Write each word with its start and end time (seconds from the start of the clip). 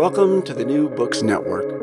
Welcome 0.00 0.40
to 0.44 0.54
the 0.54 0.64
New 0.64 0.88
Books 0.88 1.20
Network. 1.22 1.78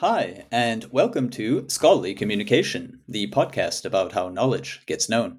Hi, 0.00 0.44
and 0.52 0.84
welcome 0.92 1.30
to 1.30 1.66
Scholarly 1.70 2.12
Communication, 2.12 3.00
the 3.08 3.30
podcast 3.30 3.86
about 3.86 4.12
how 4.12 4.28
knowledge 4.28 4.82
gets 4.84 5.08
known. 5.08 5.38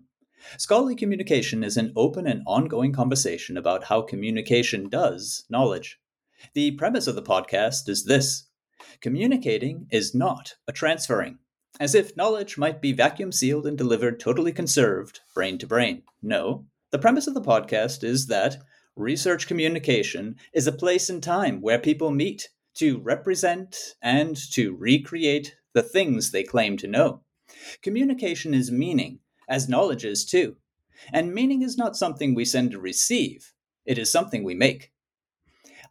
Scholarly 0.58 0.96
communication 0.96 1.64
is 1.64 1.78
an 1.78 1.94
open 1.96 2.26
and 2.26 2.42
ongoing 2.48 2.92
conversation 2.92 3.56
about 3.56 3.84
how 3.84 4.02
communication 4.02 4.90
does 4.90 5.46
knowledge. 5.48 6.00
The 6.56 6.72
premise 6.72 7.06
of 7.06 7.14
the 7.14 7.22
podcast 7.22 7.88
is 7.88 8.06
this 8.06 8.48
communicating 9.00 9.86
is 9.92 10.16
not 10.16 10.56
a 10.68 10.72
transferring, 10.72 11.38
as 11.80 11.94
if 11.94 12.18
knowledge 12.18 12.58
might 12.58 12.82
be 12.82 12.94
vacuum 12.94 13.32
sealed 13.32 13.68
and 13.68 13.78
delivered 13.78 14.20
totally 14.20 14.52
conserved, 14.52 15.20
brain 15.36 15.60
to 15.60 15.68
brain. 15.68 16.02
No, 16.24 16.66
the 16.90 16.98
premise 16.98 17.28
of 17.28 17.36
the 17.36 17.42
podcast 17.42 18.04
is 18.04 18.26
that 18.26 18.58
research 18.96 19.48
communication 19.48 20.36
is 20.54 20.68
a 20.68 20.72
place 20.72 21.10
and 21.10 21.22
time 21.24 21.62
where 21.62 21.80
people 21.80 22.12
meet 22.12 22.50
to 22.76 23.00
represent 23.00 23.96
and 24.02 24.36
to 24.52 24.76
recreate 24.76 25.56
the 25.74 25.84
things 25.84 26.32
they 26.32 26.44
claim 26.44 26.78
to 26.78 26.88
know. 26.88 27.22
Communication 27.82 28.54
is 28.54 28.72
meaning, 28.72 29.20
as 29.48 29.70
knowledge 29.70 30.06
is 30.06 30.26
too. 30.26 30.56
And 31.12 31.34
meaning 31.34 31.62
is 31.62 31.78
not 31.78 31.96
something 31.96 32.34
we 32.34 32.46
send 32.46 32.72
to 32.72 32.80
receive, 32.80 33.54
it 33.86 33.98
is 33.98 34.12
something 34.12 34.44
we 34.44 34.56
make. 34.56 34.92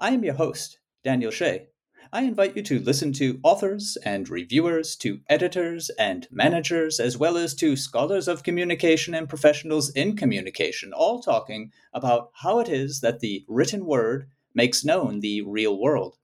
I 0.00 0.10
am 0.10 0.24
your 0.24 0.34
host, 0.34 0.78
Daniel 1.04 1.30
Shea. 1.30 1.66
I 2.14 2.24
invite 2.24 2.54
you 2.56 2.62
to 2.64 2.78
listen 2.78 3.14
to 3.14 3.40
authors 3.42 3.96
and 4.04 4.28
reviewers, 4.28 4.96
to 4.96 5.20
editors 5.30 5.88
and 5.98 6.28
managers, 6.30 7.00
as 7.00 7.16
well 7.16 7.38
as 7.38 7.54
to 7.54 7.74
scholars 7.74 8.28
of 8.28 8.42
communication 8.42 9.14
and 9.14 9.26
professionals 9.26 9.88
in 9.88 10.14
communication, 10.14 10.92
all 10.92 11.22
talking 11.22 11.72
about 11.94 12.30
how 12.34 12.60
it 12.60 12.68
is 12.68 13.00
that 13.00 13.20
the 13.20 13.46
written 13.48 13.86
word 13.86 14.28
makes 14.52 14.84
known 14.84 15.20
the 15.20 15.40
real 15.40 15.80
world. 15.80 16.18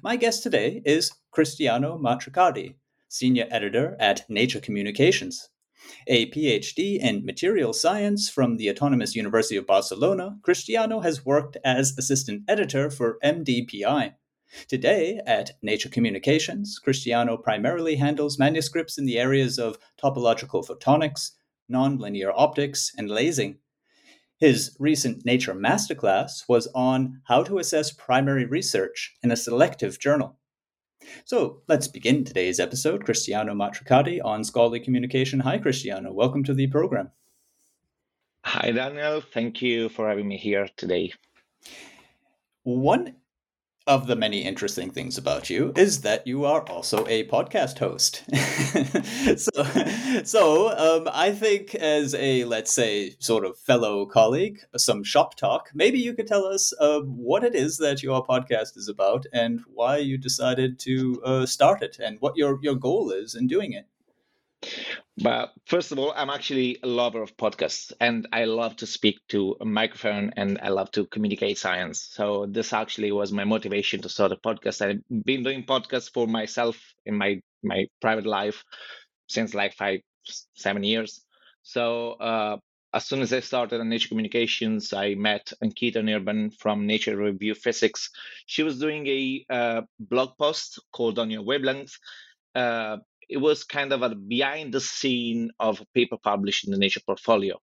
My 0.00 0.14
guest 0.14 0.44
today 0.44 0.80
is 0.84 1.10
Cristiano 1.32 1.98
Matricardi, 1.98 2.76
senior 3.08 3.48
editor 3.50 3.96
at 3.98 4.30
Nature 4.30 4.60
Communications. 4.60 5.48
A 6.06 6.30
PhD 6.30 7.00
in 7.00 7.24
material 7.24 7.72
science 7.72 8.30
from 8.30 8.58
the 8.58 8.70
Autonomous 8.70 9.16
University 9.16 9.56
of 9.56 9.66
Barcelona, 9.66 10.38
Cristiano 10.42 11.00
has 11.00 11.26
worked 11.26 11.56
as 11.64 11.98
assistant 11.98 12.44
editor 12.46 12.90
for 12.90 13.18
MDPI. 13.24 14.12
Today, 14.68 15.20
at 15.26 15.52
Nature 15.62 15.88
Communications, 15.88 16.78
Cristiano 16.78 17.36
primarily 17.36 17.96
handles 17.96 18.38
manuscripts 18.38 18.98
in 18.98 19.06
the 19.06 19.18
areas 19.18 19.58
of 19.58 19.78
topological 20.02 20.66
photonics, 20.66 21.32
nonlinear 21.70 22.32
optics, 22.34 22.92
and 22.96 23.10
lasing. 23.10 23.58
His 24.38 24.76
recent 24.78 25.24
Nature 25.24 25.54
masterclass 25.54 26.48
was 26.48 26.68
on 26.74 27.20
how 27.24 27.42
to 27.44 27.58
assess 27.58 27.92
primary 27.92 28.44
research 28.44 29.14
in 29.22 29.30
a 29.30 29.36
selective 29.36 29.98
journal. 29.98 30.38
So 31.24 31.62
let's 31.68 31.88
begin 31.88 32.24
today's 32.24 32.60
episode. 32.60 33.04
Cristiano 33.04 33.54
Matricardi 33.54 34.20
on 34.24 34.42
Scholarly 34.44 34.80
Communication. 34.80 35.40
Hi, 35.40 35.58
Cristiano. 35.58 36.12
Welcome 36.12 36.44
to 36.44 36.54
the 36.54 36.66
program. 36.66 37.10
Hi, 38.44 38.70
Daniel. 38.70 39.20
Thank 39.20 39.62
you 39.62 39.88
for 39.88 40.08
having 40.08 40.28
me 40.28 40.36
here 40.36 40.68
today. 40.76 41.12
One 42.62 43.16
of 43.86 44.06
the 44.06 44.16
many 44.16 44.42
interesting 44.42 44.90
things 44.90 45.18
about 45.18 45.50
you 45.50 45.72
is 45.76 46.00
that 46.00 46.26
you 46.26 46.44
are 46.44 46.62
also 46.62 47.06
a 47.06 47.26
podcast 47.28 47.78
host. 47.78 48.24
so, 49.38 50.22
so 50.24 50.76
um, 50.76 51.08
I 51.12 51.32
think 51.32 51.74
as 51.74 52.14
a 52.14 52.44
let's 52.44 52.72
say 52.72 53.14
sort 53.18 53.44
of 53.44 53.58
fellow 53.58 54.06
colleague, 54.06 54.60
some 54.76 55.04
shop 55.04 55.36
talk. 55.36 55.70
Maybe 55.74 55.98
you 55.98 56.14
could 56.14 56.26
tell 56.26 56.46
us 56.46 56.72
uh, 56.80 57.00
what 57.00 57.44
it 57.44 57.54
is 57.54 57.76
that 57.78 58.02
your 58.02 58.24
podcast 58.24 58.76
is 58.76 58.88
about 58.88 59.26
and 59.32 59.60
why 59.72 59.98
you 59.98 60.16
decided 60.16 60.78
to 60.80 61.22
uh, 61.24 61.46
start 61.46 61.82
it 61.82 61.98
and 62.02 62.18
what 62.20 62.36
your 62.36 62.58
your 62.62 62.76
goal 62.76 63.10
is 63.10 63.34
in 63.34 63.46
doing 63.46 63.72
it. 63.72 63.86
But 65.16 65.52
first 65.66 65.92
of 65.92 65.98
all, 65.98 66.12
I'm 66.16 66.30
actually 66.30 66.78
a 66.82 66.86
lover 66.86 67.22
of 67.22 67.36
podcasts 67.36 67.92
and 68.00 68.26
I 68.32 68.46
love 68.46 68.76
to 68.76 68.86
speak 68.86 69.20
to 69.28 69.56
a 69.60 69.64
microphone 69.64 70.32
and 70.36 70.58
I 70.62 70.70
love 70.70 70.90
to 70.92 71.06
communicate 71.06 71.58
science. 71.58 72.08
So 72.12 72.46
this 72.48 72.72
actually 72.72 73.12
was 73.12 73.32
my 73.32 73.44
motivation 73.44 74.02
to 74.02 74.08
start 74.08 74.32
a 74.32 74.36
podcast. 74.36 74.82
I've 74.82 75.24
been 75.24 75.44
doing 75.44 75.64
podcasts 75.64 76.12
for 76.12 76.26
myself 76.26 76.76
in 77.06 77.16
my 77.16 77.40
my 77.62 77.86
private 78.00 78.26
life 78.26 78.64
since 79.28 79.54
like 79.54 79.74
five, 79.74 80.00
seven 80.54 80.82
years. 80.82 81.24
So 81.62 82.12
uh, 82.12 82.56
as 82.92 83.06
soon 83.06 83.22
as 83.22 83.32
I 83.32 83.40
started 83.40 83.80
on 83.80 83.88
Nature 83.88 84.08
Communications, 84.08 84.92
I 84.92 85.14
met 85.14 85.52
Ankita 85.62 85.96
Anirban 85.96 86.54
from 86.58 86.86
Nature 86.86 87.16
Review 87.16 87.54
Physics. 87.54 88.10
She 88.46 88.62
was 88.62 88.78
doing 88.78 89.06
a 89.06 89.44
uh, 89.50 89.82
blog 89.98 90.36
post 90.38 90.80
called 90.92 91.18
On 91.18 91.30
Your 91.30 91.42
Wavelength, 91.42 91.98
uh, 92.54 92.98
it 93.28 93.38
was 93.38 93.64
kind 93.64 93.92
of 93.92 94.02
a 94.02 94.14
behind 94.14 94.72
the 94.72 94.80
scene 94.80 95.50
of 95.58 95.80
a 95.80 95.86
paper 95.94 96.16
published 96.22 96.66
in 96.66 96.72
the 96.72 96.78
Nature 96.78 97.00
portfolio. 97.06 97.58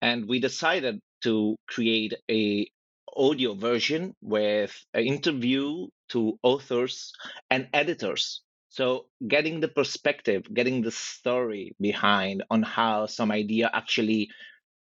And 0.00 0.26
we 0.28 0.40
decided 0.40 1.00
to 1.22 1.56
create 1.68 2.14
a 2.30 2.68
audio 3.16 3.54
version 3.54 4.14
with 4.22 4.74
an 4.94 5.04
interview 5.04 5.86
to 6.08 6.38
authors 6.42 7.12
and 7.50 7.68
editors. 7.72 8.42
So 8.70 9.06
getting 9.26 9.60
the 9.60 9.68
perspective, 9.68 10.44
getting 10.52 10.80
the 10.80 10.90
story 10.90 11.76
behind 11.78 12.42
on 12.50 12.62
how 12.62 13.06
some 13.06 13.30
idea 13.30 13.70
actually 13.72 14.30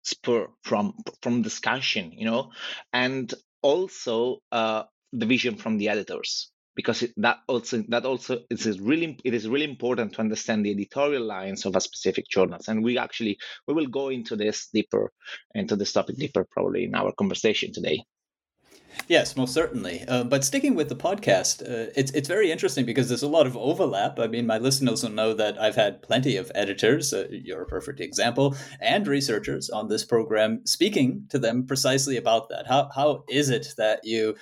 spur 0.04 0.48
from 0.62 0.94
from 1.20 1.42
discussion, 1.42 2.12
you 2.12 2.26
know, 2.26 2.52
and 2.92 3.32
also 3.60 4.38
uh, 4.52 4.84
the 5.12 5.26
vision 5.26 5.56
from 5.56 5.78
the 5.78 5.88
editors 5.88 6.51
because 6.74 7.02
it, 7.02 7.12
that 7.16 7.38
also 7.48 7.82
that 7.88 8.04
also 8.04 8.40
is 8.50 8.80
really 8.80 9.18
it 9.24 9.34
is 9.34 9.48
really 9.48 9.64
important 9.64 10.12
to 10.12 10.20
understand 10.20 10.64
the 10.64 10.70
editorial 10.70 11.24
lines 11.24 11.66
of 11.66 11.76
a 11.76 11.80
specific 11.80 12.26
journals 12.28 12.68
and 12.68 12.82
we 12.82 12.98
actually 12.98 13.38
we 13.66 13.74
will 13.74 13.86
go 13.86 14.08
into 14.08 14.36
this 14.36 14.68
deeper 14.72 15.12
into 15.54 15.76
this 15.76 15.92
topic 15.92 16.16
deeper 16.16 16.46
probably 16.50 16.84
in 16.84 16.94
our 16.94 17.12
conversation 17.12 17.72
today 17.72 18.04
Yes, 19.08 19.36
most 19.36 19.54
certainly. 19.54 20.04
Uh, 20.06 20.24
but 20.24 20.44
sticking 20.44 20.74
with 20.74 20.88
the 20.88 20.96
podcast, 20.96 21.62
uh, 21.62 21.90
it's 21.96 22.10
it's 22.12 22.28
very 22.28 22.52
interesting 22.52 22.84
because 22.84 23.08
there's 23.08 23.22
a 23.22 23.28
lot 23.28 23.46
of 23.46 23.56
overlap. 23.56 24.18
I 24.18 24.26
mean, 24.26 24.46
my 24.46 24.58
listeners 24.58 25.02
will 25.02 25.10
know 25.10 25.34
that 25.34 25.60
I've 25.60 25.74
had 25.74 26.02
plenty 26.02 26.36
of 26.36 26.52
editors. 26.54 27.12
Uh, 27.12 27.26
you're 27.30 27.62
a 27.62 27.66
perfect 27.66 28.00
example, 28.00 28.54
and 28.80 29.06
researchers 29.06 29.70
on 29.70 29.88
this 29.88 30.04
program, 30.04 30.64
speaking 30.66 31.26
to 31.30 31.38
them 31.38 31.66
precisely 31.66 32.16
about 32.16 32.48
that. 32.50 32.66
How 32.66 32.90
how 32.94 33.24
is 33.28 33.48
it 33.48 33.74
that 33.76 34.00
you 34.04 34.36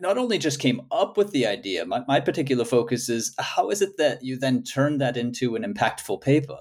not 0.00 0.18
only 0.18 0.38
just 0.38 0.58
came 0.58 0.82
up 0.90 1.16
with 1.16 1.30
the 1.32 1.46
idea? 1.46 1.84
My 1.86 2.02
my 2.06 2.20
particular 2.20 2.64
focus 2.64 3.08
is 3.08 3.34
how 3.38 3.70
is 3.70 3.82
it 3.82 3.96
that 3.98 4.22
you 4.22 4.36
then 4.36 4.62
turn 4.62 4.98
that 4.98 5.16
into 5.16 5.56
an 5.56 5.62
impactful 5.62 6.20
paper? 6.20 6.58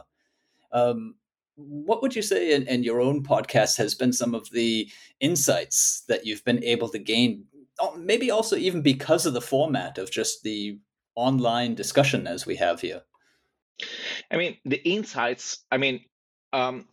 Um, 0.72 1.16
what 1.60 2.02
would 2.02 2.16
you 2.16 2.22
say 2.22 2.54
in, 2.54 2.68
in, 2.68 2.84
your 2.84 3.02
own 3.02 3.22
podcast 3.24 3.78
has 3.78 3.94
been 3.94 4.14
some 4.14 4.34
of 4.34 4.50
the 4.52 4.90
insights 5.20 6.04
that 6.08 6.26
you've 6.26 6.44
been 6.46 6.64
able 6.64 6.88
to 6.90 7.00
gain 7.00 7.44
oh, 7.80 7.96
maybe 7.98 8.32
also 8.32 8.56
even 8.56 8.82
because 8.82 9.26
of 9.26 9.34
the 9.34 9.42
format 9.42 9.98
of 9.98 10.10
just 10.10 10.44
the 10.44 10.80
online 11.16 11.76
discussion 11.76 12.28
as 12.28 12.46
we 12.46 12.56
have 12.56 12.80
here 12.80 13.02
i 14.32 14.38
mean 14.38 14.58
the 14.66 14.82
insights 14.88 15.66
i 15.72 15.78
mean 15.78 16.00
um, 16.54 16.88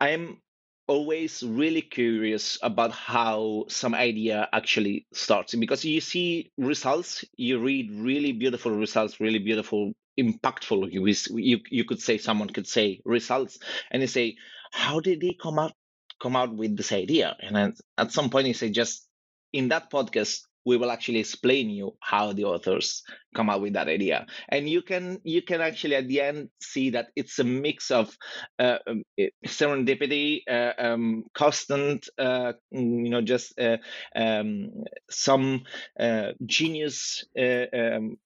i'm 0.00 0.40
always 0.88 1.42
really 1.44 1.82
curious 1.82 2.58
about 2.62 2.92
how 2.92 3.66
some 3.68 3.94
idea 3.94 4.48
actually 4.52 5.06
starts. 5.12 5.54
Because 5.54 5.84
you 5.84 6.00
see 6.00 6.52
results 6.58 7.24
you 7.36 7.60
read 7.60 7.90
really 7.92 8.32
beautiful 8.32 8.72
results 8.72 9.20
really 9.20 9.38
beautiful 9.38 9.92
impactful. 10.18 10.90
You, 10.92 11.06
you 11.38 11.60
you 11.70 11.84
could 11.84 12.02
say 12.02 12.18
someone 12.18 12.50
could 12.50 12.66
say 12.66 13.00
results 13.04 13.58
and 13.90 14.02
you 14.02 14.08
say 14.08 14.36
how 14.72 15.00
did 15.00 15.20
they 15.20 15.36
come 15.40 15.58
out 15.58 15.72
come 16.20 16.36
out 16.36 16.54
with 16.54 16.76
this 16.76 16.92
idea? 16.92 17.36
And 17.40 17.76
at 17.98 18.12
some 18.12 18.30
point 18.30 18.48
you 18.48 18.54
say 18.54 18.70
just 18.70 19.06
in 19.52 19.68
that 19.68 19.90
podcast 19.90 20.42
we 20.68 20.76
will 20.76 20.90
actually 20.90 21.18
explain 21.20 21.70
you 21.70 21.96
how 22.00 22.34
the 22.34 22.44
authors 22.44 23.02
come 23.34 23.48
up 23.48 23.62
with 23.62 23.72
that 23.72 23.88
idea. 23.88 24.26
And 24.50 24.68
you 24.68 24.82
can 24.82 25.18
you 25.24 25.40
can 25.40 25.62
actually 25.62 25.94
at 25.94 26.08
the 26.08 26.20
end 26.20 26.50
see 26.60 26.90
that 26.90 27.06
it's 27.16 27.38
a 27.38 27.44
mix 27.44 27.90
of 27.90 28.14
uh, 28.58 28.76
um, 28.86 29.02
serendipity 29.46 30.42
uh, 30.46 30.72
um, 30.78 31.24
constant 31.32 32.06
uh, 32.18 32.52
you 32.70 33.08
know 33.08 33.22
just 33.22 33.58
uh, 33.58 33.78
um, 34.14 34.84
some 35.08 35.62
uh, 35.98 36.32
genius 36.44 37.24
uh, 37.38 37.66
um, 37.72 38.18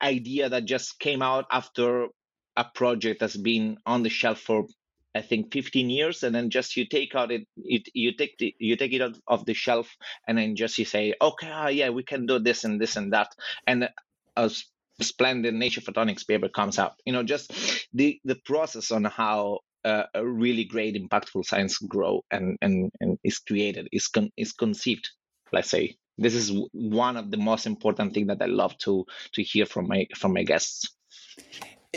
idea 0.00 0.48
that 0.48 0.64
just 0.64 1.00
came 1.00 1.22
out 1.22 1.46
after 1.50 2.06
a 2.56 2.64
project 2.72 3.18
that's 3.18 3.36
been 3.36 3.78
on 3.84 4.04
the 4.04 4.10
shelf 4.10 4.38
for 4.38 4.66
I 5.16 5.22
think 5.22 5.52
15 5.52 5.90
years, 5.90 6.22
and 6.22 6.34
then 6.34 6.50
just 6.50 6.76
you 6.76 6.86
take 6.86 7.14
out 7.14 7.32
it, 7.32 7.46
it 7.56 7.88
you 7.94 8.14
take 8.16 8.38
the, 8.38 8.54
you 8.58 8.76
take 8.76 8.92
it 8.92 9.02
out 9.02 9.16
of 9.26 9.46
the 9.46 9.54
shelf, 9.54 9.96
and 10.28 10.38
then 10.38 10.56
just 10.56 10.78
you 10.78 10.84
say, 10.84 11.14
okay, 11.20 11.50
ah, 11.50 11.68
yeah, 11.68 11.90
we 11.90 12.02
can 12.02 12.26
do 12.26 12.38
this 12.38 12.64
and 12.64 12.80
this 12.80 12.96
and 12.96 13.12
that, 13.12 13.28
and 13.66 13.88
a 14.36 14.50
splendid 15.00 15.54
nature 15.54 15.80
photonics 15.80 16.26
paper 16.26 16.48
comes 16.48 16.78
out. 16.78 16.92
You 17.04 17.12
know, 17.12 17.22
just 17.22 17.52
the 17.92 18.20
the 18.24 18.36
process 18.44 18.90
on 18.90 19.04
how 19.04 19.60
uh, 19.84 20.04
a 20.14 20.26
really 20.26 20.64
great 20.64 20.94
impactful 20.96 21.44
science 21.44 21.78
grow 21.78 22.22
and 22.30 22.56
and, 22.60 22.90
and 23.00 23.18
is 23.24 23.38
created 23.38 23.88
is 23.92 24.08
con- 24.08 24.32
is 24.36 24.52
conceived. 24.52 25.08
Let's 25.52 25.70
say 25.70 25.96
this 26.18 26.34
is 26.34 26.52
one 26.72 27.16
of 27.16 27.30
the 27.30 27.36
most 27.36 27.66
important 27.66 28.14
thing 28.14 28.26
that 28.28 28.42
I 28.42 28.46
love 28.46 28.76
to 28.78 29.04
to 29.32 29.42
hear 29.42 29.66
from 29.66 29.88
my 29.88 30.06
from 30.16 30.32
my 30.32 30.42
guests. 30.42 30.92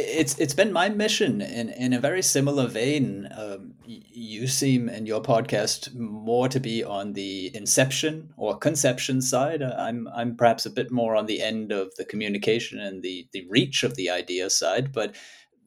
It's 0.01 0.39
it's 0.39 0.53
been 0.53 0.71
my 0.71 0.87
mission 0.87 1.41
in 1.41 1.67
in 1.67 1.91
a 1.91 1.99
very 1.99 2.21
similar 2.21 2.67
vein. 2.67 3.27
Um, 3.35 3.73
you 3.85 4.47
seem 4.47 4.87
in 4.87 5.05
your 5.05 5.21
podcast 5.21 5.93
more 5.93 6.47
to 6.47 6.59
be 6.61 6.85
on 6.85 7.13
the 7.13 7.53
inception 7.53 8.33
or 8.37 8.57
conception 8.57 9.21
side. 9.21 9.61
Uh, 9.61 9.75
I'm 9.77 10.07
I'm 10.07 10.37
perhaps 10.37 10.65
a 10.65 10.69
bit 10.69 10.89
more 10.89 11.17
on 11.17 11.25
the 11.25 11.41
end 11.41 11.73
of 11.73 11.93
the 11.97 12.05
communication 12.05 12.79
and 12.79 13.03
the 13.03 13.27
the 13.33 13.45
reach 13.49 13.83
of 13.83 13.95
the 13.95 14.09
idea 14.09 14.49
side, 14.49 14.93
but 14.93 15.15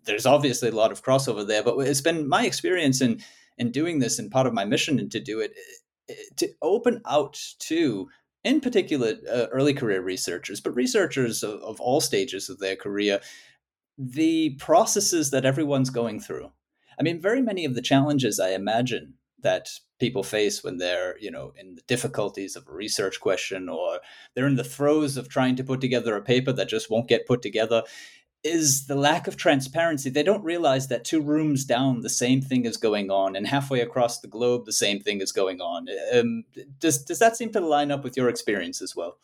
there's 0.04 0.24
obviously 0.24 0.70
a 0.70 0.74
lot 0.74 0.92
of 0.92 1.04
crossover 1.04 1.46
there. 1.46 1.62
But 1.62 1.76
it's 1.80 2.00
been 2.00 2.26
my 2.26 2.46
experience 2.46 3.02
in 3.02 3.20
in 3.58 3.70
doing 3.70 3.98
this 3.98 4.18
and 4.18 4.30
part 4.30 4.46
of 4.46 4.54
my 4.54 4.64
mission 4.64 5.10
to 5.10 5.20
do 5.20 5.40
it 5.40 5.52
eh, 6.08 6.14
to 6.36 6.48
open 6.62 7.02
out 7.04 7.38
to 7.58 8.08
in 8.44 8.60
particular 8.60 9.14
uh, 9.30 9.46
early 9.52 9.74
career 9.74 10.00
researchers, 10.00 10.60
but 10.60 10.74
researchers 10.74 11.42
of, 11.42 11.60
of 11.62 11.80
all 11.80 12.00
stages 12.00 12.48
of 12.48 12.58
their 12.58 12.76
career, 12.76 13.20
the 14.10 14.50
processes 14.56 15.30
that 15.30 15.44
everyone's 15.44 15.90
going 15.90 16.20
through. 16.20 16.50
I 16.98 17.02
mean, 17.02 17.20
very 17.20 17.40
many 17.40 17.64
of 17.64 17.74
the 17.74 17.82
challenges 17.82 18.40
I 18.40 18.50
imagine 18.50 19.14
that 19.42 19.68
people 19.98 20.22
face 20.22 20.62
when 20.62 20.78
they're, 20.78 21.16
you 21.18 21.30
know, 21.30 21.52
in 21.56 21.74
the 21.74 21.82
difficulties 21.82 22.56
of 22.56 22.66
a 22.68 22.72
research 22.72 23.20
question 23.20 23.68
or 23.68 24.00
they're 24.34 24.46
in 24.46 24.56
the 24.56 24.64
throes 24.64 25.16
of 25.16 25.28
trying 25.28 25.56
to 25.56 25.64
put 25.64 25.80
together 25.80 26.16
a 26.16 26.22
paper 26.22 26.52
that 26.52 26.68
just 26.68 26.90
won't 26.90 27.08
get 27.08 27.26
put 27.26 27.42
together 27.42 27.82
is 28.44 28.86
the 28.86 28.96
lack 28.96 29.28
of 29.28 29.36
transparency. 29.36 30.10
They 30.10 30.24
don't 30.24 30.42
realize 30.42 30.88
that 30.88 31.04
two 31.04 31.20
rooms 31.20 31.64
down, 31.64 32.00
the 32.00 32.08
same 32.08 32.40
thing 32.40 32.64
is 32.64 32.76
going 32.76 33.10
on, 33.10 33.36
and 33.36 33.46
halfway 33.46 33.80
across 33.80 34.20
the 34.20 34.28
globe, 34.28 34.64
the 34.64 34.72
same 34.72 35.00
thing 35.00 35.20
is 35.20 35.30
going 35.30 35.60
on. 35.60 35.86
Um, 36.12 36.44
does 36.80 37.04
does 37.04 37.20
that 37.20 37.36
seem 37.36 37.52
to 37.52 37.60
line 37.60 37.92
up 37.92 38.02
with 38.02 38.16
your 38.16 38.28
experience 38.28 38.82
as 38.82 38.96
well? 38.96 39.18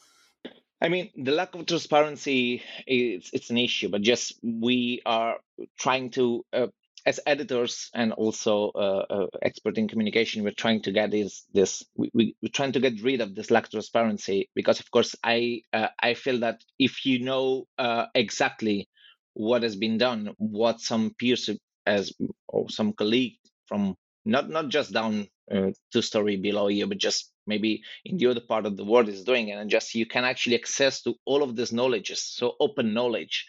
I 0.80 0.88
mean, 0.88 1.10
the 1.16 1.32
lack 1.32 1.54
of 1.54 1.66
transparency 1.66 2.62
is 2.86 3.30
it's 3.32 3.50
an 3.50 3.58
issue, 3.58 3.88
but 3.88 4.02
just 4.02 4.38
we 4.42 5.02
are 5.04 5.38
trying 5.78 6.10
to. 6.10 6.44
Uh, 6.52 6.68
as 7.06 7.20
editors 7.26 7.90
and 7.94 8.12
also 8.12 8.70
uh, 8.74 9.04
uh, 9.08 9.26
expert 9.40 9.78
in 9.78 9.88
communication, 9.88 10.42
we're 10.42 10.50
trying 10.50 10.82
to 10.82 10.92
get 10.92 11.10
this 11.10 11.46
this 11.54 11.82
we, 11.96 12.10
we, 12.12 12.36
are 12.44 12.50
trying 12.50 12.72
to 12.72 12.80
get 12.80 13.00
rid 13.02 13.20
of 13.22 13.34
this 13.34 13.50
lack 13.50 13.64
of 13.64 13.70
transparency 13.70 14.50
because, 14.54 14.78
of 14.80 14.90
course, 14.90 15.14
I 15.24 15.62
uh, 15.72 15.88
I 15.98 16.14
feel 16.14 16.40
that 16.40 16.60
if 16.78 17.06
you 17.06 17.24
know 17.24 17.66
uh, 17.78 18.06
exactly 18.14 18.88
what 19.32 19.62
has 19.62 19.76
been 19.76 19.96
done, 19.96 20.34
what 20.36 20.80
some 20.80 21.14
peers 21.18 21.48
as 21.86 22.12
or 22.48 22.68
some 22.68 22.92
colleague 22.92 23.38
from 23.66 23.94
not 24.24 24.50
not 24.50 24.68
just 24.68 24.92
down 24.92 25.28
uh, 25.50 25.70
two 25.92 26.02
story 26.02 26.36
below 26.36 26.68
you, 26.68 26.86
but 26.86 26.98
just 26.98 27.32
maybe 27.48 27.82
in 28.04 28.18
the 28.18 28.26
other 28.28 28.40
part 28.40 28.66
of 28.66 28.76
the 28.76 28.84
world 28.84 29.08
is 29.08 29.24
doing 29.24 29.48
it, 29.48 29.54
and 29.58 29.70
just 29.70 29.94
you 29.96 30.06
can 30.06 30.24
actually 30.24 30.56
access 30.56 31.02
to 31.02 31.14
all 31.26 31.42
of 31.42 31.56
this 31.56 31.72
knowledge. 31.72 32.12
So 32.16 32.54
open 32.60 32.94
knowledge. 32.94 33.46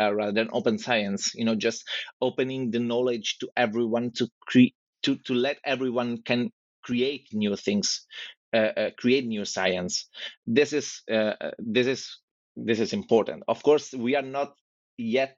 Uh, 0.00 0.12
rather 0.14 0.32
than 0.32 0.48
open 0.52 0.78
science, 0.78 1.34
you 1.34 1.44
know, 1.44 1.54
just 1.54 1.84
opening 2.22 2.70
the 2.70 2.80
knowledge 2.80 3.36
to 3.38 3.50
everyone 3.56 4.10
to 4.10 4.26
create 4.40 4.74
to 5.02 5.16
to 5.26 5.34
let 5.34 5.58
everyone 5.66 6.22
can 6.22 6.50
create 6.82 7.28
new 7.32 7.54
things, 7.56 8.06
uh, 8.54 8.72
uh, 8.76 8.90
create 8.98 9.26
new 9.26 9.44
science. 9.44 10.08
This 10.46 10.72
is 10.72 11.02
uh, 11.10 11.34
uh, 11.40 11.50
this 11.58 11.86
is 11.86 12.18
this 12.56 12.80
is 12.80 12.94
important. 12.94 13.42
Of 13.48 13.62
course, 13.62 13.92
we 13.92 14.16
are 14.16 14.22
not 14.38 14.54
yet 14.96 15.36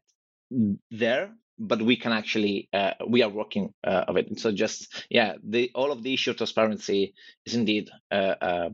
there 0.90 1.34
but 1.58 1.80
we 1.82 1.96
can 1.96 2.12
actually 2.12 2.68
uh, 2.72 2.92
we 3.06 3.22
are 3.22 3.28
working 3.28 3.72
uh, 3.84 4.04
of 4.08 4.16
it. 4.16 4.38
So 4.38 4.52
just 4.52 5.06
yeah 5.10 5.34
the 5.42 5.70
all 5.74 5.92
of 5.92 6.02
the 6.02 6.14
issue 6.14 6.30
of 6.30 6.36
transparency 6.36 7.14
is 7.46 7.54
indeed 7.54 7.90
a, 8.10 8.36
a, 8.40 8.70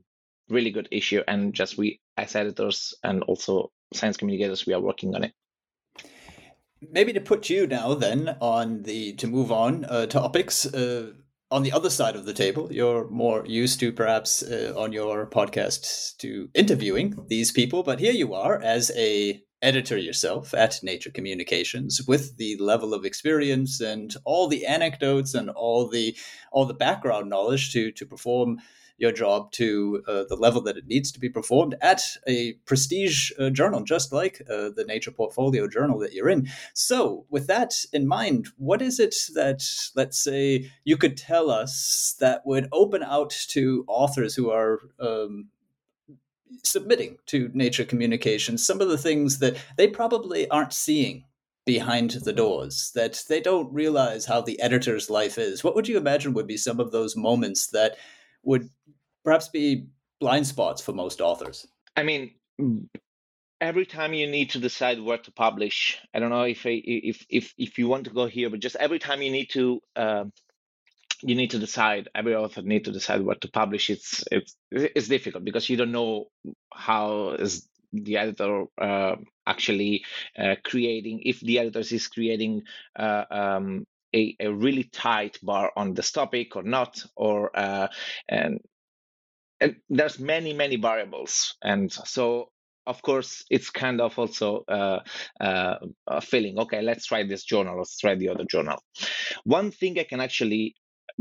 really 0.48 0.70
good 0.70 0.88
issue 0.90 1.22
and 1.28 1.54
just 1.54 1.78
we 1.78 2.00
as 2.16 2.34
editors 2.34 2.92
and 3.04 3.22
also 3.22 3.70
science 3.94 4.16
communicators 4.16 4.66
we 4.66 4.74
are 4.74 4.80
working 4.80 5.14
on 5.14 5.22
it. 5.24 5.32
Maybe 6.90 7.12
to 7.12 7.20
put 7.20 7.48
you 7.48 7.66
now 7.66 7.94
then 7.94 8.36
on 8.40 8.82
the 8.82 9.14
to 9.14 9.26
move 9.26 9.52
on 9.52 9.84
uh, 9.84 10.06
topics 10.06 10.66
uh, 10.66 11.12
on 11.50 11.62
the 11.62 11.72
other 11.72 11.90
side 11.90 12.16
of 12.16 12.24
the 12.24 12.32
table 12.32 12.72
you're 12.72 13.08
more 13.10 13.44
used 13.46 13.80
to 13.80 13.92
perhaps 13.92 14.42
uh, 14.42 14.72
on 14.76 14.92
your 14.92 15.26
podcast 15.26 16.16
to 16.18 16.48
interviewing 16.54 17.24
these 17.28 17.50
people 17.50 17.82
but 17.82 17.98
here 17.98 18.12
you 18.12 18.34
are 18.34 18.60
as 18.62 18.90
a 18.96 19.42
editor 19.62 19.96
yourself 19.96 20.54
at 20.54 20.82
Nature 20.82 21.10
Communications 21.10 22.00
with 22.06 22.36
the 22.36 22.56
level 22.56 22.94
of 22.94 23.04
experience 23.04 23.80
and 23.80 24.14
all 24.24 24.48
the 24.48 24.66
anecdotes 24.66 25.34
and 25.34 25.50
all 25.50 25.86
the 25.88 26.16
all 26.52 26.64
the 26.64 26.74
background 26.74 27.28
knowledge 27.28 27.72
to 27.72 27.92
to 27.92 28.06
perform 28.06 28.58
your 29.00 29.10
job 29.10 29.50
to 29.50 30.04
uh, 30.06 30.24
the 30.28 30.36
level 30.36 30.60
that 30.60 30.76
it 30.76 30.86
needs 30.86 31.10
to 31.10 31.18
be 31.18 31.28
performed 31.28 31.74
at 31.80 32.02
a 32.28 32.52
prestige 32.66 33.32
uh, 33.40 33.48
journal, 33.48 33.82
just 33.82 34.12
like 34.12 34.42
uh, 34.42 34.68
the 34.76 34.84
Nature 34.86 35.10
Portfolio 35.10 35.66
journal 35.66 35.98
that 35.98 36.12
you're 36.12 36.28
in. 36.28 36.48
So, 36.74 37.24
with 37.30 37.46
that 37.46 37.72
in 37.94 38.06
mind, 38.06 38.48
what 38.58 38.82
is 38.82 39.00
it 39.00 39.14
that, 39.34 39.64
let's 39.96 40.22
say, 40.22 40.70
you 40.84 40.98
could 40.98 41.16
tell 41.16 41.50
us 41.50 42.14
that 42.20 42.42
would 42.44 42.68
open 42.72 43.02
out 43.02 43.30
to 43.48 43.84
authors 43.88 44.34
who 44.34 44.50
are 44.50 44.80
um, 45.00 45.48
submitting 46.64 47.16
to 47.26 47.50
nature 47.54 47.84
communications 47.84 48.66
some 48.66 48.80
of 48.80 48.88
the 48.88 48.98
things 48.98 49.38
that 49.38 49.56
they 49.76 49.86
probably 49.86 50.48
aren't 50.50 50.72
seeing 50.72 51.24
behind 51.66 52.10
the 52.10 52.32
doors 52.32 52.90
that 52.94 53.22
they 53.28 53.40
don't 53.40 53.72
realize 53.72 54.24
how 54.24 54.40
the 54.40 54.60
editor's 54.60 55.10
life 55.10 55.38
is. 55.38 55.62
What 55.62 55.74
would 55.76 55.86
you 55.86 55.98
imagine 55.98 56.32
would 56.34 56.46
be 56.46 56.56
some 56.56 56.80
of 56.80 56.90
those 56.90 57.16
moments 57.16 57.68
that 57.68 57.96
would 58.42 58.68
perhaps 59.24 59.48
be 59.48 59.86
blind 60.20 60.46
spots 60.46 60.82
for 60.82 60.92
most 60.92 61.20
authors? 61.20 61.66
I 61.96 62.02
mean 62.02 62.32
every 63.60 63.86
time 63.86 64.14
you 64.14 64.26
need 64.26 64.50
to 64.50 64.58
decide 64.58 65.00
where 65.00 65.18
to 65.18 65.30
publish 65.32 65.98
i 66.14 66.18
don't 66.18 66.30
know 66.30 66.44
if 66.44 66.62
if 66.64 67.24
if 67.28 67.52
if 67.58 67.78
you 67.78 67.88
want 67.88 68.04
to 68.04 68.10
go 68.10 68.26
here 68.26 68.48
but 68.48 68.60
just 68.60 68.76
every 68.76 68.98
time 68.98 69.20
you 69.22 69.30
need 69.30 69.50
to 69.50 69.80
uh, 69.96 70.24
you 71.22 71.34
need 71.34 71.50
to 71.50 71.58
decide 71.58 72.08
every 72.14 72.34
author 72.34 72.62
need 72.62 72.84
to 72.84 72.92
decide 72.92 73.22
what 73.22 73.40
to 73.42 73.50
publish. 73.50 73.90
It's 73.90 74.24
it's 74.30 74.56
it's 74.70 75.08
difficult 75.08 75.44
because 75.44 75.68
you 75.68 75.76
don't 75.76 75.92
know 75.92 76.26
how 76.72 77.30
is 77.30 77.68
the 77.92 78.16
editor 78.16 78.64
uh, 78.80 79.16
actually 79.46 80.04
uh, 80.38 80.54
creating 80.64 81.22
if 81.24 81.40
the 81.40 81.58
editor 81.58 81.80
is 81.80 82.08
creating 82.08 82.62
uh, 82.96 83.24
um, 83.30 83.84
a, 84.14 84.36
a 84.40 84.52
really 84.52 84.84
tight 84.84 85.38
bar 85.42 85.72
on 85.76 85.94
this 85.94 86.12
topic 86.12 86.56
or 86.56 86.62
not 86.62 87.02
or 87.16 87.56
uh, 87.56 87.88
and, 88.28 88.60
and 89.60 89.76
there's 89.88 90.18
many 90.18 90.52
many 90.52 90.76
variables. 90.76 91.56
And 91.62 91.92
so 91.92 92.50
of 92.86 93.02
course 93.02 93.44
it's 93.50 93.70
kind 93.70 94.00
of 94.00 94.18
also 94.18 94.64
uh, 94.68 95.00
uh, 95.40 95.76
a 96.06 96.20
feeling 96.20 96.58
okay 96.58 96.80
let's 96.80 97.06
try 97.06 97.22
this 97.22 97.44
journal 97.44 97.76
let's 97.76 97.98
try 97.98 98.14
the 98.14 98.28
other 98.28 98.44
journal. 98.44 98.82
One 99.44 99.70
thing 99.70 99.98
i 99.98 100.04
can 100.04 100.20
actually 100.20 100.74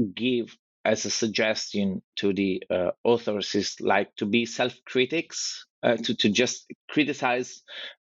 give 0.05 0.55
as 0.85 1.05
a 1.05 1.11
suggestion 1.11 2.01
to 2.15 2.33
the 2.33 2.63
uh, 2.69 2.91
authors 3.03 3.55
is 3.55 3.75
like 3.81 4.15
to 4.15 4.25
be 4.25 4.45
self-critics 4.45 5.65
uh, 5.83 5.97
to, 5.97 6.15
to 6.15 6.29
just 6.29 6.71
criticize 6.89 7.61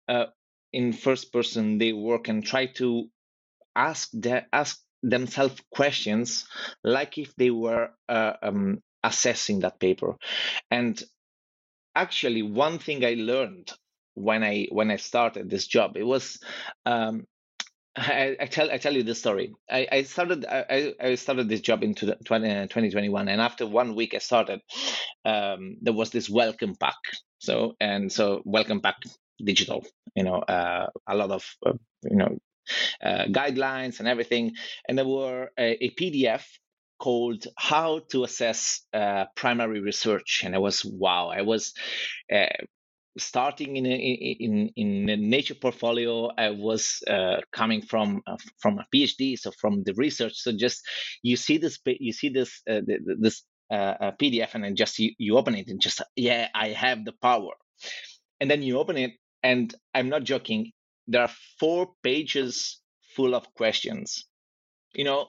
uh, 0.09 0.25
in 0.73 0.93
first 0.93 1.31
person 1.31 1.77
their 1.77 1.95
work 1.95 2.27
and 2.27 2.45
try 2.45 2.65
to 2.67 3.07
ask 3.75 4.09
the, 4.13 4.43
ask 4.53 4.81
themselves 5.03 5.61
questions 5.71 6.45
like 6.83 7.17
if 7.17 7.35
they 7.35 7.51
were 7.51 7.89
uh, 8.09 8.33
um, 8.43 8.81
assessing 9.03 9.59
that 9.61 9.79
paper. 9.79 10.15
And 10.71 11.01
actually 11.95 12.41
one 12.41 12.77
thing 12.79 13.03
i 13.05 13.13
learned 13.13 13.71
when 14.15 14.43
i 14.43 14.67
when 14.71 14.91
i 14.91 14.97
started 14.97 15.49
this 15.49 15.67
job 15.67 15.97
it 15.97 16.03
was 16.03 16.39
um, 16.85 17.25
I, 17.97 18.35
I, 18.39 18.45
tell 18.45 18.71
I 18.71 18.77
tell 18.77 18.93
you 18.93 19.03
this 19.03 19.19
story. 19.19 19.53
I, 19.69 19.87
I 19.91 20.03
started 20.03 20.45
I, 20.45 20.93
I 20.99 21.15
started 21.15 21.47
this 21.47 21.61
job 21.61 21.83
in 21.83 21.95
20, 21.95 22.15
2021, 22.23 23.27
and 23.29 23.41
after 23.41 23.65
one 23.65 23.95
week 23.95 24.13
I 24.13 24.17
started, 24.17 24.61
um, 25.23 25.77
there 25.81 25.93
was 25.93 26.09
this 26.09 26.29
welcome 26.29 26.75
pack. 26.75 26.97
So 27.39 27.75
and 27.79 28.11
so 28.11 28.41
welcome 28.43 28.81
pack 28.81 28.97
digital. 29.43 29.85
You 30.15 30.23
know, 30.23 30.39
uh, 30.39 30.87
a 31.07 31.15
lot 31.15 31.31
of 31.31 31.45
uh, 31.65 31.73
you 32.03 32.17
know 32.17 32.37
uh, 33.01 33.25
guidelines 33.25 33.99
and 33.99 34.07
everything, 34.07 34.53
and 34.87 34.97
there 34.97 35.07
were 35.07 35.49
a, 35.57 35.85
a 35.85 35.89
PDF 35.91 36.43
called 36.99 37.45
"How 37.57 38.01
to 38.11 38.23
Assess 38.25 38.81
uh, 38.93 39.25
Primary 39.35 39.79
Research," 39.79 40.41
and 40.43 40.53
I 40.53 40.59
was 40.59 40.83
wow. 40.83 41.29
I 41.29 41.43
was 41.43 41.73
uh, 42.33 42.47
starting 43.17 43.77
in 43.77 43.85
a, 43.85 43.95
in 43.95 44.69
in 44.75 45.09
a 45.09 45.15
nature 45.15 45.55
portfolio 45.55 46.29
i 46.37 46.49
was 46.49 47.01
uh, 47.07 47.37
coming 47.51 47.81
from 47.81 48.21
uh, 48.27 48.37
from 48.59 48.79
a 48.79 48.85
phd 48.93 49.37
so 49.37 49.51
from 49.51 49.83
the 49.83 49.93
research. 49.93 50.33
So 50.35 50.51
just 50.51 50.81
you 51.23 51.35
see 51.37 51.57
this 51.57 51.79
you 51.85 52.13
see 52.13 52.29
this 52.29 52.61
uh, 52.69 52.81
this 53.19 53.43
uh, 53.71 54.11
pdf 54.21 54.53
and 54.53 54.63
then 54.63 54.75
just 54.75 54.99
you, 54.99 55.11
you 55.17 55.37
open 55.37 55.55
it 55.55 55.67
and 55.69 55.81
just 55.81 56.01
yeah 56.15 56.49
i 56.53 56.69
have 56.69 57.05
the 57.05 57.13
power. 57.21 57.53
And 58.41 58.51
then 58.51 58.61
you 58.61 58.79
open 58.79 58.97
it 58.97 59.11
and 59.43 59.73
i'm 59.93 60.09
not 60.09 60.23
joking 60.23 60.71
there 61.07 61.21
are 61.21 61.31
four 61.59 61.93
pages 62.03 62.81
full 63.15 63.33
of 63.35 63.53
questions 63.53 64.25
you 64.95 65.03
know? 65.03 65.27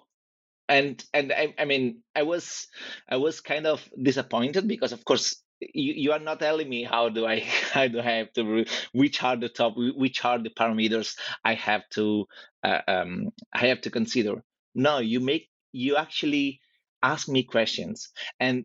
And 0.68 1.02
and 1.14 1.32
I, 1.32 1.54
I 1.58 1.64
mean 1.64 2.02
i 2.16 2.22
was 2.22 2.66
i 3.08 3.16
was 3.16 3.40
kind 3.40 3.68
of 3.68 3.88
disappointed 4.02 4.66
because 4.66 4.92
of 4.92 5.04
course 5.04 5.40
you, 5.60 5.94
you 5.94 6.12
are 6.12 6.18
not 6.18 6.40
telling 6.40 6.68
me 6.68 6.84
how 6.84 7.08
do 7.08 7.26
I 7.26 7.40
how 7.72 7.88
do 7.88 8.00
I 8.00 8.02
have 8.02 8.32
to 8.34 8.64
which 8.92 9.22
are 9.22 9.36
the 9.36 9.48
top 9.48 9.74
which 9.76 10.24
are 10.24 10.38
the 10.38 10.50
parameters 10.50 11.16
I 11.44 11.54
have 11.54 11.88
to 11.90 12.26
uh, 12.62 12.80
um, 12.88 13.30
I 13.52 13.66
have 13.68 13.80
to 13.82 13.90
consider. 13.90 14.42
No, 14.74 14.98
you 14.98 15.20
make 15.20 15.48
you 15.72 15.96
actually 15.96 16.60
ask 17.02 17.28
me 17.28 17.44
questions, 17.44 18.10
and 18.40 18.64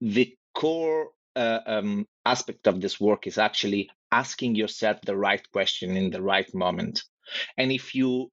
the 0.00 0.34
core 0.54 1.08
uh, 1.36 1.60
um, 1.66 2.06
aspect 2.26 2.66
of 2.66 2.80
this 2.80 3.00
work 3.00 3.26
is 3.26 3.38
actually 3.38 3.90
asking 4.12 4.54
yourself 4.54 4.98
the 5.06 5.16
right 5.16 5.42
question 5.52 5.96
in 5.96 6.10
the 6.10 6.22
right 6.22 6.52
moment. 6.54 7.02
And 7.56 7.72
if 7.72 7.94
you 7.94 8.30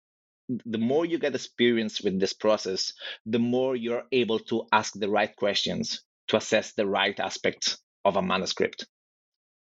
the 0.66 0.78
more 0.78 1.06
you 1.06 1.18
get 1.20 1.36
experience 1.36 2.02
with 2.02 2.20
this 2.20 2.34
process, 2.34 2.94
the 3.26 3.40
more 3.40 3.76
you're 3.76 4.06
able 4.12 4.40
to 4.40 4.64
ask 4.72 4.94
the 4.94 5.10
right 5.10 5.36
questions 5.36 6.02
to 6.28 6.38
assess 6.38 6.74
the 6.74 6.88
right 6.88 7.20
aspects 7.20 7.78
of 8.08 8.16
a 8.16 8.22
manuscript. 8.22 8.88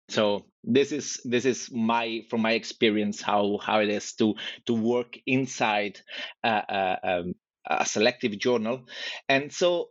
So 0.10 0.46
this 0.64 0.92
is 0.92 1.22
this 1.24 1.46
is 1.46 1.72
my 1.72 2.22
from 2.30 2.42
my 2.42 2.54
experience 2.54 3.22
how 3.22 3.58
how 3.66 3.80
it 3.80 3.90
is 3.90 4.14
to 4.16 4.36
to 4.68 4.74
work 4.74 5.18
inside 5.26 6.00
a, 6.44 6.98
um, 7.04 7.34
a 7.66 7.86
selective 7.86 8.38
journal. 8.38 8.86
And 9.30 9.52
so 9.52 9.90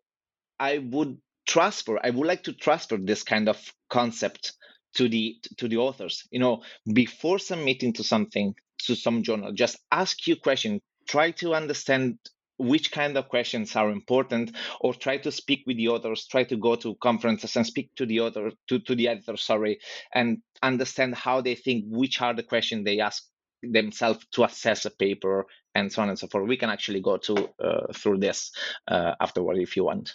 i 0.60 0.78
would 0.78 1.16
transfer 1.48 1.98
i 2.04 2.10
would 2.10 2.26
like 2.26 2.42
to 2.44 2.52
transfer 2.52 2.96
this 2.98 3.22
kind 3.24 3.48
of 3.48 3.58
concept 3.90 4.52
to 4.94 5.08
the 5.08 5.36
to 5.58 5.66
the 5.68 5.78
authors. 5.78 6.24
You 6.30 6.40
know 6.40 6.62
before 6.92 7.38
submitting 7.38 7.94
to 7.94 8.04
something 8.04 8.54
to 8.86 8.94
some 8.94 9.22
journal 9.22 9.52
just 9.52 9.78
ask 9.90 10.26
you 10.26 10.36
question. 10.36 10.80
Try 11.08 11.32
to 11.32 11.54
understand 11.54 12.18
which 12.58 12.92
kind 12.92 13.16
of 13.16 13.28
questions 13.28 13.74
are 13.76 13.90
important 13.90 14.52
or 14.80 14.94
try 14.94 15.16
to 15.16 15.32
speak 15.32 15.62
with 15.66 15.76
the 15.76 15.88
authors 15.88 16.26
try 16.26 16.44
to 16.44 16.56
go 16.56 16.76
to 16.76 16.94
conferences 16.96 17.56
and 17.56 17.66
speak 17.66 17.90
to 17.96 18.06
the 18.06 18.20
author 18.20 18.50
to, 18.68 18.78
to 18.78 18.94
the 18.94 19.08
editor 19.08 19.36
sorry 19.36 19.78
and 20.14 20.38
understand 20.62 21.14
how 21.14 21.40
they 21.40 21.54
think 21.54 21.84
which 21.88 22.20
are 22.20 22.34
the 22.34 22.42
questions 22.42 22.84
they 22.84 23.00
ask 23.00 23.24
themselves 23.62 24.26
to 24.32 24.44
assess 24.44 24.84
a 24.84 24.90
paper 24.90 25.46
and 25.74 25.92
so 25.92 26.02
on 26.02 26.08
and 26.08 26.18
so 26.18 26.26
forth 26.26 26.48
we 26.48 26.56
can 26.56 26.70
actually 26.70 27.00
go 27.00 27.16
to 27.16 27.48
uh, 27.62 27.92
through 27.94 28.18
this 28.18 28.52
uh, 28.88 29.14
afterward 29.20 29.58
if 29.58 29.76
you 29.76 29.84
want 29.84 30.14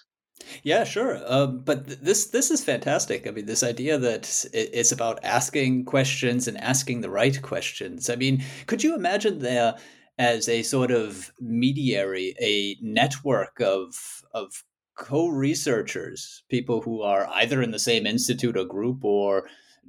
yeah, 0.63 0.84
sure. 0.84 1.20
Um, 1.25 1.60
but 1.60 1.88
th- 1.88 2.00
this 2.00 2.27
this 2.27 2.51
is 2.51 2.63
fantastic. 2.63 3.27
I 3.27 3.32
mean, 3.32 3.48
this 3.48 3.63
idea 3.63 3.98
that 3.98 4.46
it's 4.53 4.91
about 4.91 5.20
asking 5.24 5.86
questions 5.86 6.48
and 6.48 6.58
asking 6.58 7.01
the 7.01 7.10
right 7.10 7.41
questions. 7.41 8.10
I 8.10 8.15
mean, 8.15 8.44
could 8.67 8.84
you 8.84 8.96
imagine 8.96 9.39
there 9.39 9.75
as 10.17 10.50
a 10.50 10.63
sort 10.63 10.91
of 10.91 11.31
mediary, 11.39 12.36
a 12.41 12.75
network 12.81 13.59
of 13.62 14.24
of 14.33 14.63
co-researchers, 14.95 16.43
people 16.50 16.81
who 16.81 17.01
are 17.01 17.27
either 17.36 17.62
in 17.62 17.71
the 17.71 17.79
same 17.79 18.07
institute 18.07 18.57
or 18.57 18.65
group 18.65 19.05
or 19.05 19.47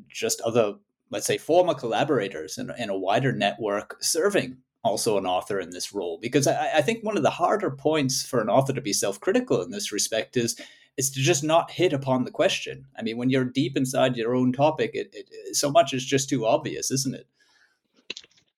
just 0.08 0.40
other, 0.42 0.74
let's 1.10 1.26
say, 1.26 1.38
former 1.38 1.74
collaborators 1.74 2.58
in, 2.58 2.70
in 2.78 2.90
a 2.90 2.98
wider 2.98 3.32
network 3.32 3.96
serving 4.00 4.58
also 4.84 5.18
an 5.18 5.26
author 5.26 5.58
in 5.58 5.70
this 5.70 5.92
role. 5.92 6.18
Because 6.20 6.46
I, 6.46 6.76
I 6.76 6.82
think 6.82 7.02
one 7.02 7.16
of 7.16 7.22
the 7.22 7.30
harder 7.30 7.70
points 7.70 8.24
for 8.24 8.40
an 8.40 8.48
author 8.48 8.72
to 8.72 8.80
be 8.80 8.92
self-critical 8.92 9.62
in 9.62 9.70
this 9.70 9.92
respect 9.92 10.36
is 10.36 10.60
is 10.98 11.10
to 11.12 11.20
just 11.20 11.44
not 11.44 11.70
hit 11.70 11.92
upon 11.92 12.24
the 12.24 12.30
question. 12.30 12.84
I 12.98 13.02
mean, 13.02 13.16
when 13.16 13.30
you're 13.30 13.44
deep 13.44 13.76
inside 13.76 14.16
your 14.16 14.34
own 14.34 14.52
topic, 14.52 14.90
it, 14.94 15.08
it 15.12 15.56
so 15.56 15.70
much 15.70 15.92
is 15.94 16.04
just 16.04 16.28
too 16.28 16.44
obvious, 16.44 16.90
isn't 16.90 17.14
it? 17.14 17.28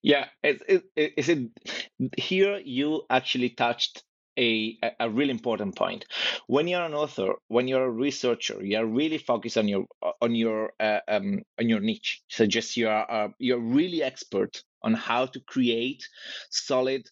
Yeah, 0.03 0.27
it, 0.43 0.63
it, 0.69 0.83
it, 0.97 1.13
is 1.17 1.29
it 1.29 1.39
here 2.17 2.59
you 2.65 3.03
actually 3.11 3.51
touched 3.51 4.03
a, 4.39 4.79
a 4.99 5.11
really 5.11 5.31
important 5.31 5.77
point. 5.77 6.07
When 6.47 6.69
you're 6.69 6.85
an 6.85 6.95
author, 6.95 7.35
when 7.49 7.69
you're 7.69 7.85
a 7.85 7.91
researcher, 7.91 8.65
you're 8.65 8.87
really 8.87 9.19
focused 9.19 9.59
on 9.59 9.69
your 9.69 9.85
on 10.23 10.35
your 10.35 10.73
uh, 10.81 11.01
um, 11.09 11.43
on 11.59 11.69
your 11.69 11.81
niche. 11.81 12.23
So 12.29 12.47
just 12.47 12.77
you 12.77 12.89
are 12.89 13.11
uh, 13.11 13.29
you're 13.39 13.61
really 13.61 14.03
expert 14.03 14.63
on 14.83 14.95
how 14.95 15.27
to 15.27 15.41
create 15.41 16.09
solid 16.51 17.03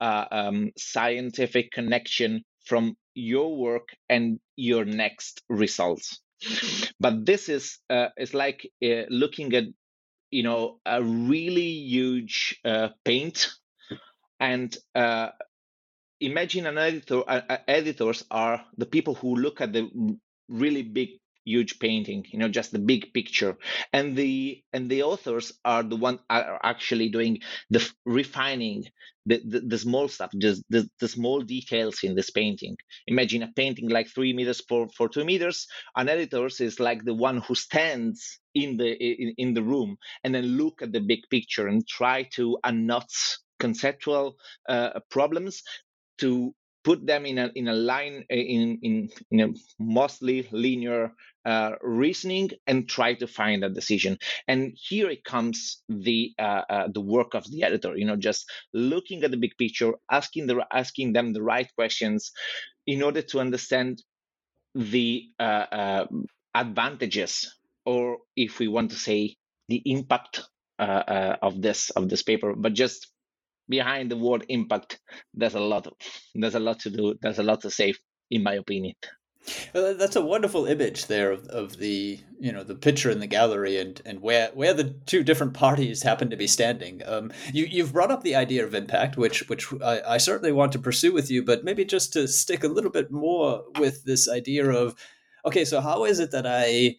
uh, 0.00 0.26
um, 0.30 0.72
scientific 0.76 1.72
connection 1.72 2.44
from 2.66 2.96
your 3.14 3.56
work 3.56 3.88
and 4.10 4.38
your 4.56 4.84
next 4.84 5.42
results. 5.48 6.20
But 7.00 7.24
this 7.24 7.48
is 7.48 7.78
uh, 7.88 8.08
is 8.18 8.34
like 8.34 8.68
uh, 8.84 9.04
looking 9.08 9.54
at 9.54 9.64
you 10.34 10.42
know 10.42 10.80
a 10.86 11.02
really 11.02 11.70
huge 11.94 12.60
uh, 12.64 12.88
paint. 13.04 13.38
And 14.40 14.76
uh, 14.94 15.30
imagine 16.20 16.66
an 16.66 16.78
editor 16.78 17.20
uh, 17.28 17.42
uh, 17.48 17.58
editors 17.68 18.24
are 18.30 18.64
the 18.76 18.86
people 18.86 19.14
who 19.14 19.36
look 19.36 19.60
at 19.60 19.72
the 19.72 19.84
really 20.48 20.82
big 20.82 21.10
huge 21.44 21.78
painting 21.78 22.24
you 22.30 22.38
know 22.38 22.48
just 22.48 22.72
the 22.72 22.78
big 22.78 23.12
picture. 23.12 23.56
And 23.92 24.16
the 24.16 24.62
and 24.72 24.90
the 24.90 25.02
authors 25.02 25.52
are 25.64 25.82
the 25.82 25.96
one 25.96 26.18
are 26.30 26.60
actually 26.62 27.08
doing 27.08 27.38
the 27.70 27.88
refining 28.04 28.84
the, 29.26 29.40
the, 29.46 29.60
the 29.60 29.78
small 29.78 30.08
stuff 30.08 30.30
just 30.38 30.62
the, 30.68 30.88
the 31.00 31.08
small 31.08 31.40
details 31.40 32.02
in 32.02 32.14
this 32.14 32.30
painting. 32.30 32.76
Imagine 33.06 33.42
a 33.42 33.52
painting 33.56 33.88
like 33.88 34.08
three 34.08 34.32
meters 34.32 34.62
for 34.68 34.88
for 34.96 35.08
two 35.08 35.24
meters. 35.24 35.66
An 35.96 36.08
editor 36.08 36.46
is 36.46 36.80
like 36.80 37.04
the 37.04 37.14
one 37.14 37.38
who 37.38 37.54
stands 37.54 38.38
in 38.54 38.76
the 38.76 38.90
in, 38.92 39.34
in 39.38 39.54
the 39.54 39.62
room 39.62 39.96
and 40.22 40.34
then 40.34 40.56
look 40.58 40.82
at 40.82 40.92
the 40.92 41.00
big 41.00 41.20
picture 41.30 41.68
and 41.68 41.86
try 41.86 42.24
to 42.34 42.58
unknot 42.64 43.10
conceptual 43.58 44.36
uh, 44.68 45.00
problems 45.10 45.62
to 46.18 46.54
put 46.84 47.06
them 47.06 47.24
in 47.26 47.38
a 47.38 47.50
in 47.54 47.68
a 47.68 47.72
line 47.72 48.24
in 48.28 48.78
in, 48.82 49.08
in 49.30 49.40
a 49.40 49.48
mostly 49.78 50.46
linear 50.52 51.12
uh, 51.44 51.72
reasoning 51.82 52.50
and 52.66 52.88
try 52.88 53.14
to 53.14 53.26
find 53.26 53.64
a 53.64 53.70
decision. 53.70 54.18
And 54.48 54.72
here 54.76 55.10
it 55.10 55.24
comes 55.24 55.82
the 55.88 56.32
uh, 56.38 56.62
uh, 56.68 56.88
the 56.92 57.00
work 57.00 57.34
of 57.34 57.50
the 57.50 57.62
editor. 57.62 57.96
You 57.96 58.06
know, 58.06 58.16
just 58.16 58.50
looking 58.72 59.24
at 59.24 59.30
the 59.30 59.36
big 59.36 59.56
picture, 59.58 59.92
asking 60.10 60.46
the 60.46 60.64
asking 60.72 61.12
them 61.12 61.32
the 61.32 61.42
right 61.42 61.68
questions 61.74 62.32
in 62.86 63.02
order 63.02 63.22
to 63.22 63.40
understand 63.40 64.02
the 64.74 65.24
uh, 65.38 65.66
uh, 65.72 66.06
advantages, 66.54 67.54
or 67.84 68.18
if 68.36 68.58
we 68.58 68.68
want 68.68 68.90
to 68.90 68.96
say 68.96 69.36
the 69.68 69.82
impact 69.86 70.42
of 70.78 71.62
this 71.62 71.90
of 71.90 72.08
this 72.08 72.22
paper. 72.22 72.54
But 72.56 72.74
just 72.74 73.08
behind 73.68 74.10
the 74.10 74.16
word 74.16 74.44
impact, 74.48 75.00
there's 75.34 75.54
a 75.54 75.60
lot. 75.60 75.88
There's 76.34 76.54
a 76.54 76.60
lot 76.60 76.80
to 76.80 76.90
do. 76.90 77.14
There's 77.20 77.38
a 77.38 77.42
lot 77.44 77.62
to 77.62 77.70
say, 77.70 77.94
in 78.30 78.42
my 78.42 78.54
opinion. 78.54 78.94
Uh, 79.74 79.92
that's 79.92 80.16
a 80.16 80.24
wonderful 80.24 80.64
image 80.66 81.06
there 81.06 81.30
of, 81.30 81.46
of 81.48 81.76
the 81.76 82.18
you 82.40 82.50
know 82.50 82.64
the 82.64 82.74
picture 82.74 83.10
in 83.10 83.20
the 83.20 83.26
gallery 83.26 83.78
and, 83.78 84.00
and 84.06 84.22
where 84.22 84.50
where 84.54 84.72
the 84.72 84.84
two 85.06 85.22
different 85.22 85.52
parties 85.52 86.02
happen 86.02 86.30
to 86.30 86.36
be 86.36 86.46
standing. 86.46 87.02
Um, 87.04 87.32
you 87.52 87.66
you've 87.66 87.92
brought 87.92 88.10
up 88.10 88.22
the 88.22 88.36
idea 88.36 88.64
of 88.64 88.74
impact, 88.74 89.16
which 89.16 89.48
which 89.48 89.72
I, 89.82 90.00
I 90.06 90.18
certainly 90.18 90.52
want 90.52 90.72
to 90.72 90.78
pursue 90.78 91.12
with 91.12 91.30
you, 91.30 91.44
but 91.44 91.64
maybe 91.64 91.84
just 91.84 92.12
to 92.14 92.26
stick 92.26 92.64
a 92.64 92.68
little 92.68 92.90
bit 92.90 93.10
more 93.10 93.64
with 93.78 94.04
this 94.04 94.28
idea 94.28 94.70
of 94.70 94.94
okay, 95.44 95.64
so 95.64 95.80
how 95.80 96.04
is 96.04 96.20
it 96.20 96.30
that 96.30 96.46
I 96.46 96.96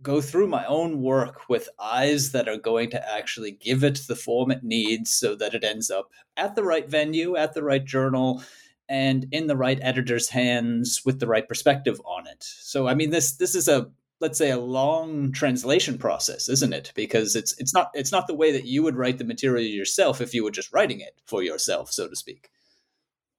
go 0.00 0.20
through 0.20 0.46
my 0.46 0.64
own 0.66 1.02
work 1.02 1.48
with 1.48 1.68
eyes 1.80 2.30
that 2.32 2.48
are 2.48 2.58
going 2.58 2.90
to 2.90 3.12
actually 3.12 3.50
give 3.50 3.82
it 3.82 4.00
the 4.06 4.14
form 4.14 4.50
it 4.50 4.62
needs 4.62 5.10
so 5.10 5.34
that 5.34 5.54
it 5.54 5.64
ends 5.64 5.90
up 5.90 6.10
at 6.36 6.54
the 6.54 6.62
right 6.62 6.88
venue, 6.88 7.34
at 7.34 7.54
the 7.54 7.64
right 7.64 7.84
journal, 7.84 8.42
and 8.88 9.26
in 9.32 9.46
the 9.46 9.56
right 9.56 9.78
editor's 9.82 10.28
hands 10.28 11.02
with 11.04 11.20
the 11.20 11.26
right 11.26 11.46
perspective 11.46 12.00
on 12.04 12.26
it. 12.26 12.42
So 12.42 12.88
I 12.88 12.94
mean 12.94 13.10
this 13.10 13.32
this 13.32 13.54
is 13.54 13.68
a 13.68 13.90
let's 14.20 14.38
say 14.38 14.50
a 14.50 14.58
long 14.58 15.32
translation 15.32 15.98
process, 15.98 16.48
isn't 16.48 16.72
it? 16.72 16.92
Because 16.94 17.36
it's 17.36 17.54
it's 17.58 17.74
not 17.74 17.90
it's 17.94 18.12
not 18.12 18.26
the 18.26 18.34
way 18.34 18.52
that 18.52 18.64
you 18.64 18.82
would 18.82 18.96
write 18.96 19.18
the 19.18 19.24
material 19.24 19.64
yourself 19.64 20.20
if 20.20 20.34
you 20.34 20.44
were 20.44 20.50
just 20.50 20.72
writing 20.72 21.00
it 21.00 21.20
for 21.26 21.42
yourself, 21.42 21.92
so 21.92 22.08
to 22.08 22.16
speak. 22.16 22.50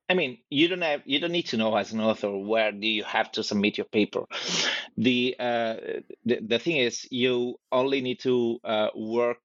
I 0.09 0.15
mean, 0.15 0.39
you 0.49 0.67
don't 0.67 0.81
have 0.81 1.03
you 1.05 1.19
don't 1.19 1.31
need 1.31 1.47
to 1.47 1.57
know 1.57 1.75
as 1.75 1.93
an 1.93 2.01
author 2.01 2.35
where 2.35 2.71
do 2.71 2.87
you 2.87 3.03
have 3.03 3.31
to 3.33 3.43
submit 3.43 3.77
your 3.77 3.85
paper. 3.85 4.23
The 4.97 5.35
uh, 5.39 5.75
the, 6.25 6.39
the 6.41 6.57
thing 6.57 6.77
is, 6.77 7.07
you 7.11 7.59
only 7.71 8.01
need 8.01 8.19
to 8.21 8.59
uh, 8.63 8.87
work 8.95 9.37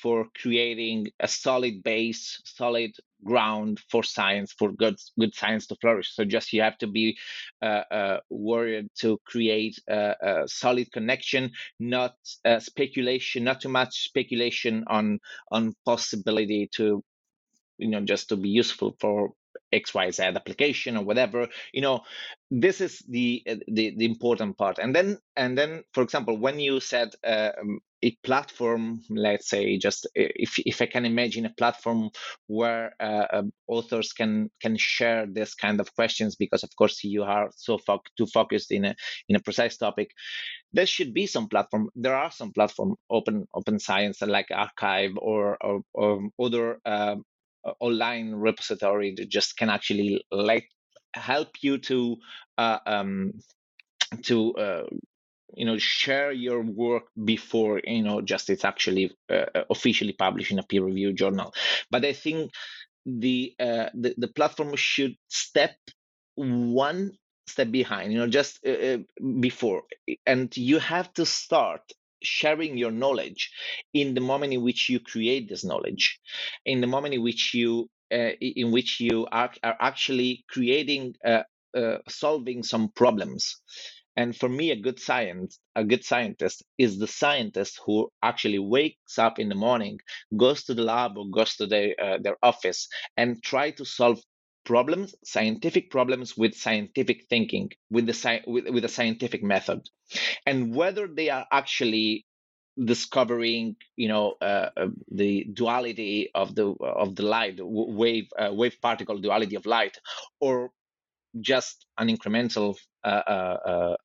for 0.00 0.28
creating 0.40 1.08
a 1.18 1.26
solid 1.26 1.82
base, 1.82 2.40
solid 2.44 2.92
ground 3.24 3.80
for 3.90 4.04
science, 4.04 4.52
for 4.52 4.70
good 4.70 4.94
good 5.18 5.34
science 5.34 5.66
to 5.66 5.76
flourish. 5.80 6.14
So 6.14 6.24
just 6.24 6.52
you 6.52 6.62
have 6.62 6.78
to 6.78 6.86
be 6.86 7.18
uh, 7.60 7.82
uh 7.90 8.20
worried 8.30 8.90
to 9.00 9.18
create 9.26 9.80
a, 9.88 10.14
a, 10.22 10.48
solid 10.48 10.92
connection, 10.92 11.50
not 11.80 12.14
uh, 12.44 12.60
speculation, 12.60 13.42
not 13.42 13.60
too 13.60 13.70
much 13.70 14.04
speculation 14.04 14.84
on 14.86 15.18
on 15.50 15.74
possibility 15.84 16.68
to 16.76 17.02
you 17.78 17.88
know 17.88 18.02
just 18.02 18.28
to 18.28 18.36
be 18.36 18.48
useful 18.48 18.94
for 19.00 19.32
xyz 19.72 20.34
application 20.36 20.96
or 20.96 21.04
whatever 21.04 21.48
you 21.72 21.80
know 21.80 22.02
this 22.52 22.82
is 22.82 23.02
the 23.08 23.42
the, 23.66 23.94
the 23.96 24.04
important 24.04 24.58
part. 24.58 24.78
And 24.78 24.94
then 24.94 25.18
and 25.36 25.56
then 25.56 25.84
for 25.94 26.02
example 26.02 26.36
when 26.36 26.60
you 26.60 26.80
said 26.80 27.10
uh, 27.24 27.52
a 28.04 28.10
platform 28.24 29.00
let's 29.08 29.48
say 29.48 29.78
just 29.78 30.08
if 30.14 30.58
if 30.58 30.82
i 30.82 30.86
can 30.86 31.06
imagine 31.06 31.46
a 31.46 31.54
platform 31.56 32.10
where 32.48 32.94
uh, 33.00 33.26
um, 33.32 33.52
authors 33.68 34.12
can 34.12 34.50
can 34.60 34.76
share 34.76 35.24
this 35.26 35.54
kind 35.54 35.80
of 35.80 35.94
questions 35.94 36.36
because 36.36 36.64
of 36.64 36.70
course 36.76 37.04
you 37.04 37.22
are 37.22 37.48
so 37.56 37.78
fo- 37.78 38.02
too 38.18 38.26
focused 38.26 38.72
in 38.72 38.84
a 38.84 38.94
in 39.28 39.36
a 39.36 39.40
precise 39.40 39.76
topic 39.76 40.10
there 40.74 40.86
should 40.86 41.12
be 41.12 41.26
some 41.26 41.48
platform. 41.48 41.90
There 41.94 42.16
are 42.16 42.30
some 42.30 42.52
platform 42.52 42.96
open 43.10 43.46
open 43.54 43.78
science 43.78 44.22
like 44.22 44.48
arXiv 44.48 45.16
or 45.18 45.58
or, 45.62 45.82
or 45.92 46.30
other 46.40 46.80
uh, 46.86 46.90
uh, 47.02 47.16
online 47.80 48.32
repository 48.32 49.14
that 49.16 49.28
just 49.28 49.56
can 49.56 49.70
actually 49.70 50.24
like 50.30 50.68
help 51.14 51.48
you 51.60 51.78
to 51.78 52.16
uh, 52.58 52.78
um, 52.86 53.32
to 54.22 54.54
uh, 54.54 54.86
you 55.54 55.66
know 55.66 55.78
share 55.78 56.32
your 56.32 56.62
work 56.62 57.04
before 57.24 57.80
you 57.84 58.02
know 58.02 58.20
just 58.20 58.50
it's 58.50 58.64
actually 58.64 59.14
uh, 59.30 59.46
uh 59.54 59.64
officially 59.70 60.12
published 60.12 60.50
in 60.50 60.58
a 60.58 60.62
peer 60.62 60.84
review 60.84 61.12
journal. 61.12 61.52
But 61.90 62.04
i 62.04 62.12
think 62.12 62.50
the, 63.04 63.52
uh, 63.58 63.88
the 63.94 64.14
the 64.16 64.28
platform 64.28 64.76
should 64.76 65.16
step 65.28 65.74
one 66.36 67.12
step 67.48 67.70
behind 67.70 68.12
you 68.12 68.18
know 68.18 68.28
just 68.28 68.64
before. 69.40 69.82
And 70.26 70.56
you 70.56 70.78
have 70.78 71.12
to 71.14 71.26
start 71.26 71.82
sharing 72.22 72.76
your 72.78 72.92
knowledge 72.92 73.50
in 73.94 74.14
the 74.14 74.20
moment 74.20 74.52
in 74.52 74.62
which 74.62 74.88
you 74.88 75.00
create 75.00 75.48
this 75.48 75.64
knowledge 75.64 76.20
in 76.64 76.80
the 76.80 76.86
moment 76.86 77.14
in 77.14 77.22
which 77.22 77.54
you 77.54 77.88
uh, 78.12 78.32
in 78.40 78.72
which 78.72 79.00
you 79.00 79.26
are, 79.32 79.50
are 79.64 79.76
actually 79.80 80.44
creating 80.48 81.14
uh, 81.26 81.42
uh, 81.76 81.98
solving 82.08 82.62
some 82.62 82.90
problems. 82.90 83.56
And 84.16 84.36
for 84.36 84.48
me 84.48 84.70
a 84.72 84.76
good 84.76 85.00
science 85.00 85.58
a 85.74 85.84
good 85.84 86.04
scientist 86.04 86.62
is 86.76 86.98
the 86.98 87.06
scientist 87.06 87.80
who 87.86 88.10
actually 88.22 88.58
wakes 88.58 89.18
up 89.18 89.38
in 89.38 89.48
the 89.48 89.54
morning 89.54 89.98
goes 90.36 90.64
to 90.64 90.74
the 90.74 90.82
lab 90.82 91.16
or 91.16 91.26
goes 91.30 91.56
to 91.56 91.66
their 91.66 91.94
uh, 92.02 92.18
their 92.20 92.36
office 92.42 92.88
and 93.16 93.42
try 93.42 93.70
to 93.72 93.84
solve 93.86 94.20
problems 94.64 95.14
scientific 95.24 95.90
problems 95.90 96.36
with 96.36 96.54
scientific 96.54 97.26
thinking 97.28 97.70
with 97.90 98.06
the 98.06 98.12
sci- 98.12 98.42
with, 98.46 98.68
with 98.68 98.84
a 98.84 98.88
scientific 98.88 99.42
method. 99.42 99.80
And 100.46 100.74
whether 100.74 101.06
they 101.06 101.30
are 101.30 101.46
actually 101.50 102.26
discovering 102.82 103.76
you 103.96 104.08
know 104.08 104.34
uh, 104.40 104.70
uh, 104.76 104.86
the 105.10 105.44
duality 105.52 106.30
of 106.34 106.54
the 106.54 106.74
of 106.80 107.14
the 107.16 107.22
light 107.22 107.58
wave 107.60 108.28
uh, 108.38 108.50
wave 108.52 108.76
particle 108.80 109.18
duality 109.18 109.56
of 109.56 109.66
light 109.66 109.98
or 110.40 110.70
just 111.40 111.86
an 111.98 112.08
incremental 112.08 112.74
uh, 113.04 113.08
uh, 113.08 113.58
uh 113.66 113.96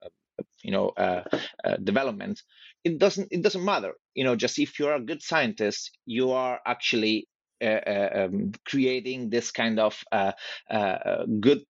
you 0.63 0.71
know 0.71 0.91
development 1.83 2.41
it 2.83 2.99
doesn't 2.99 3.27
it 3.31 3.41
doesn't 3.41 3.65
matter. 3.65 3.93
You 4.15 4.23
know 4.23 4.35
just 4.35 4.59
if 4.59 4.79
you're 4.79 4.95
a 4.95 5.01
good 5.01 5.21
scientist 5.21 5.97
you 6.05 6.31
are 6.31 6.59
actually 6.65 7.27
um, 7.61 8.51
creating 8.65 9.29
this 9.29 9.51
kind 9.51 9.79
of 9.79 10.03
good 11.39 11.63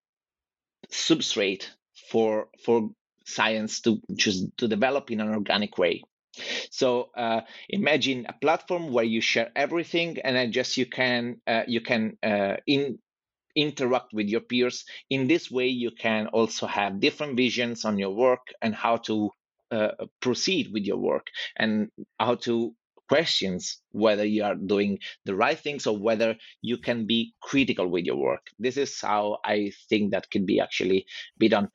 substrate 0.92 1.68
for 2.10 2.48
for 2.64 2.90
science 3.26 3.82
to 3.82 4.02
just 4.16 4.46
to 4.58 4.68
develop 4.68 5.12
in 5.12 5.20
an 5.20 5.30
organic 5.30 5.78
way. 5.78 6.02
So 6.72 7.10
uh, 7.18 7.42
imagine 7.70 8.26
a 8.30 8.34
platform 8.34 8.92
where 8.92 9.04
you 9.04 9.22
share 9.22 9.52
everything 9.56 10.20
and 10.24 10.36
then 10.36 10.52
just 10.52 10.78
you 10.78 10.86
can 10.86 11.42
uh, 11.48 11.64
you 11.68 11.82
can 11.82 12.18
uh, 12.24 12.58
in 12.66 13.00
interact 13.56 14.14
with 14.14 14.28
your 14.28 14.42
peers. 14.42 14.86
In 15.10 15.28
this 15.28 15.50
way 15.50 15.68
you 15.68 15.92
can 15.92 16.28
also 16.28 16.68
have 16.68 17.00
different 17.00 17.36
visions 17.36 17.86
on 17.86 17.98
your 17.98 18.12
work 18.12 18.48
and 18.62 18.76
how 18.76 18.98
to 18.98 19.32
uh, 19.72 19.92
proceed 20.22 20.72
with 20.72 20.84
your 20.84 20.98
work 20.98 21.28
and 21.58 21.90
how 22.20 22.36
to 22.36 22.74
questions 23.08 23.82
whether 23.92 24.26
you 24.26 24.44
are 24.44 24.56
doing 24.56 25.00
the 25.26 25.36
right 25.36 25.60
things 25.60 25.88
or 25.88 25.98
whether 25.98 26.36
you 26.62 26.78
can 26.78 27.06
be 27.08 27.34
critical 27.42 27.88
with 27.88 28.06
your 28.06 28.18
work. 28.18 28.48
This 28.60 28.78
is 28.78 29.00
how 29.02 29.38
i 29.46 29.72
think 29.90 30.12
that 30.12 30.30
can 30.30 30.46
be 30.46 30.60
actually 30.60 31.06
be 31.38 31.50
done. 31.50 31.70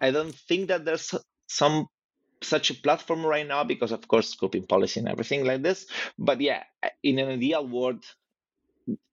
I 0.00 0.10
don't 0.10 0.34
think 0.34 0.68
that 0.68 0.84
there's 0.84 1.14
some 1.48 1.86
such 2.42 2.70
a 2.70 2.74
platform 2.74 3.26
right 3.26 3.46
now 3.46 3.64
because 3.64 3.90
of 3.92 4.06
course 4.06 4.34
scoping 4.34 4.68
policy 4.68 5.00
and 5.00 5.08
everything 5.08 5.44
like 5.44 5.62
this. 5.62 5.86
But 6.18 6.40
yeah 6.40 6.64
in 7.02 7.18
an 7.18 7.28
ideal 7.30 7.66
world 7.66 8.04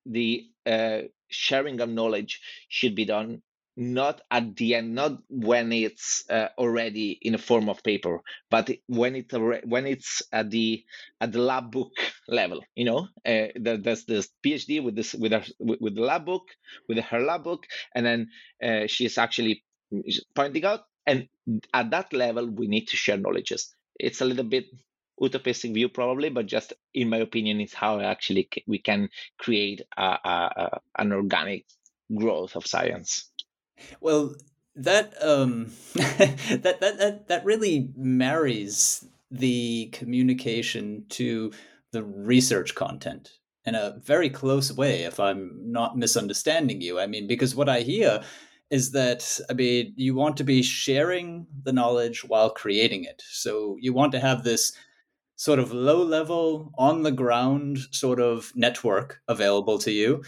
the 0.05 0.45
uh, 0.65 1.01
sharing 1.29 1.81
of 1.81 1.89
knowledge 1.89 2.41
should 2.69 2.95
be 2.95 3.05
done 3.05 3.41
not 3.77 4.21
at 4.31 4.55
the 4.55 4.75
end 4.75 4.95
not 4.95 5.13
when 5.29 5.71
it's 5.73 6.23
uh, 6.29 6.47
already 6.57 7.17
in 7.21 7.35
a 7.35 7.37
form 7.37 7.67
of 7.69 7.83
paper 7.83 8.21
but 8.49 8.69
when 8.87 9.15
it 9.15 9.31
when 9.65 9.85
it's 9.85 10.21
at 10.31 10.49
the 10.49 10.83
at 11.19 11.31
the 11.31 11.39
lab 11.39 11.71
book 11.71 11.91
level 12.27 12.61
you 12.75 12.85
know 12.85 13.07
uh, 13.25 13.47
there's 13.55 14.05
this 14.05 14.29
phd 14.45 14.83
with 14.83 14.95
this 14.95 15.13
with 15.13 15.31
her 15.33 15.43
with 15.59 15.95
the 15.95 16.01
lab 16.01 16.25
book 16.25 16.43
with 16.87 16.97
her 16.99 17.19
lab 17.19 17.43
book 17.43 17.65
and 17.93 18.05
then 18.05 18.29
uh, 18.63 18.87
she's 18.87 19.17
actually 19.17 19.63
pointing 20.35 20.65
out. 20.65 20.81
And 21.07 21.27
at 21.73 21.91
that 21.91 22.13
level, 22.13 22.49
we 22.49 22.67
need 22.67 22.87
to 22.87 22.97
share 22.97 23.17
knowledges. 23.17 23.73
It's 23.99 24.21
a 24.21 24.25
little 24.25 24.43
bit 24.45 24.65
utopistic 25.21 25.73
view 25.73 25.89
probably, 25.89 26.29
but 26.29 26.45
just 26.47 26.73
in 26.93 27.09
my 27.09 27.17
opinion, 27.17 27.61
it's 27.61 27.73
how 27.73 27.99
actually 27.99 28.49
we 28.67 28.79
can 28.79 29.09
create 29.37 29.81
a, 29.97 30.01
a, 30.03 30.79
an 30.97 31.13
organic 31.13 31.65
growth 32.15 32.55
of 32.55 32.65
science. 32.67 33.29
Well, 34.01 34.35
that 34.75 35.13
um, 35.21 35.71
that, 35.95 36.61
that 36.79 36.79
that 36.79 37.27
that 37.27 37.45
really 37.45 37.89
marries 37.95 39.05
the 39.31 39.87
communication 39.93 41.05
to 41.09 41.51
the 41.91 42.03
research 42.03 42.75
content 42.75 43.31
in 43.65 43.75
a 43.75 43.97
very 44.03 44.29
close 44.29 44.71
way, 44.71 45.03
if 45.03 45.19
I'm 45.19 45.59
not 45.63 45.97
misunderstanding 45.97 46.81
you. 46.81 46.99
I 46.99 47.07
mean, 47.07 47.27
because 47.27 47.55
what 47.55 47.69
I 47.69 47.81
hear 47.81 48.21
is 48.69 48.91
that 48.91 49.39
I 49.49 49.53
mean 49.53 49.93
you 49.95 50.15
want 50.15 50.37
to 50.37 50.43
be 50.43 50.61
sharing 50.61 51.47
the 51.63 51.73
knowledge 51.73 52.23
while 52.23 52.49
creating 52.49 53.03
it. 53.03 53.23
So 53.29 53.77
you 53.79 53.93
want 53.93 54.11
to 54.13 54.19
have 54.19 54.43
this 54.43 54.73
sort 55.35 55.59
of 55.59 55.73
low 55.73 56.01
level 56.03 56.71
on 56.77 57.03
the 57.03 57.11
ground 57.11 57.79
sort 57.91 58.19
of 58.19 58.51
network 58.55 59.21
available 59.27 59.77
to 59.79 59.91
you 59.91 60.23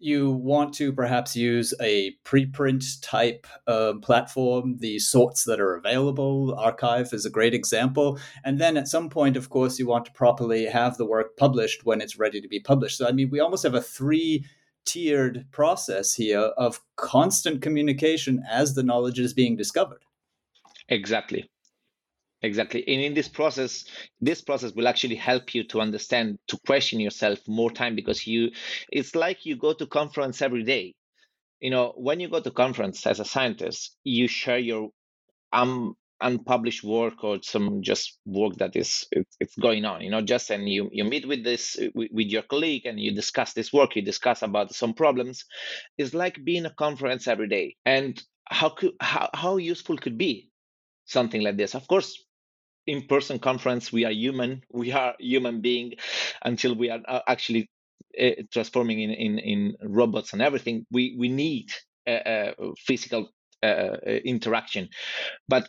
you 0.00 0.30
want 0.30 0.72
to 0.74 0.92
perhaps 0.92 1.36
use 1.36 1.74
a 1.80 2.16
preprint 2.24 2.84
type 3.02 3.46
uh, 3.66 3.92
platform, 4.02 4.78
the 4.78 4.98
sorts 4.98 5.44
that 5.44 5.60
are 5.60 5.74
available. 5.74 6.56
arXiv 6.56 7.12
is 7.12 7.26
a 7.26 7.30
great 7.30 7.54
example. 7.54 8.18
And 8.44 8.58
then 8.58 8.76
at 8.76 8.88
some 8.88 9.10
point, 9.10 9.36
of 9.36 9.50
course, 9.50 9.78
you 9.78 9.86
want 9.86 10.06
to 10.06 10.12
properly 10.12 10.64
have 10.66 10.96
the 10.96 11.06
work 11.06 11.36
published 11.36 11.84
when 11.84 12.00
it's 12.00 12.18
ready 12.18 12.40
to 12.40 12.48
be 12.48 12.60
published. 12.60 12.96
So, 12.96 13.06
I 13.06 13.12
mean, 13.12 13.30
we 13.30 13.40
almost 13.40 13.62
have 13.62 13.74
a 13.74 13.82
three 13.82 14.46
tiered 14.86 15.46
process 15.52 16.14
here 16.14 16.50
of 16.56 16.80
constant 16.96 17.60
communication 17.60 18.42
as 18.50 18.74
the 18.74 18.82
knowledge 18.82 19.18
is 19.18 19.34
being 19.34 19.56
discovered. 19.56 20.04
Exactly 20.88 21.50
exactly. 22.42 22.86
And 22.86 23.00
in 23.02 23.14
this 23.14 23.28
process 23.28 23.84
this 24.20 24.40
process 24.42 24.72
will 24.72 24.88
actually 24.88 25.16
help 25.16 25.54
you 25.54 25.64
to 25.68 25.80
understand 25.80 26.38
to 26.48 26.58
question 26.66 27.00
yourself 27.00 27.40
more 27.48 27.70
time 27.70 27.94
because 27.96 28.26
you 28.26 28.50
it's 28.90 29.14
like 29.14 29.46
you 29.46 29.56
go 29.56 29.72
to 29.74 29.86
conference 29.86 30.42
every 30.42 30.64
day. 30.64 30.94
You 31.60 31.70
know 31.70 31.92
when 31.96 32.20
you 32.20 32.28
go 32.28 32.40
to 32.40 32.50
conference 32.50 33.06
as 33.06 33.20
a 33.20 33.24
scientist 33.24 33.96
you 34.04 34.28
share 34.28 34.58
your 34.58 34.90
um 35.52 35.94
unpublished 36.22 36.84
work 36.84 37.24
or 37.24 37.38
some 37.42 37.82
just 37.82 38.18
work 38.26 38.54
that 38.56 38.76
is 38.76 39.06
it's, 39.12 39.56
going 39.56 39.84
on 39.84 40.02
you 40.02 40.10
know 40.10 40.20
just 40.20 40.50
and 40.50 40.68
you 40.68 40.90
you 40.92 41.04
meet 41.04 41.26
with 41.26 41.42
this 41.44 41.78
with, 41.94 42.10
with 42.12 42.26
your 42.28 42.42
colleague 42.42 42.84
and 42.86 43.00
you 43.00 43.14
discuss 43.14 43.52
this 43.54 43.72
work 43.72 43.96
you 43.96 44.02
discuss 44.02 44.42
about 44.42 44.74
some 44.74 44.94
problems. 44.94 45.44
It's 45.98 46.14
like 46.14 46.44
being 46.44 46.66
a 46.66 46.74
conference 46.74 47.26
every 47.26 47.48
day. 47.48 47.76
And 47.84 48.22
how 48.46 48.70
could 48.70 48.92
how, 49.00 49.30
how 49.34 49.56
useful 49.56 49.96
could 49.96 50.18
be 50.18 50.50
something 51.06 51.42
like 51.42 51.56
this? 51.56 51.74
Of 51.74 51.88
course 51.88 52.22
in-person 52.86 53.38
conference 53.38 53.92
we 53.92 54.04
are 54.04 54.12
human 54.12 54.62
we 54.72 54.92
are 54.92 55.14
human 55.18 55.60
being 55.60 55.94
until 56.44 56.74
we 56.74 56.90
are 56.90 57.00
uh, 57.06 57.20
actually 57.26 57.68
uh, 58.20 58.30
transforming 58.52 59.00
in, 59.00 59.10
in 59.10 59.38
in 59.38 59.76
robots 59.82 60.32
and 60.32 60.42
everything. 60.42 60.84
We 60.90 61.14
we 61.16 61.28
need 61.28 61.70
a, 62.08 62.54
a 62.58 62.74
physical 62.76 63.30
uh, 63.62 63.66
uh, 63.66 63.96
interaction. 64.24 64.88
But 65.48 65.68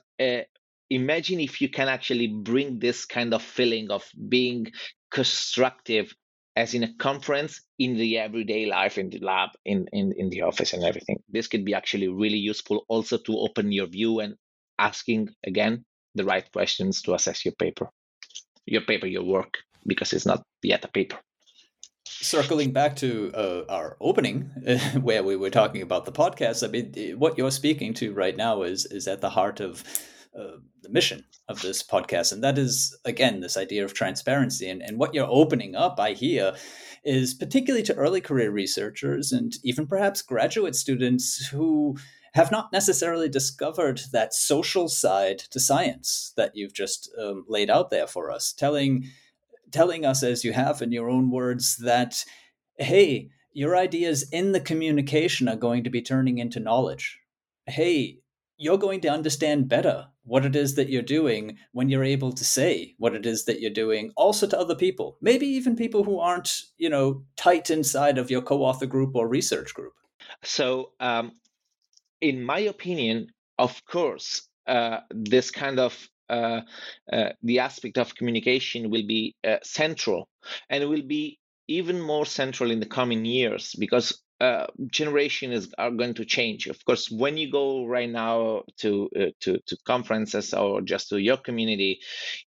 imagine 0.89 1.39
if 1.39 1.61
you 1.61 1.69
can 1.69 1.87
actually 1.87 2.27
bring 2.27 2.79
this 2.79 3.05
kind 3.05 3.33
of 3.33 3.41
feeling 3.43 3.91
of 3.91 4.03
being 4.27 4.71
constructive 5.11 6.13
as 6.55 6.73
in 6.73 6.83
a 6.83 6.93
conference 6.95 7.61
in 7.79 7.95
the 7.95 8.17
everyday 8.17 8.65
life 8.65 8.97
in 8.97 9.09
the 9.09 9.19
lab 9.19 9.51
in, 9.63 9.87
in 9.93 10.13
in 10.17 10.29
the 10.29 10.41
office 10.41 10.73
and 10.73 10.83
everything. 10.83 11.17
This 11.29 11.47
could 11.47 11.63
be 11.63 11.75
actually 11.75 12.07
really 12.07 12.39
useful 12.39 12.85
also 12.89 13.17
to 13.19 13.37
open 13.37 13.71
your 13.71 13.87
view 13.87 14.19
and 14.19 14.35
asking 14.79 15.29
again 15.45 15.85
the 16.15 16.25
right 16.25 16.49
questions 16.51 17.01
to 17.03 17.13
assess 17.13 17.45
your 17.45 17.53
paper, 17.53 17.89
your 18.65 18.81
paper, 18.81 19.07
your 19.07 19.23
work, 19.23 19.57
because 19.85 20.13
it's 20.13 20.25
not 20.25 20.43
yet 20.61 20.85
a 20.85 20.87
paper. 20.87 21.17
Circling 22.05 22.71
back 22.71 22.95
to 22.97 23.31
uh, 23.33 23.63
our 23.69 23.97
opening, 23.99 24.41
where 25.01 25.23
we 25.23 25.35
were 25.35 25.49
talking 25.49 25.81
about 25.81 26.05
the 26.05 26.11
podcast, 26.11 26.63
I 26.63 26.71
mean, 26.71 27.19
what 27.19 27.37
you're 27.37 27.51
speaking 27.51 27.93
to 27.95 28.13
right 28.13 28.35
now 28.35 28.63
is 28.63 28.85
is 28.85 29.07
at 29.07 29.21
the 29.21 29.29
heart 29.29 29.59
of 29.59 29.83
uh, 30.37 30.57
the 30.81 30.89
mission 30.89 31.23
of 31.47 31.61
this 31.61 31.81
podcast, 31.83 32.31
and 32.31 32.43
that 32.43 32.57
is 32.57 32.97
again 33.05 33.39
this 33.39 33.57
idea 33.57 33.83
of 33.83 33.93
transparency. 33.93 34.69
And, 34.69 34.81
and 34.81 34.99
what 34.99 35.13
you're 35.13 35.27
opening 35.29 35.75
up, 35.75 35.99
I 35.99 36.13
hear, 36.13 36.55
is 37.03 37.33
particularly 37.33 37.83
to 37.83 37.95
early 37.95 38.21
career 38.21 38.51
researchers 38.51 39.31
and 39.31 39.53
even 39.63 39.87
perhaps 39.87 40.21
graduate 40.21 40.75
students 40.75 41.47
who 41.47 41.97
have 42.33 42.51
not 42.51 42.71
necessarily 42.71 43.27
discovered 43.27 44.01
that 44.11 44.33
social 44.33 44.87
side 44.87 45.39
to 45.39 45.59
science 45.59 46.33
that 46.37 46.55
you've 46.55 46.73
just 46.73 47.11
um, 47.19 47.45
laid 47.47 47.69
out 47.69 47.89
there 47.89 48.07
for 48.07 48.31
us, 48.31 48.53
telling 48.53 49.05
telling 49.71 50.05
us 50.05 50.21
as 50.21 50.43
you 50.43 50.51
have 50.51 50.81
in 50.81 50.91
your 50.91 51.09
own 51.09 51.31
words 51.31 51.77
that 51.77 52.25
hey, 52.77 53.29
your 53.53 53.75
ideas 53.75 54.27
in 54.31 54.53
the 54.53 54.59
communication 54.59 55.47
are 55.47 55.55
going 55.55 55.83
to 55.83 55.89
be 55.89 56.01
turning 56.01 56.37
into 56.37 56.59
knowledge. 56.59 57.19
Hey, 57.67 58.21
you're 58.57 58.77
going 58.77 59.01
to 59.01 59.07
understand 59.09 59.67
better 59.67 60.07
what 60.23 60.45
it 60.45 60.55
is 60.55 60.75
that 60.75 60.89
you're 60.89 61.01
doing 61.01 61.57
when 61.71 61.89
you're 61.89 62.03
able 62.03 62.31
to 62.31 62.45
say 62.45 62.93
what 62.99 63.15
it 63.15 63.25
is 63.25 63.45
that 63.45 63.59
you're 63.59 63.71
doing 63.71 64.11
also 64.15 64.45
to 64.45 64.59
other 64.59 64.75
people 64.75 65.17
maybe 65.19 65.47
even 65.47 65.75
people 65.75 66.03
who 66.03 66.19
aren't 66.19 66.61
you 66.77 66.87
know 66.87 67.23
tight 67.35 67.71
inside 67.71 68.19
of 68.19 68.29
your 68.29 68.41
co-author 68.41 68.85
group 68.85 69.15
or 69.15 69.27
research 69.27 69.73
group 69.73 69.93
so 70.43 70.91
um, 70.99 71.31
in 72.21 72.43
my 72.43 72.59
opinion, 72.59 73.27
of 73.57 73.83
course, 73.85 74.47
uh, 74.67 74.99
this 75.09 75.51
kind 75.51 75.79
of 75.79 76.09
uh, 76.29 76.61
uh, 77.11 77.29
the 77.43 77.59
aspect 77.59 77.97
of 77.97 78.15
communication 78.15 78.89
will 78.89 79.05
be 79.05 79.35
uh, 79.45 79.57
central 79.63 80.29
and 80.69 80.87
will 80.89 81.01
be 81.01 81.37
even 81.67 81.99
more 81.99 82.25
central 82.25 82.71
in 82.71 82.79
the 82.79 82.85
coming 82.85 83.25
years 83.25 83.75
because 83.77 84.21
uh, 84.39 84.65
generations 84.91 85.71
are 85.77 85.91
going 85.91 86.13
to 86.13 86.25
change. 86.25 86.67
Of 86.67 86.83
course, 86.85 87.11
when 87.11 87.37
you 87.37 87.51
go 87.51 87.85
right 87.85 88.09
now 88.09 88.63
to 88.77 89.09
uh, 89.15 89.25
to, 89.41 89.59
to 89.67 89.77
conferences 89.85 90.53
or 90.53 90.81
just 90.81 91.09
to 91.09 91.17
your 91.17 91.37
community, 91.37 91.99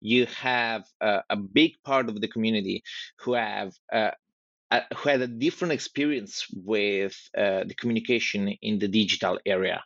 you 0.02 0.26
have 0.28 0.86
a 1.02 1.36
big 1.36 1.74
part 1.84 2.10
of 2.10 2.20
the 2.20 2.28
community 2.28 2.84
who 3.20 3.34
have 3.34 3.74
uh, 3.92 4.12
who 4.96 5.10
had 5.10 5.22
a 5.22 5.28
different 5.28 5.74
experience 5.74 6.46
with 6.54 7.16
uh, 7.38 7.64
the 7.66 7.76
communication 7.76 8.50
in 8.62 8.80
the 8.80 8.88
digital 8.88 9.40
area. 9.46 9.84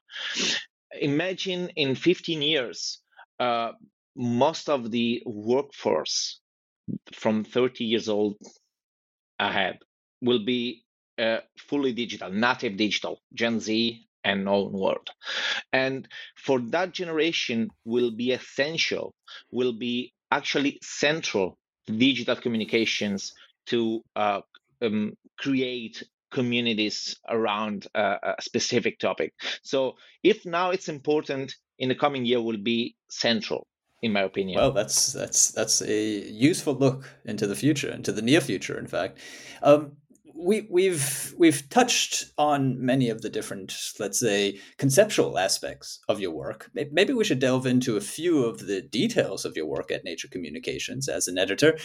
Imagine 1.00 1.70
in 1.76 1.96
15 1.96 2.42
years, 2.42 3.00
uh, 3.40 3.72
most 4.16 4.70
of 4.70 4.90
the 4.92 5.22
workforce 5.26 6.40
from 7.14 7.44
30 7.44 7.84
years 7.84 8.10
old 8.10 8.38
ahead 9.40 9.80
will 10.22 10.44
be 10.44 10.84
uh, 11.20 11.40
fully 11.58 11.94
digital, 11.94 12.32
native 12.32 12.78
digital, 12.78 13.20
Gen 13.34 13.60
Z 13.60 14.08
and 14.24 14.46
known 14.46 14.72
world. 14.72 15.10
And 15.72 16.08
for 16.36 16.60
that 16.72 16.94
generation 16.94 17.70
will 17.86 18.12
be 18.12 18.32
essential, 18.32 19.14
will 19.52 19.74
be 19.74 20.14
actually 20.32 20.80
central 20.82 21.58
digital 21.86 22.36
communications 22.36 23.34
to 23.68 24.04
uh, 24.16 24.42
um, 24.82 25.14
create 25.38 26.04
communities 26.32 27.16
around 27.30 27.88
a 27.96 28.36
specific 28.42 29.00
topic. 29.00 29.34
So 29.64 29.94
if 30.24 30.46
now 30.46 30.72
it's 30.72 30.90
important, 30.90 31.56
in 31.80 31.90
the 31.90 31.96
coming 31.96 32.26
year 32.26 32.42
will 32.42 32.58
be 32.58 32.96
central 33.10 33.68
in 34.02 34.14
my 34.14 34.22
opinion. 34.22 34.60
Well, 34.60 34.72
that's 34.72 35.14
that's 35.14 35.52
that's 35.52 35.82
a 35.82 36.30
useful 36.30 36.76
look 36.76 37.10
into 37.26 37.48
the 37.48 37.56
future, 37.56 37.92
into 37.92 38.12
the 38.12 38.22
near 38.22 38.42
future, 38.42 38.78
in 38.78 38.88
fact. 38.88 39.20
Um, 39.64 39.94
we, 40.40 40.68
we've 40.70 41.34
we've 41.38 41.68
touched 41.70 42.26
on 42.38 42.84
many 42.84 43.10
of 43.10 43.22
the 43.22 43.30
different, 43.30 43.76
let's 44.00 44.20
say, 44.20 44.60
conceptual 44.78 45.40
aspects 45.40 46.00
of 46.08 46.20
your 46.20 46.32
work. 46.32 46.70
Maybe 46.92 47.14
we 47.14 47.24
should 47.24 47.40
delve 47.40 47.66
into 47.66 47.98
a 47.98 48.02
few 48.02 48.46
of 48.46 48.68
the 48.68 48.82
details 48.82 49.46
of 49.46 49.58
your 49.58 49.66
work 49.66 49.92
at 49.92 50.04
Nature 50.04 50.28
Communications 50.28 51.10
as 51.10 51.28
an 51.28 51.40
editor. 51.40 51.78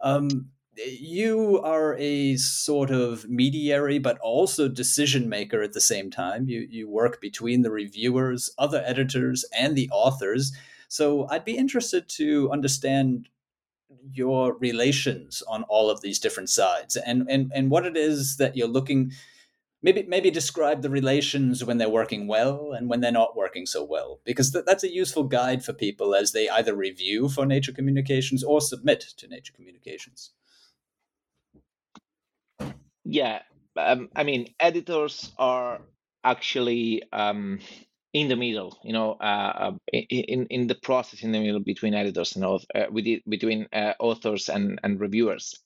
Um, 0.00 0.48
you 0.86 1.60
are 1.62 1.96
a 1.98 2.36
sort 2.36 2.90
of 2.90 3.28
mediary 3.28 3.98
but 3.98 4.18
also 4.18 4.68
decision 4.68 5.28
maker 5.28 5.62
at 5.62 5.72
the 5.72 5.80
same 5.80 6.10
time. 6.10 6.48
You 6.48 6.66
you 6.70 6.88
work 6.88 7.20
between 7.20 7.62
the 7.62 7.70
reviewers 7.70 8.50
other 8.58 8.82
editors 8.86 9.44
and 9.56 9.76
the 9.76 9.88
authors. 9.90 10.52
So 10.90 11.28
i'd 11.30 11.44
be 11.44 11.56
interested 11.56 12.08
to 12.08 12.50
understand 12.50 13.28
your 14.12 14.56
relations 14.58 15.42
on 15.48 15.62
all 15.64 15.90
of 15.90 16.00
these 16.00 16.18
different 16.18 16.48
sides 16.48 16.96
and 16.96 17.26
and 17.28 17.50
and 17.54 17.70
what 17.70 17.86
it 17.86 17.96
is 17.96 18.36
that 18.36 18.56
you're 18.56 18.68
looking 18.68 19.12
maybe 19.82 20.02
maybe 20.04 20.30
describe 20.30 20.82
the 20.82 20.90
relations 20.90 21.64
when 21.64 21.78
they're 21.78 21.88
working 21.88 22.26
well 22.26 22.72
and 22.72 22.88
when 22.88 23.00
they're 23.00 23.12
not 23.12 23.36
working 23.36 23.66
so 23.66 23.84
well 23.84 24.20
because 24.24 24.50
th- 24.50 24.64
that's 24.64 24.84
a 24.84 24.92
useful 24.92 25.24
guide 25.24 25.64
for 25.64 25.72
people 25.72 26.14
as 26.14 26.32
they 26.32 26.48
either 26.48 26.74
review 26.74 27.28
for 27.28 27.46
nature 27.46 27.72
communications 27.72 28.42
or 28.42 28.60
submit 28.60 29.00
to 29.00 29.28
nature 29.28 29.52
communications 29.54 30.32
yeah, 33.08 33.40
um, 33.76 34.10
I 34.14 34.22
mean, 34.22 34.54
editors 34.60 35.32
are 35.38 35.80
actually 36.22 37.02
um, 37.10 37.60
in 38.12 38.28
the 38.28 38.36
middle, 38.36 38.78
you 38.84 38.92
know, 38.92 39.12
uh, 39.12 39.72
uh 39.72 39.72
in 39.92 40.46
in 40.50 40.66
the 40.66 40.74
process 40.74 41.22
in 41.22 41.32
the 41.32 41.40
middle 41.40 41.60
between 41.60 41.94
editors 41.94 42.36
and 42.36 42.44
uh, 42.44 42.86
between 43.26 43.66
uh, 43.72 43.94
authors 43.98 44.50
and 44.50 44.78
and 44.82 45.00
reviewers. 45.00 45.58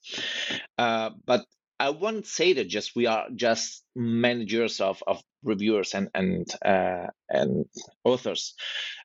Uh, 0.77 1.09
but 1.25 1.45
I 1.79 1.89
won't 1.89 2.25
say 2.25 2.53
that 2.53 2.69
just 2.69 2.95
we 2.95 3.07
are 3.07 3.27
just 3.35 3.83
managers 3.93 4.79
of, 4.79 5.03
of 5.05 5.21
reviewers 5.43 5.93
and 5.93 6.09
and 6.15 6.47
uh, 6.63 7.07
and 7.29 7.65
authors. 8.05 8.55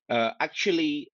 actually, 0.08 1.10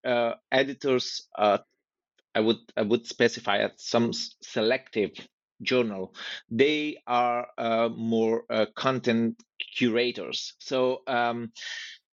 editors, 0.52 1.26
I 1.38 2.40
would 2.40 2.58
I 2.76 2.82
would 2.82 3.06
specify 3.06 3.66
some 3.76 4.12
selective 4.12 5.12
journal. 5.62 6.14
They 6.50 6.98
are 7.06 7.46
uh, 7.58 7.88
more 7.88 8.44
uh, 8.50 8.66
content 8.76 9.42
curators. 9.76 10.54
So 10.58 11.02
um, 11.06 11.52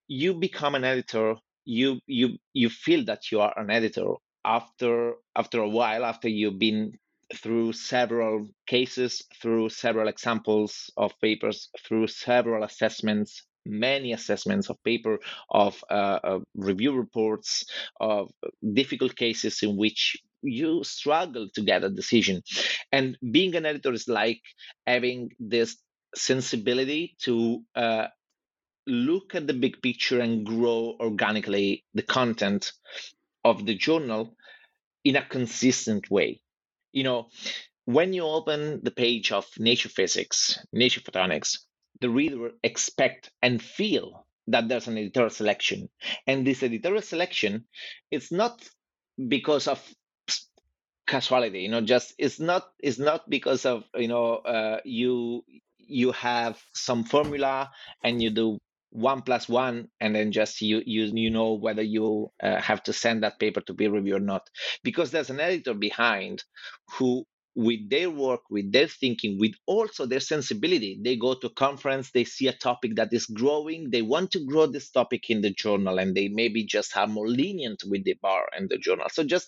you 0.07 0.33
become 0.35 0.75
an 0.75 0.83
editor. 0.83 1.35
You 1.65 1.99
you 2.07 2.37
you 2.53 2.69
feel 2.69 3.05
that 3.05 3.31
you 3.31 3.39
are 3.39 3.53
an 3.57 3.69
editor 3.69 4.13
after 4.43 5.13
after 5.35 5.59
a 5.61 5.69
while 5.69 6.03
after 6.05 6.27
you've 6.27 6.59
been 6.59 6.93
through 7.35 7.73
several 7.73 8.47
cases, 8.67 9.21
through 9.41 9.69
several 9.69 10.07
examples 10.07 10.91
of 10.97 11.13
papers, 11.21 11.69
through 11.87 12.07
several 12.07 12.63
assessments, 12.63 13.43
many 13.65 14.11
assessments 14.13 14.69
of 14.69 14.83
paper, 14.83 15.19
of 15.49 15.81
uh, 15.89 16.19
uh, 16.23 16.39
review 16.55 16.93
reports, 16.93 17.63
of 17.99 18.31
difficult 18.73 19.15
cases 19.15 19.63
in 19.63 19.77
which 19.77 20.17
you 20.41 20.83
struggle 20.83 21.49
to 21.53 21.61
get 21.61 21.83
a 21.83 21.89
decision. 21.89 22.41
And 22.91 23.17
being 23.31 23.55
an 23.55 23.65
editor 23.65 23.93
is 23.93 24.07
like 24.07 24.41
having 24.85 25.31
this 25.39 25.77
sensibility 26.15 27.15
to 27.23 27.63
uh, 27.75 28.07
look 28.87 29.35
at 29.35 29.47
the 29.47 29.53
big 29.53 29.81
picture 29.81 30.19
and 30.19 30.45
grow 30.45 30.95
organically 30.99 31.85
the 31.93 32.01
content 32.01 32.71
of 33.43 33.65
the 33.65 33.75
journal 33.75 34.35
in 35.03 35.15
a 35.15 35.25
consistent 35.25 36.09
way. 36.09 36.41
You 36.91 37.03
know, 37.03 37.27
when 37.85 38.13
you 38.13 38.23
open 38.23 38.81
the 38.83 38.91
page 38.91 39.31
of 39.31 39.47
Nature 39.57 39.89
Physics, 39.89 40.59
Nature 40.71 41.01
Photonics, 41.01 41.59
the 41.99 42.09
reader 42.09 42.51
expect 42.63 43.31
and 43.41 43.61
feel 43.61 44.25
that 44.47 44.67
there's 44.67 44.87
an 44.87 44.97
editorial 44.97 45.29
selection. 45.29 45.89
And 46.27 46.45
this 46.45 46.63
editorial 46.63 47.01
selection 47.01 47.65
is 48.09 48.31
not 48.31 48.67
because 49.27 49.67
of 49.67 49.83
casuality, 51.11 51.61
you 51.61 51.69
know, 51.69 51.81
just 51.81 52.13
it's 52.17 52.39
not 52.39 52.63
it's 52.79 52.99
not 52.99 53.29
because 53.29 53.65
of 53.65 53.83
you 53.95 54.07
know 54.07 54.35
uh, 54.55 54.79
you 54.85 55.43
you 55.77 56.13
have 56.13 56.61
some 56.73 57.03
formula 57.03 57.71
and 58.03 58.21
you 58.23 58.31
do 58.31 58.59
one 58.91 59.21
plus 59.23 59.49
one 59.49 59.89
and 60.01 60.15
then 60.15 60.31
just 60.31 60.61
you 60.61 60.81
you 60.85 61.03
you 61.13 61.29
know 61.29 61.53
whether 61.53 61.83
you 61.83 62.29
uh, 62.43 62.61
have 62.61 62.83
to 62.83 62.93
send 62.93 63.23
that 63.23 63.39
paper 63.39 63.61
to 63.61 63.73
peer 63.75 63.91
review 63.91 64.15
or 64.17 64.25
not. 64.33 64.43
Because 64.83 65.11
there's 65.11 65.29
an 65.31 65.41
editor 65.41 65.75
behind 65.75 66.43
who 66.97 67.25
with 67.55 67.89
their 67.89 68.09
work 68.09 68.41
with 68.49 68.71
their 68.71 68.87
thinking 68.87 69.37
with 69.39 69.51
also 69.67 70.05
their 70.05 70.21
sensibility 70.21 70.99
they 71.03 71.17
go 71.17 71.33
to 71.35 71.49
conference 71.49 72.11
they 72.11 72.23
see 72.23 72.47
a 72.47 72.53
topic 72.53 72.95
that 72.95 73.09
is 73.11 73.25
growing 73.25 73.89
they 73.91 74.01
want 74.01 74.31
to 74.31 74.45
grow 74.45 74.65
this 74.67 74.89
topic 74.89 75.29
in 75.29 75.41
the 75.41 75.51
journal 75.51 75.99
and 75.99 76.15
they 76.15 76.29
maybe 76.29 76.63
just 76.65 76.95
are 76.95 77.07
more 77.07 77.27
lenient 77.27 77.83
with 77.89 78.05
the 78.05 78.15
bar 78.21 78.45
and 78.55 78.69
the 78.69 78.77
journal. 78.77 79.07
So 79.11 79.23
just 79.25 79.47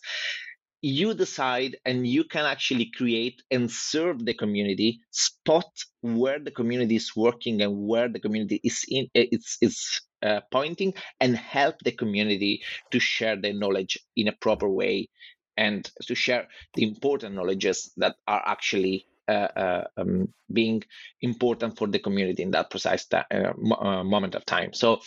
you 0.83 1.15
decide 1.15 1.77
and 1.85 2.05
you 2.05 2.25
can 2.25 2.45
actually 2.45 2.91
create 2.97 3.41
and 3.49 3.71
serve 3.71 4.25
the 4.25 4.35
community 4.35 5.01
spot 5.11 5.65
where 6.01 6.39
the 6.39 6.51
community 6.51 6.97
is 6.97 7.15
working 7.15 7.61
and 7.63 7.87
where 7.87 8.09
the 8.09 8.19
community 8.19 8.61
is 8.65 8.85
in 8.89 9.07
it's 9.15 9.57
is 9.61 10.01
uh, 10.23 10.41
pointing 10.51 10.93
and 11.21 11.37
help 11.37 11.77
the 11.85 11.93
community 11.93 12.61
to 12.91 12.99
share 12.99 13.37
their 13.41 13.53
knowledge 13.53 13.97
in 14.17 14.27
a 14.27 14.33
proper 14.41 14.69
way 14.69 15.09
and 15.57 15.89
to 16.05 16.15
share 16.15 16.47
the 16.75 16.83
important 16.83 17.35
knowledges 17.35 17.93
that 17.97 18.15
are 18.27 18.43
actually 18.45 19.07
uh, 19.29 19.49
uh, 19.57 19.85
um, 19.97 20.27
being 20.51 20.83
important 21.21 21.77
for 21.77 21.87
the 21.87 21.99
community 21.99 22.43
in 22.43 22.51
that 22.51 22.69
precise 22.69 23.05
ta- 23.07 23.25
uh, 23.33 23.53
uh, 23.81 24.03
moment 24.03 24.35
of 24.35 24.45
time 24.45 24.73
so 24.73 24.99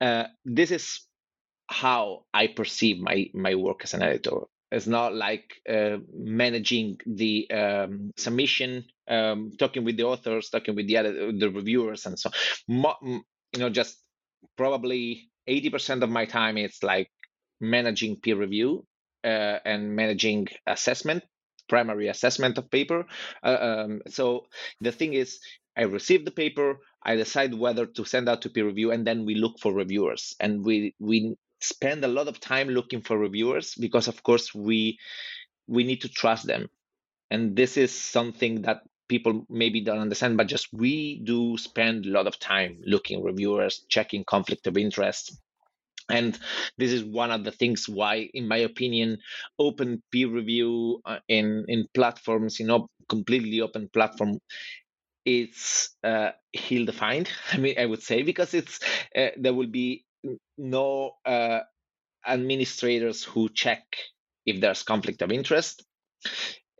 uh, 0.00 0.24
this 0.44 0.72
is 0.72 1.02
how 1.68 2.24
I 2.34 2.48
perceive 2.48 2.98
my 3.00 3.26
my 3.34 3.54
work 3.56 3.82
as 3.84 3.94
an 3.94 4.02
editor. 4.02 4.42
It's 4.70 4.86
not 4.86 5.14
like 5.14 5.44
uh, 5.68 5.98
managing 6.14 6.98
the 7.06 7.50
um, 7.50 8.12
submission, 8.16 8.84
um, 9.08 9.50
talking 9.58 9.84
with 9.84 9.96
the 9.96 10.04
authors, 10.04 10.48
talking 10.50 10.76
with 10.76 10.86
the 10.86 10.96
other, 10.98 11.32
the 11.32 11.50
reviewers, 11.50 12.06
and 12.06 12.18
so. 12.18 12.30
Mo- 12.68 12.96
you 13.02 13.58
know, 13.58 13.70
just 13.70 13.96
probably 14.56 15.30
eighty 15.46 15.70
percent 15.70 16.02
of 16.02 16.10
my 16.10 16.24
time 16.24 16.56
it's 16.56 16.82
like 16.82 17.08
managing 17.60 18.16
peer 18.16 18.36
review 18.36 18.84
uh, 19.24 19.58
and 19.64 19.94
managing 19.94 20.46
assessment, 20.66 21.24
primary 21.68 22.08
assessment 22.08 22.58
of 22.58 22.70
paper. 22.70 23.04
Uh, 23.42 23.58
um, 23.60 24.00
so 24.08 24.46
the 24.80 24.92
thing 24.92 25.14
is, 25.14 25.40
I 25.76 25.82
receive 25.82 26.24
the 26.24 26.30
paper, 26.30 26.78
I 27.02 27.16
decide 27.16 27.54
whether 27.54 27.86
to 27.86 28.04
send 28.04 28.28
out 28.28 28.42
to 28.42 28.50
peer 28.50 28.66
review, 28.66 28.92
and 28.92 29.06
then 29.06 29.24
we 29.24 29.34
look 29.34 29.58
for 29.60 29.72
reviewers, 29.72 30.34
and 30.40 30.64
we 30.64 30.94
we 30.98 31.34
spend 31.60 32.04
a 32.04 32.08
lot 32.08 32.28
of 32.28 32.40
time 32.40 32.68
looking 32.68 33.00
for 33.02 33.18
reviewers 33.18 33.74
because 33.74 34.08
of 34.08 34.22
course 34.22 34.54
we 34.54 34.98
we 35.68 35.84
need 35.84 36.02
to 36.02 36.08
trust 36.08 36.46
them. 36.46 36.68
And 37.30 37.56
this 37.56 37.76
is 37.76 37.92
something 37.94 38.62
that 38.62 38.82
people 39.08 39.46
maybe 39.50 39.82
don't 39.82 39.98
understand 40.00 40.36
but 40.36 40.48
just 40.48 40.68
we 40.72 41.20
do 41.24 41.58
spend 41.58 42.06
a 42.06 42.10
lot 42.10 42.26
of 42.26 42.38
time 42.38 42.80
looking 42.86 43.22
reviewers 43.24 43.84
checking 43.88 44.24
conflict 44.24 44.66
of 44.66 44.76
interest. 44.76 45.36
And 46.10 46.38
this 46.78 46.92
is 46.92 47.04
one 47.04 47.30
of 47.30 47.44
the 47.44 47.52
things 47.52 47.88
why 47.88 48.28
in 48.34 48.48
my 48.48 48.58
opinion 48.58 49.18
open 49.58 50.02
peer 50.12 50.28
review 50.28 51.00
uh, 51.06 51.18
in 51.28 51.64
in 51.68 51.86
platforms 51.94 52.60
you 52.60 52.66
know 52.66 52.88
completely 53.08 53.60
open 53.60 53.88
platform 53.92 54.38
it's 55.24 55.90
uh, 56.04 56.30
ill 56.70 56.84
defined 56.86 57.28
i 57.52 57.56
mean 57.58 57.74
i 57.78 57.86
would 57.86 58.02
say 58.02 58.22
because 58.22 58.54
it's 58.54 58.80
uh, 59.16 59.28
there 59.36 59.54
will 59.54 59.66
be 59.68 60.04
no 60.58 61.12
uh, 61.24 61.60
administrators 62.26 63.24
who 63.24 63.48
check 63.48 63.82
if 64.46 64.60
there's 64.60 64.82
conflict 64.82 65.22
of 65.22 65.30
interest. 65.30 65.84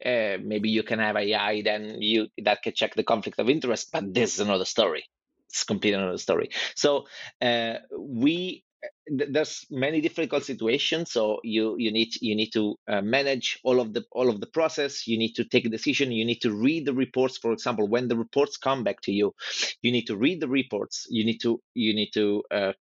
Uh, 0.04 0.38
maybe 0.42 0.70
you 0.70 0.82
can 0.82 0.98
have 0.98 1.16
AI 1.16 1.60
then 1.62 2.00
you 2.00 2.28
that 2.42 2.62
can 2.62 2.72
check 2.72 2.94
the 2.94 3.02
conflict 3.04 3.38
of 3.38 3.50
interest, 3.50 3.90
but 3.92 4.14
this 4.14 4.34
is 4.34 4.40
another 4.40 4.64
story. 4.64 5.04
It's 5.48 5.64
completely 5.64 6.00
another 6.00 6.18
story. 6.18 6.50
So 6.74 7.06
uh, 7.42 7.74
we 7.98 8.64
there's 9.06 9.66
many 9.70 10.00
difficult 10.00 10.44
situations 10.44 11.12
so 11.12 11.40
you 11.42 11.76
you 11.78 11.92
need 11.92 12.08
you 12.20 12.34
need 12.34 12.50
to 12.50 12.76
uh, 12.88 13.02
manage 13.02 13.58
all 13.62 13.80
of 13.80 13.92
the 13.92 14.04
all 14.12 14.30
of 14.30 14.40
the 14.40 14.46
process 14.46 15.06
you 15.06 15.18
need 15.18 15.34
to 15.34 15.44
take 15.44 15.66
a 15.66 15.68
decision 15.68 16.12
you 16.12 16.24
need 16.24 16.40
to 16.40 16.52
read 16.52 16.86
the 16.86 16.94
reports 16.94 17.36
for 17.36 17.52
example 17.52 17.86
when 17.88 18.08
the 18.08 18.16
reports 18.16 18.56
come 18.56 18.82
back 18.82 19.00
to 19.02 19.12
you 19.12 19.34
you 19.82 19.92
need 19.92 20.06
to 20.06 20.16
read 20.16 20.40
the 20.40 20.48
reports 20.48 21.06
you 21.10 21.24
need 21.24 21.38
to 21.38 21.60
you 21.74 21.94
need 21.94 22.10
to 22.14 22.42
uh, 22.50 22.72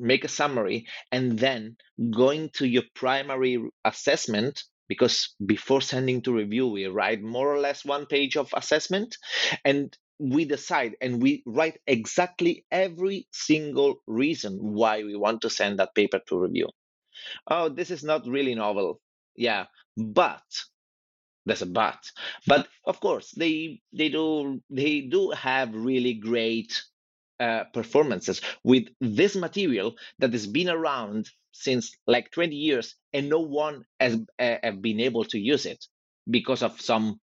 make 0.00 0.24
a 0.24 0.28
summary, 0.28 0.86
and 1.12 1.38
then 1.38 1.76
going 2.10 2.50
to 2.54 2.66
your 2.66 2.84
primary 2.94 3.62
assessment 3.84 4.64
because 4.88 5.36
before 5.46 5.80
sending 5.80 6.20
to 6.22 6.32
review, 6.32 6.66
we 6.66 6.86
write 6.86 7.22
more 7.22 7.54
or 7.54 7.60
less 7.60 7.84
one 7.84 8.06
page 8.06 8.36
of 8.36 8.50
assessment 8.56 9.16
and 9.64 9.96
we 10.18 10.44
decide 10.44 10.96
and 11.00 11.22
we 11.22 11.44
write 11.46 11.78
exactly 11.86 12.66
every 12.72 13.28
single 13.30 14.02
reason 14.08 14.58
why 14.60 15.04
we 15.04 15.14
want 15.16 15.42
to 15.42 15.48
send 15.50 15.78
that 15.78 15.94
paper 15.94 16.20
to 16.26 16.40
review. 16.40 16.68
Oh, 17.46 17.68
this 17.68 17.90
is 17.90 18.02
not 18.02 18.26
really 18.26 18.54
novel. 18.56 19.00
Yeah, 19.36 19.66
but 19.96 20.42
there's 21.46 21.62
a 21.62 21.66
but. 21.66 21.98
But 22.46 22.68
of 22.84 23.00
course, 23.00 23.30
they 23.36 23.80
they 23.92 24.08
do 24.08 24.60
they 24.70 25.02
do 25.02 25.30
have 25.30 25.74
really 25.74 26.14
great 26.14 26.82
uh, 27.40 27.64
performances 27.72 28.40
with 28.64 28.84
this 29.00 29.34
material 29.34 29.94
that 30.18 30.32
has 30.32 30.46
been 30.46 30.68
around 30.68 31.28
since 31.52 31.96
like 32.06 32.30
20 32.30 32.54
years 32.54 32.94
and 33.12 33.28
no 33.28 33.40
one 33.40 33.84
has 33.98 34.18
uh, 34.38 34.70
been 34.80 35.00
able 35.00 35.24
to 35.24 35.38
use 35.38 35.66
it 35.66 35.84
because 36.28 36.62
of 36.62 36.80
some 36.80 37.18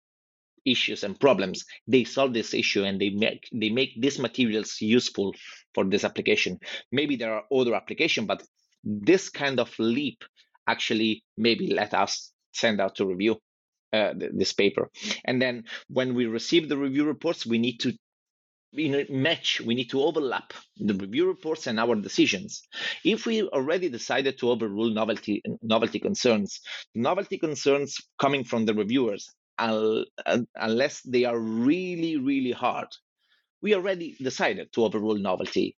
issues 0.66 1.04
and 1.04 1.20
problems. 1.20 1.66
They 1.88 2.04
solve 2.04 2.34
this 2.34 2.54
issue 2.54 2.84
and 2.84 3.00
they 3.00 3.12
make 3.12 3.48
they 3.54 3.70
make 3.70 4.02
these 4.02 4.18
materials 4.20 4.78
useful 4.82 5.36
for 5.74 5.84
this 5.86 6.04
application. 6.04 6.60
Maybe 6.92 7.16
there 7.16 7.34
are 7.34 7.44
other 7.54 7.76
applications 7.76 8.28
but 8.28 8.44
this 8.84 9.30
kind 9.30 9.60
of 9.60 9.74
leap 9.80 10.24
actually 10.68 11.24
maybe 11.38 11.74
let 11.74 11.94
us 11.94 12.32
send 12.54 12.82
out 12.82 12.96
to 12.96 13.06
review 13.06 13.38
uh, 13.94 14.14
this 14.16 14.54
paper. 14.54 14.90
And 15.26 15.42
then 15.42 15.66
when 15.88 16.16
we 16.16 16.26
receive 16.26 16.68
the 16.68 16.78
review 16.78 17.06
reports 17.06 17.46
we 17.46 17.60
need 17.60 17.78
to 17.82 17.94
you 18.76 18.90
know, 18.90 19.04
match, 19.10 19.62
we 19.62 19.76
need 19.76 19.90
to 19.92 20.02
overlap 20.02 20.54
the 20.78 20.94
review 20.94 21.28
reports 21.28 21.68
and 21.68 21.80
our 21.80 21.96
decisions. 21.96 22.62
If 23.04 23.26
we 23.26 23.44
already 23.44 23.90
decided 23.90 24.38
to 24.40 24.50
overrule 24.52 24.92
novelty 24.92 25.42
novelty 25.62 26.00
concerns, 26.00 26.62
novelty 26.94 27.38
concerns 27.38 27.98
coming 28.20 28.44
from 28.44 28.66
the 28.66 28.74
reviewers, 28.74 29.34
unless 29.58 31.02
they 31.02 31.26
are 31.26 31.38
really, 31.40 32.18
really 32.18 32.52
hard, 32.52 32.88
we 33.62 33.74
already 33.76 34.16
decided 34.22 34.72
to 34.74 34.84
overrule 34.84 35.18
novelty 35.18 35.76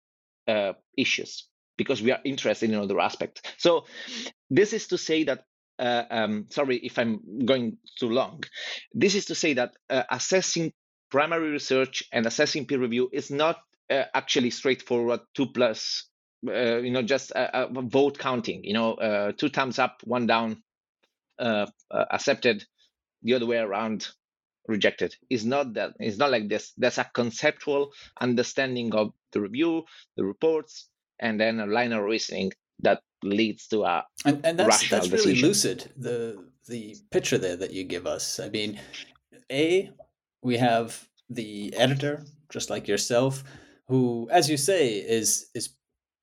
uh, 0.47 0.73
issues 0.97 1.47
because 1.77 2.01
we 2.01 2.11
are 2.11 2.19
interested 2.25 2.69
in 2.69 2.75
other 2.75 2.99
aspects. 2.99 3.41
So 3.57 3.85
this 4.49 4.73
is 4.73 4.87
to 4.87 4.97
say 4.97 5.23
that 5.25 5.43
uh, 5.79 6.03
um, 6.09 6.47
sorry 6.49 6.77
if 6.77 6.97
I'm 6.97 7.45
going 7.45 7.77
too 7.99 8.09
long. 8.09 8.43
This 8.93 9.15
is 9.15 9.25
to 9.25 9.35
say 9.35 9.53
that 9.53 9.73
uh, 9.89 10.03
assessing 10.09 10.73
primary 11.09 11.49
research 11.49 12.03
and 12.11 12.25
assessing 12.25 12.65
peer 12.65 12.79
review 12.79 13.09
is 13.11 13.31
not 13.31 13.57
uh, 13.89 14.03
actually 14.13 14.49
straightforward 14.49 15.21
two 15.33 15.47
plus 15.47 16.05
uh, 16.47 16.77
you 16.77 16.91
know 16.91 17.01
just 17.01 17.31
a, 17.31 17.63
a, 17.63 17.81
vote 17.81 18.17
counting 18.19 18.63
you 18.63 18.73
know 18.73 18.93
uh, 18.95 19.31
two 19.31 19.49
thumbs 19.49 19.79
up 19.79 20.01
one 20.03 20.27
down 20.27 20.61
uh, 21.39 21.65
uh, 21.91 22.05
accepted 22.11 22.65
the 23.23 23.33
other 23.33 23.45
way 23.45 23.57
around 23.57 24.07
rejected. 24.67 25.15
It's 25.29 25.43
not 25.43 25.73
that. 25.73 25.93
It's 25.99 26.17
not 26.17 26.31
like 26.31 26.49
this. 26.49 26.73
There's 26.77 26.97
a 26.97 27.09
conceptual 27.13 27.91
understanding 28.19 28.93
of 28.93 29.13
the 29.31 29.41
review, 29.41 29.83
the 30.15 30.25
reports, 30.25 30.89
and 31.19 31.39
then 31.39 31.59
a 31.59 31.65
line 31.65 31.93
of 31.93 32.03
reasoning 32.03 32.51
that 32.79 33.01
leads 33.23 33.67
to 33.67 33.83
a 33.83 34.05
and, 34.25 34.45
and 34.45 34.59
that's 34.59 34.89
that's 34.89 35.07
decision. 35.07 35.31
really 35.31 35.41
lucid. 35.41 35.91
The 35.97 36.45
the 36.67 36.95
picture 37.11 37.37
there 37.37 37.55
that 37.55 37.71
you 37.71 37.83
give 37.83 38.05
us. 38.05 38.39
I 38.39 38.49
mean, 38.49 38.79
a 39.51 39.89
we 40.41 40.57
have 40.57 41.07
the 41.29 41.73
editor, 41.75 42.23
just 42.49 42.69
like 42.69 42.87
yourself, 42.87 43.43
who, 43.87 44.27
as 44.31 44.49
you 44.49 44.57
say, 44.57 44.95
is 44.95 45.47
is 45.53 45.69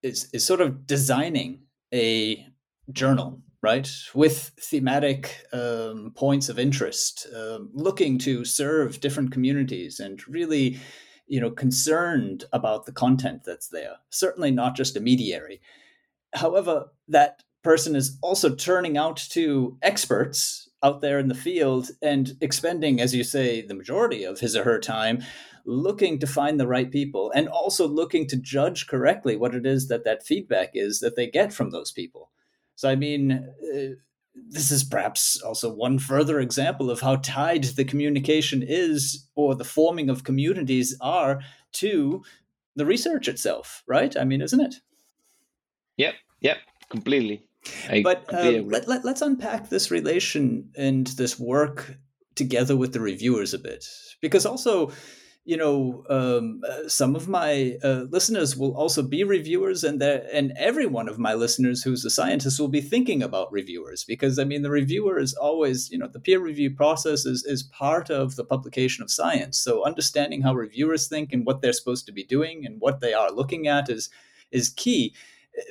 is 0.03 0.29
is 0.33 0.47
sort 0.47 0.61
of 0.61 0.87
designing 0.87 1.61
a 1.93 2.47
journal 2.93 3.41
right? 3.65 3.91
With 4.15 4.53
thematic 4.61 5.47
um, 5.51 6.13
points 6.15 6.51
of 6.51 6.59
interest 6.59 7.27
um, 7.35 7.71
looking 7.73 8.19
to 8.19 8.45
serve 8.45 9.01
different 9.01 9.33
communities 9.33 10.01
and 10.01 10.21
really 10.29 10.79
you 11.27 11.41
know 11.41 11.51
concerned 11.51 12.45
about 12.53 12.85
the 12.85 12.93
content 12.93 13.41
that's 13.47 13.69
there 13.69 13.95
certainly 14.11 14.51
not 14.51 14.77
just 14.77 14.99
a 14.99 15.01
mediary. 15.01 15.63
However 16.35 16.89
that 17.09 17.43
person 17.63 17.97
is 17.97 18.19
also 18.21 18.55
turning 18.55 18.99
out 18.99 19.17
to 19.31 19.79
experts 19.81 20.69
out 20.85 21.01
there 21.01 21.19
in 21.19 21.29
the 21.29 21.35
field 21.35 21.91
and 22.01 22.37
expending 22.41 23.01
as 23.01 23.15
you 23.15 23.25
say 23.25 23.61
the 23.61 23.75
majority 23.75 24.23
of 24.23 24.39
his 24.39 24.55
or 24.55 24.63
her 24.63 24.79
time 24.79 25.21
looking 25.65 26.19
to 26.19 26.27
find 26.27 26.61
the 26.61 26.67
right 26.67 26.93
people 26.93 27.33
and 27.35 27.49
also 27.49 27.89
looking 27.89 28.29
to 28.29 28.37
judge 28.37 28.87
correctly 28.87 29.35
what 29.35 29.55
it 29.55 29.67
is 29.67 29.89
that 29.89 30.05
that 30.05 30.25
feedback 30.25 30.71
is 30.75 31.01
that 31.01 31.17
they 31.17 31.27
get 31.27 31.53
from 31.53 31.71
those 31.71 31.91
people 31.91 32.31
so, 32.77 32.89
I 32.89 32.97
mean, 32.97 33.33
uh, 33.33 33.95
this 34.49 34.71
is 34.71 34.85
perhaps 34.85 35.41
also 35.41 35.73
one 35.73 35.99
further 35.99 36.41
example 36.41 36.91
of 36.91 37.01
how 37.01 37.17
tied 37.17 37.65
the 37.65 37.85
communication 37.85 38.65
is 38.67 39.29
or 39.35 39.55
the 39.55 39.65
forming 39.65 40.11
of 40.11 40.25
communities 40.25 40.97
are 41.01 41.41
to 41.75 42.23
the 42.75 42.87
research 42.87 43.29
itself, 43.29 43.83
right? 43.87 44.17
I 44.17 44.25
mean, 44.25 44.43
isn't 44.43 44.61
it? 44.61 44.77
Yep, 45.97 46.15
yep, 46.41 46.59
completely. 46.91 47.47
I 47.89 48.03
but 48.03 48.33
uh, 48.33 48.63
let, 48.67 48.89
let, 48.89 49.05
let's 49.05 49.23
unpack 49.23 49.69
this 49.69 49.91
relation 49.91 50.71
and 50.77 51.07
this 51.07 51.39
work 51.39 51.97
together 52.35 52.77
with 52.77 52.93
the 52.93 53.01
reviewers 53.01 53.55
a 53.55 53.59
bit. 53.59 53.87
Because 54.21 54.47
also, 54.47 54.93
you 55.45 55.57
know, 55.57 56.05
um, 56.09 56.63
uh, 56.67 56.89
some 56.89 57.15
of 57.15 57.29
my 57.29 57.77
uh, 57.83 58.05
listeners 58.09 58.57
will 58.57 58.75
also 58.75 59.03
be 59.03 59.25
reviewers, 59.25 59.85
and 59.85 60.03
and 60.03 60.53
every 60.57 60.87
one 60.87 61.07
of 61.07 61.19
my 61.19 61.35
listeners 61.35 61.83
who's 61.83 62.05
a 62.05 62.11
scientist 62.11 62.59
will 62.59 62.69
be 62.69 62.81
thinking 62.81 63.23
about 63.23 63.53
reviewers 63.53 64.05
because 64.05 64.39
I 64.39 64.45
mean, 64.45 64.63
the 64.63 64.71
reviewer 64.71 65.19
is 65.19 65.35
always, 65.35 65.91
you 65.91 65.99
know, 65.99 66.09
the 66.09 66.21
peer 66.21 66.41
review 66.41 66.71
process 66.75 67.27
is 67.27 67.45
is 67.45 67.63
part 67.63 68.09
of 68.09 68.37
the 68.37 68.45
publication 68.45 69.03
of 69.03 69.11
science. 69.11 69.59
So 69.59 69.85
understanding 69.85 70.43
how 70.43 70.55
reviewers 70.55 71.09
think 71.09 71.33
and 71.33 71.45
what 71.45 71.61
they're 71.61 71.75
supposed 71.75 72.07
to 72.07 72.13
be 72.13 72.25
doing 72.25 72.65
and 72.65 72.81
what 72.81 73.01
they 73.01 73.13
are 73.13 73.31
looking 73.31 73.69
at 73.69 73.91
is 73.91 74.09
is 74.51 74.71
key. 74.71 75.15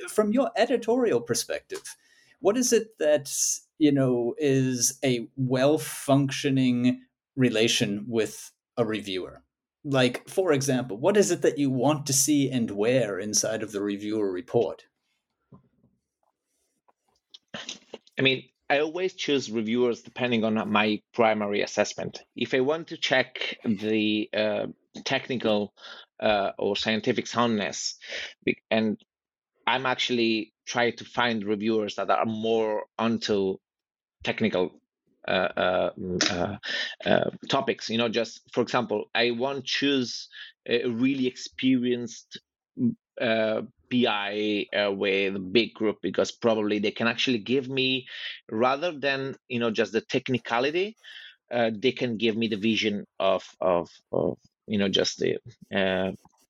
From 0.08 0.32
your 0.32 0.50
editorial 0.56 1.20
perspective, 1.20 1.96
what 2.40 2.56
is 2.56 2.72
it 2.72 2.98
that 2.98 3.32
you 3.78 3.92
know 3.92 4.34
is 4.38 4.98
a 5.04 5.28
well 5.36 5.78
functioning 5.78 7.02
relation 7.36 8.04
with 8.08 8.52
a 8.76 8.84
reviewer? 8.84 9.44
like 9.84 10.26
for 10.28 10.52
example 10.52 10.96
what 10.96 11.16
is 11.16 11.30
it 11.30 11.42
that 11.42 11.58
you 11.58 11.70
want 11.70 12.06
to 12.06 12.12
see 12.12 12.50
and 12.50 12.70
where 12.70 13.18
inside 13.18 13.62
of 13.62 13.72
the 13.72 13.82
reviewer 13.82 14.30
report 14.32 14.84
i 17.54 18.22
mean 18.22 18.42
i 18.70 18.78
always 18.78 19.14
choose 19.14 19.50
reviewers 19.50 20.00
depending 20.00 20.42
on 20.42 20.70
my 20.70 21.00
primary 21.12 21.60
assessment 21.60 22.22
if 22.34 22.54
i 22.54 22.60
want 22.60 22.88
to 22.88 22.96
check 22.96 23.58
the 23.64 24.28
uh, 24.34 24.66
technical 25.04 25.74
uh, 26.20 26.52
or 26.58 26.76
scientific 26.76 27.26
soundness 27.26 27.98
and 28.70 28.98
i'm 29.66 29.86
actually 29.86 30.52
trying 30.66 30.94
to 30.96 31.04
find 31.04 31.44
reviewers 31.44 31.96
that 31.96 32.10
are 32.10 32.26
more 32.26 32.84
onto 32.98 33.56
technical 34.24 34.72
uh, 35.28 35.30
uh, 35.30 35.90
mm, 35.98 36.58
uh, 37.06 37.30
topics. 37.48 37.88
You 37.90 37.98
know, 37.98 38.08
just 38.08 38.42
for 38.52 38.62
example, 38.62 39.06
I 39.14 39.30
won't 39.32 39.64
choose 39.64 40.28
a 40.66 40.86
really 40.88 41.26
experienced 41.26 42.40
uh, 43.20 43.62
PI 43.90 44.66
uh, 44.76 44.92
with 44.92 45.52
big 45.52 45.74
group 45.74 45.98
because 46.02 46.32
probably 46.32 46.78
they 46.78 46.90
can 46.90 47.06
actually 47.06 47.38
give 47.38 47.68
me 47.68 48.06
rather 48.50 48.92
than 48.92 49.36
you 49.48 49.60
know 49.60 49.70
just 49.70 49.92
the 49.92 50.00
technicality, 50.00 50.96
uh, 51.52 51.70
they 51.74 51.92
can 51.92 52.16
give 52.16 52.36
me 52.36 52.48
the 52.48 52.56
vision 52.56 53.06
of 53.20 53.44
of, 53.60 53.88
of 54.12 54.38
you 54.66 54.78
know 54.78 54.88
just 54.88 55.18
the 55.18 55.38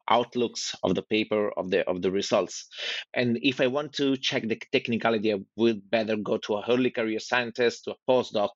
outlooks 0.08 0.74
of 0.82 0.94
the 0.94 1.02
paper 1.02 1.50
of 1.56 1.70
the 1.70 1.88
of 1.88 2.02
the 2.02 2.10
results. 2.10 2.66
And 3.14 3.38
if 3.42 3.60
i 3.60 3.66
want 3.66 3.92
to 3.94 4.16
check 4.16 4.46
the 4.48 4.60
technicality 4.72 5.32
i 5.32 5.38
would 5.56 5.90
better 5.90 6.16
go 6.16 6.38
to 6.38 6.54
a 6.56 6.64
early 6.68 6.90
career 6.90 7.20
scientist 7.20 7.84
to 7.84 7.92
a 7.92 7.96
postdoc. 8.10 8.50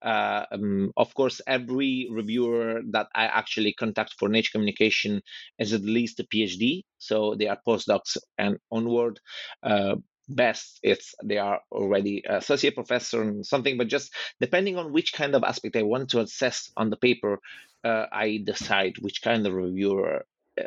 Uh, 0.00 0.44
um, 0.52 0.92
of 0.96 1.12
course 1.14 1.40
every 1.48 2.06
reviewer 2.12 2.82
that 2.92 3.08
i 3.16 3.24
actually 3.24 3.72
contact 3.72 4.14
for 4.16 4.28
nature 4.28 4.52
communication 4.52 5.20
is 5.58 5.72
at 5.72 5.82
least 5.82 6.20
a 6.20 6.24
phd 6.24 6.82
so 6.98 7.34
they 7.34 7.48
are 7.48 7.58
postdocs 7.66 8.16
and 8.38 8.58
onward. 8.70 9.18
Uh, 9.62 9.96
best 10.28 10.78
if 10.82 11.00
they 11.24 11.38
are 11.38 11.60
already 11.72 12.22
associate 12.28 12.74
professor 12.74 13.22
and 13.22 13.46
something 13.46 13.78
but 13.78 13.88
just 13.88 14.12
depending 14.40 14.76
on 14.76 14.92
which 14.92 15.12
kind 15.12 15.34
of 15.34 15.42
aspect 15.42 15.74
i 15.74 15.82
want 15.82 16.10
to 16.10 16.20
assess 16.20 16.70
on 16.76 16.90
the 16.90 16.96
paper 16.96 17.38
uh, 17.84 18.06
i 18.12 18.38
decide 18.44 18.92
which 19.00 19.22
kind 19.22 19.46
of 19.46 19.54
reviewer 19.54 20.24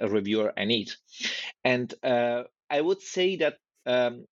reviewer 0.07 0.53
I 0.57 0.65
need. 0.65 0.91
And 1.63 1.93
uh, 2.03 2.43
I 2.69 2.81
would 2.81 3.01
say 3.01 3.37
that 3.37 3.57
um, 3.85 4.25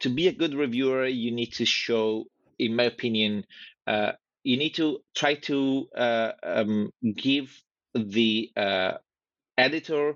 to 0.00 0.08
be 0.10 0.28
a 0.28 0.32
good 0.32 0.54
reviewer, 0.54 1.06
you 1.06 1.30
need 1.32 1.52
to 1.54 1.64
show, 1.64 2.24
in 2.58 2.76
my 2.76 2.84
opinion, 2.84 3.44
uh, 3.86 4.12
you 4.44 4.56
need 4.56 4.74
to 4.76 5.00
try 5.14 5.34
to 5.34 5.88
uh, 5.96 6.32
um, 6.42 6.92
give 7.16 7.56
the 7.94 8.50
uh, 8.56 8.92
editor 9.58 10.14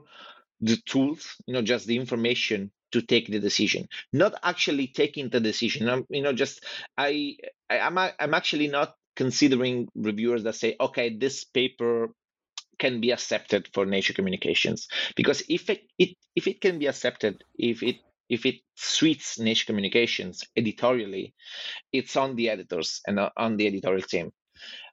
the 0.61 0.77
tools, 0.87 1.37
you 1.47 1.55
know, 1.55 1.63
just 1.63 1.87
the 1.87 1.97
information 1.97 2.71
to 2.93 3.03
take 3.03 3.27
the 3.29 3.39
decision 3.41 3.89
not 4.13 4.35
actually 4.43 4.87
taking 4.87 5.29
the 5.29 5.41
decision 5.41 5.89
I'm, 5.89 6.07
you 6.09 6.23
know 6.23 6.33
just 6.33 6.65
i, 6.97 7.37
I 7.69 7.81
I'm, 7.81 7.99
I'm 7.99 8.35
actually 8.35 8.69
not 8.69 8.95
considering 9.17 9.89
reviewers 9.95 10.45
that 10.45 10.55
say 10.55 10.77
okay 10.81 11.17
this 11.17 11.45
paper 11.45 12.09
can 12.79 13.01
be 13.01 13.11
accepted 13.11 13.69
for 13.73 13.87
nature 13.87 14.13
communications. 14.13 14.89
Because 15.15 15.43
if 15.49 15.71
it, 15.71 15.83
it 15.99 16.11
if 16.35 16.47
it 16.47 16.61
can 16.61 16.79
be 16.79 16.87
accepted 16.87 17.43
if 17.59 17.83
it 17.83 17.97
if 18.29 18.45
it 18.45 18.57
suits 18.75 19.39
nature 19.39 19.67
communications 19.67 20.43
editorially 20.57 21.33
it's 21.93 22.17
on 22.17 22.35
the 22.37 22.51
editors 22.51 23.01
and 23.07 23.21
on 23.37 23.57
the 23.57 23.67
editorial 23.67 24.03
team. 24.03 24.33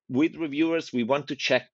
With 0.10 0.36
reviewers 0.36 0.93
we 0.93 1.04
want 1.04 1.28
to 1.28 1.36
check 1.36 1.67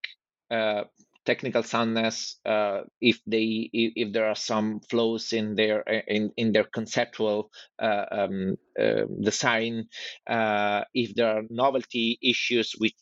uh, 0.51 0.83
technical 1.25 1.63
soundness 1.63 2.39
uh, 2.45 2.81
if 3.01 3.19
they 3.27 3.69
if 3.73 4.13
there 4.13 4.27
are 4.27 4.35
some 4.35 4.79
flaws 4.89 5.33
in 5.33 5.55
their 5.55 5.81
in, 6.07 6.31
in 6.37 6.51
their 6.51 6.63
conceptual 6.63 7.51
uh, 7.79 8.05
um, 8.11 8.55
uh, 8.79 9.03
design 9.21 9.85
uh, 10.27 10.83
if 10.93 11.13
there 11.15 11.29
are 11.35 11.43
novelty 11.49 12.17
issues 12.21 12.73
with 12.79 12.93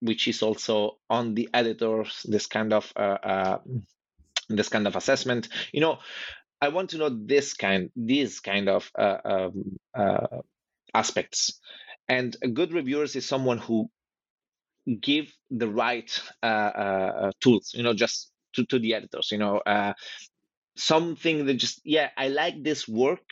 which 0.00 0.28
is 0.28 0.42
also 0.42 0.98
on 1.10 1.34
the 1.34 1.48
editors 1.54 2.22
this 2.28 2.46
kind 2.46 2.72
of 2.72 2.92
uh, 2.96 3.00
uh, 3.00 3.58
this 4.48 4.68
kind 4.68 4.86
of 4.86 4.96
assessment. 4.96 5.48
You 5.72 5.80
know 5.80 5.98
i 6.62 6.68
want 6.68 6.90
to 6.90 6.98
know 6.98 7.10
this 7.10 7.54
kind 7.54 7.90
these 7.96 8.40
kind 8.40 8.68
of 8.68 8.90
uh, 8.98 9.18
um, 9.24 9.74
aspects. 10.94 11.60
And 12.08 12.36
a 12.42 12.48
good 12.48 12.72
reviewers 12.72 13.16
is 13.16 13.26
someone 13.26 13.58
who 13.58 13.90
give 15.00 15.32
the 15.50 15.68
right 15.68 16.10
uh, 16.42 16.46
uh, 16.46 17.32
tools 17.40 17.72
you 17.74 17.82
know 17.82 17.94
just 17.94 18.30
to, 18.54 18.66
to 18.66 18.78
the 18.78 18.94
editors 18.94 19.30
you 19.32 19.38
know 19.38 19.58
uh, 19.58 19.94
something 20.76 21.46
that 21.46 21.54
just 21.54 21.80
yeah 21.84 22.10
i 22.16 22.28
like 22.28 22.62
this 22.62 22.88
work 22.88 23.22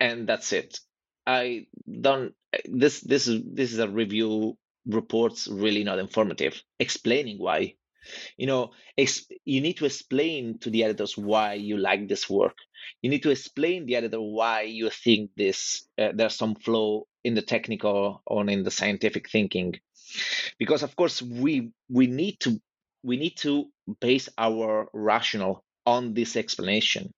and 0.00 0.28
that's 0.28 0.52
it. 0.52 0.78
I 1.26 1.66
don't 2.00 2.34
this 2.64 3.00
this 3.00 3.28
is 3.28 3.42
this 3.44 3.72
is 3.72 3.78
a 3.78 3.88
review 3.88 4.56
reports 4.86 5.48
really 5.48 5.84
not 5.84 5.98
informative 5.98 6.62
explaining 6.78 7.38
why. 7.38 7.74
You 8.36 8.46
know 8.46 8.72
ex- 8.98 9.26
you 9.44 9.60
need 9.60 9.78
to 9.78 9.86
explain 9.86 10.58
to 10.60 10.70
the 10.70 10.84
editors 10.84 11.16
why 11.18 11.54
you 11.54 11.76
like 11.78 12.08
this 12.08 12.28
work. 12.30 12.56
You 13.02 13.10
need 13.10 13.22
to 13.24 13.30
explain 13.30 13.86
the 13.86 13.96
editor 13.96 14.20
why 14.20 14.62
you 14.62 14.90
think 14.90 15.30
this 15.36 15.88
uh, 15.98 16.12
there's 16.14 16.36
some 16.36 16.54
flow 16.56 17.06
in 17.24 17.34
the 17.34 17.42
technical 17.42 18.22
or 18.26 18.48
in 18.50 18.64
the 18.64 18.70
scientific 18.70 19.30
thinking. 19.30 19.74
Because 20.58 20.82
of 20.82 20.94
course 20.96 21.22
we 21.22 21.70
we 21.88 22.06
need 22.06 22.40
to 22.40 22.60
we 23.02 23.16
need 23.16 23.36
to 23.38 23.70
base 24.00 24.28
our 24.38 24.88
rational 24.92 25.64
on 25.86 26.14
this 26.14 26.36
explanation. 26.36 27.12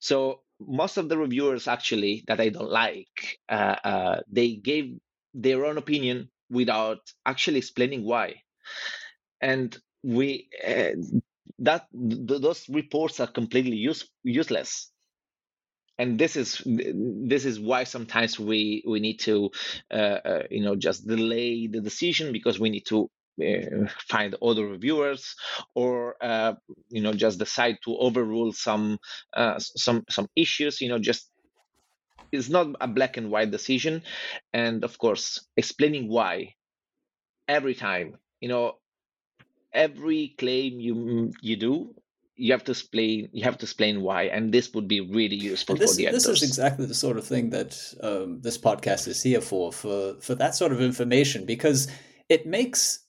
So 0.00 0.42
most 0.60 0.96
of 0.96 1.08
the 1.08 1.18
reviewers 1.18 1.68
actually 1.68 2.24
that 2.28 2.40
i 2.40 2.48
don't 2.48 2.70
like 2.70 3.38
uh, 3.50 3.76
uh, 3.84 4.20
they 4.30 4.56
gave 4.56 4.98
their 5.34 5.66
own 5.66 5.76
opinion 5.78 6.30
without 6.50 7.00
actually 7.26 7.58
explaining 7.58 8.04
why. 8.04 8.42
And 9.40 9.76
we 10.02 10.48
uh, 10.66 10.90
that 11.60 11.86
th- 11.92 12.40
those 12.42 12.68
reports 12.68 13.20
are 13.20 13.26
completely 13.26 13.76
use, 13.76 14.08
useless. 14.24 14.90
And 15.98 16.18
this 16.18 16.36
is 16.36 16.60
this 16.66 17.46
is 17.46 17.58
why 17.58 17.84
sometimes 17.84 18.38
we 18.38 18.84
we 18.86 19.00
need 19.00 19.18
to 19.20 19.50
uh, 19.90 20.18
uh, 20.30 20.42
you 20.50 20.62
know 20.62 20.76
just 20.76 21.06
delay 21.06 21.68
the 21.68 21.80
decision 21.80 22.32
because 22.32 22.60
we 22.60 22.68
need 22.68 22.84
to 22.86 23.08
uh, 23.42 23.88
find 24.10 24.34
other 24.42 24.66
reviewers 24.66 25.34
or 25.74 26.22
uh, 26.22 26.52
you 26.90 27.00
know 27.00 27.14
just 27.14 27.38
decide 27.38 27.78
to 27.84 27.96
overrule 27.96 28.52
some 28.52 28.98
uh, 29.32 29.58
some 29.58 30.04
some 30.10 30.28
issues 30.36 30.82
you 30.82 30.90
know 30.90 30.98
just 30.98 31.30
it's 32.36 32.48
not 32.48 32.76
a 32.80 32.88
black 32.88 33.16
and 33.16 33.30
white 33.30 33.50
decision. 33.50 34.02
And 34.52 34.84
of 34.84 34.98
course 34.98 35.44
explaining 35.56 36.08
why 36.08 36.54
every 37.48 37.74
time 37.74 38.16
you 38.40 38.48
know 38.48 38.78
every 39.72 40.34
claim 40.38 40.80
you 40.80 41.32
you 41.40 41.56
do 41.56 41.94
you 42.36 42.52
have 42.52 42.64
to 42.64 42.72
explain 42.72 43.28
you 43.32 43.44
have 43.44 43.58
to 43.58 43.64
explain 43.64 44.02
why. 44.02 44.24
And 44.24 44.52
this 44.52 44.72
would 44.74 44.88
be 44.88 45.00
really 45.00 45.36
useful 45.36 45.76
this, 45.76 45.92
for 45.92 45.96
the 45.96 46.06
editors. 46.08 46.24
this 46.24 46.42
is 46.42 46.48
exactly 46.48 46.86
the 46.86 46.94
sort 46.94 47.16
of 47.16 47.26
thing 47.26 47.50
that 47.50 47.94
um, 48.02 48.40
this 48.42 48.58
podcast 48.58 49.08
is 49.08 49.22
here 49.22 49.40
for 49.40 49.72
for 49.72 50.14
for 50.20 50.34
that 50.34 50.54
sort 50.54 50.72
of 50.72 50.80
information 50.80 51.46
because 51.46 51.88
it 52.28 52.46
makes 52.46 53.00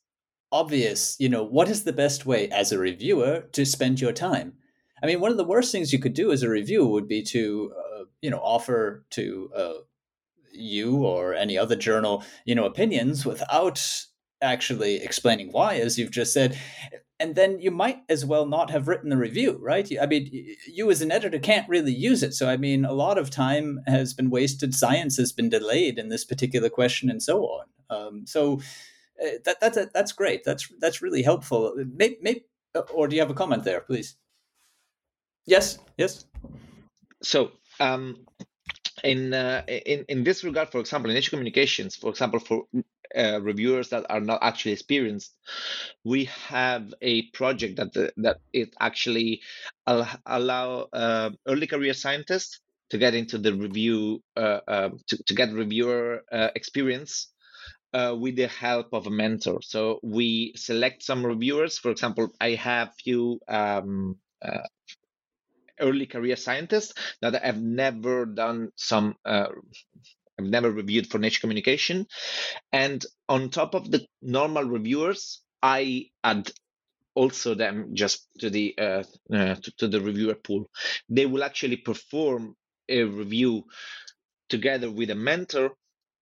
obvious 0.52 1.18
you 1.20 1.28
know 1.28 1.44
what 1.44 1.68
is 1.68 1.84
the 1.84 1.92
best 1.92 2.26
way 2.26 2.48
as 2.50 2.72
a 2.72 2.80
reviewer 2.80 3.42
to 3.52 3.66
spend 3.66 4.00
your 4.00 4.14
time. 4.14 4.54
I 5.04 5.06
mean 5.06 5.20
one 5.20 5.32
of 5.32 5.38
the 5.38 5.44
worst 5.44 5.72
things 5.72 5.92
you 5.92 6.00
could 6.00 6.14
do 6.14 6.32
as 6.32 6.42
a 6.42 6.50
reviewer 6.50 6.88
would 6.88 7.08
be 7.08 7.22
to 7.24 7.74
uh, 7.78 7.87
you 8.22 8.30
know 8.30 8.40
offer 8.40 9.06
to 9.12 9.52
uh, 9.56 9.74
you 10.52 11.06
or 11.06 11.34
any 11.34 11.58
other 11.58 11.76
journal 11.76 12.24
you 12.46 12.56
know 12.56 12.66
opinions 12.66 13.26
without 13.26 13.84
actually 14.42 15.02
explaining 15.02 15.52
why 15.52 15.76
as 15.76 15.98
you've 15.98 16.12
just 16.12 16.34
said 16.34 16.58
and 17.20 17.36
then 17.36 17.60
you 17.60 17.72
might 17.72 18.02
as 18.10 18.26
well 18.26 18.46
not 18.46 18.70
have 18.70 18.88
written 18.88 19.10
the 19.10 19.18
review, 19.18 19.58
right? 19.60 19.90
I 20.00 20.06
mean, 20.06 20.30
you 20.68 20.92
as 20.92 21.02
an 21.02 21.12
editor 21.12 21.40
can't 21.40 21.68
really 21.68 21.94
use 21.94 22.22
it. 22.22 22.34
So, 22.34 22.48
I 22.48 22.58
mean, 22.58 22.86
a 22.86 22.94
lot 22.94 23.18
of 23.18 23.30
time 23.30 23.80
has 23.88 24.14
been 24.14 24.30
wasted. 24.30 24.76
Science 24.76 25.18
has 25.18 25.32
been 25.32 25.50
delayed 25.50 25.98
in 25.98 26.10
this 26.10 26.24
particular 26.24 26.70
question, 26.70 27.10
and 27.10 27.22
so 27.22 27.44
on. 27.44 27.66
Um, 27.90 28.28
so, 28.28 28.62
uh, 29.24 29.40
that, 29.46 29.60
that's 29.60 29.80
that's 29.94 30.12
great. 30.12 30.44
That's 30.44 30.72
that's 30.80 31.02
really 31.02 31.24
helpful. 31.24 31.74
Maybe, 31.96 32.46
uh, 32.76 32.82
or 32.94 33.08
do 33.08 33.16
you 33.16 33.22
have 33.22 33.32
a 33.32 33.36
comment 33.36 33.64
there, 33.64 33.82
please? 33.82 34.16
Yes. 35.46 35.80
Yes. 35.98 36.26
So, 37.24 37.52
um, 37.80 38.26
in 39.04 39.34
uh, 39.34 39.64
in 39.68 40.06
in 40.10 40.24
this 40.24 40.44
regard, 40.44 40.70
for 40.70 40.80
example, 40.80 41.10
in 41.10 41.16
Nature 41.16 41.32
Communications, 41.32 41.96
for 41.96 42.10
example, 42.10 42.40
for 42.40 42.66
uh, 43.16 43.40
reviewers 43.42 43.90
that 43.90 44.06
are 44.10 44.20
not 44.22 44.40
actually 44.42 44.74
experienced, 44.74 45.36
we 46.04 46.26
have 46.26 46.94
a 47.02 47.24
project 47.32 47.78
that 47.78 47.94
that 48.18 48.38
it 48.54 48.74
actually 48.80 49.42
al- 49.88 50.20
allow 50.26 50.88
uh, 50.94 51.30
early 51.48 51.68
career 51.68 51.94
scientists 51.94 52.60
to 52.90 52.98
get 52.98 53.14
into 53.14 53.38
the 53.38 53.54
review 53.54 54.24
uh, 54.38 54.60
um, 54.68 55.00
to, 55.08 55.22
to 55.24 55.34
get 55.36 55.52
reviewer 55.54 56.24
uh, 56.32 56.50
experience 56.56 57.28
uh, 57.94 58.16
with 58.18 58.36
the 58.36 58.48
help 58.48 58.88
of 58.94 59.08
a 59.08 59.12
mentor. 59.12 59.62
So 59.62 60.00
we 60.04 60.54
select 60.56 61.04
some 61.04 61.26
reviewers. 61.26 61.78
For 61.78 61.92
example, 61.92 62.30
I 62.40 62.52
have 62.52 62.94
few 63.04 63.40
um, 63.48 64.18
uh, 64.42 64.68
early 65.80 66.06
career 66.06 66.36
scientists 66.36 66.94
that 67.22 67.42
have 67.44 67.62
never 67.62 68.26
done 68.26 68.70
some 68.76 69.16
uh, 69.26 69.48
I've 70.40 70.46
never 70.46 70.72
reviewed 70.72 71.08
for 71.08 71.18
Nature 71.18 71.42
Communication. 71.42 72.08
And 72.72 73.04
on 73.28 73.50
top 73.50 73.74
of 73.74 73.90
the 73.90 74.06
normal 74.22 74.64
reviewers, 74.66 75.42
I 75.64 76.10
add 76.24 76.52
also 77.16 77.56
them 77.56 77.96
just 77.96 78.28
to 78.40 78.50
the 78.50 78.76
uh, 78.78 79.04
uh, 79.34 79.56
to, 79.56 79.72
to, 79.78 79.88
the 79.88 80.00
reviewer 80.00 80.36
pool. 80.36 80.70
They 81.10 81.26
will 81.26 81.44
actually 81.44 81.78
perform 81.78 82.56
a 82.88 83.04
review 83.04 83.66
together 84.50 84.92
with 84.92 85.10
a 85.10 85.16
mentor. 85.16 85.72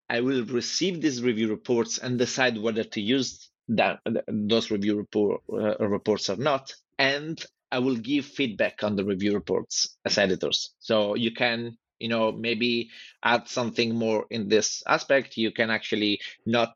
I 0.09 0.21
will 0.21 0.45
receive 0.45 1.01
these 1.01 1.21
review 1.21 1.49
reports 1.49 1.97
and 1.97 2.17
decide 2.17 2.57
whether 2.57 2.83
to 2.83 3.01
use 3.01 3.49
that 3.67 3.99
those 4.27 4.71
review 4.71 4.95
report, 4.95 5.41
uh, 5.51 5.77
reports 5.79 6.29
or 6.29 6.37
not. 6.37 6.73
And 6.97 7.43
I 7.71 7.79
will 7.79 7.95
give 7.95 8.25
feedback 8.25 8.83
on 8.83 8.95
the 8.95 9.05
review 9.05 9.33
reports 9.33 9.97
as 10.05 10.17
editors. 10.17 10.73
So 10.79 11.15
you 11.15 11.31
can 11.31 11.77
you 11.99 12.09
know 12.09 12.31
maybe 12.31 12.89
add 13.23 13.47
something 13.47 13.95
more 13.95 14.25
in 14.29 14.49
this 14.49 14.83
aspect 14.87 15.37
you 15.37 15.51
can 15.51 15.69
actually 15.69 16.19
not 16.45 16.73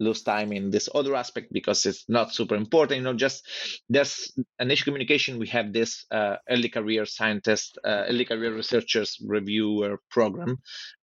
lose 0.00 0.22
time 0.22 0.52
in 0.52 0.70
this 0.70 0.88
other 0.94 1.14
aspect 1.14 1.52
because 1.52 1.86
it's 1.86 2.04
not 2.08 2.34
super 2.34 2.56
important 2.56 2.98
you 2.98 3.04
know 3.04 3.14
just 3.14 3.46
there's 3.88 4.32
issue. 4.60 4.84
communication 4.84 5.38
we 5.38 5.46
have 5.46 5.72
this 5.72 6.04
uh, 6.10 6.36
early 6.50 6.68
career 6.68 7.06
scientist 7.06 7.78
uh, 7.84 8.04
early 8.08 8.24
career 8.24 8.52
researchers 8.54 9.18
reviewer 9.26 9.98
program 10.10 10.58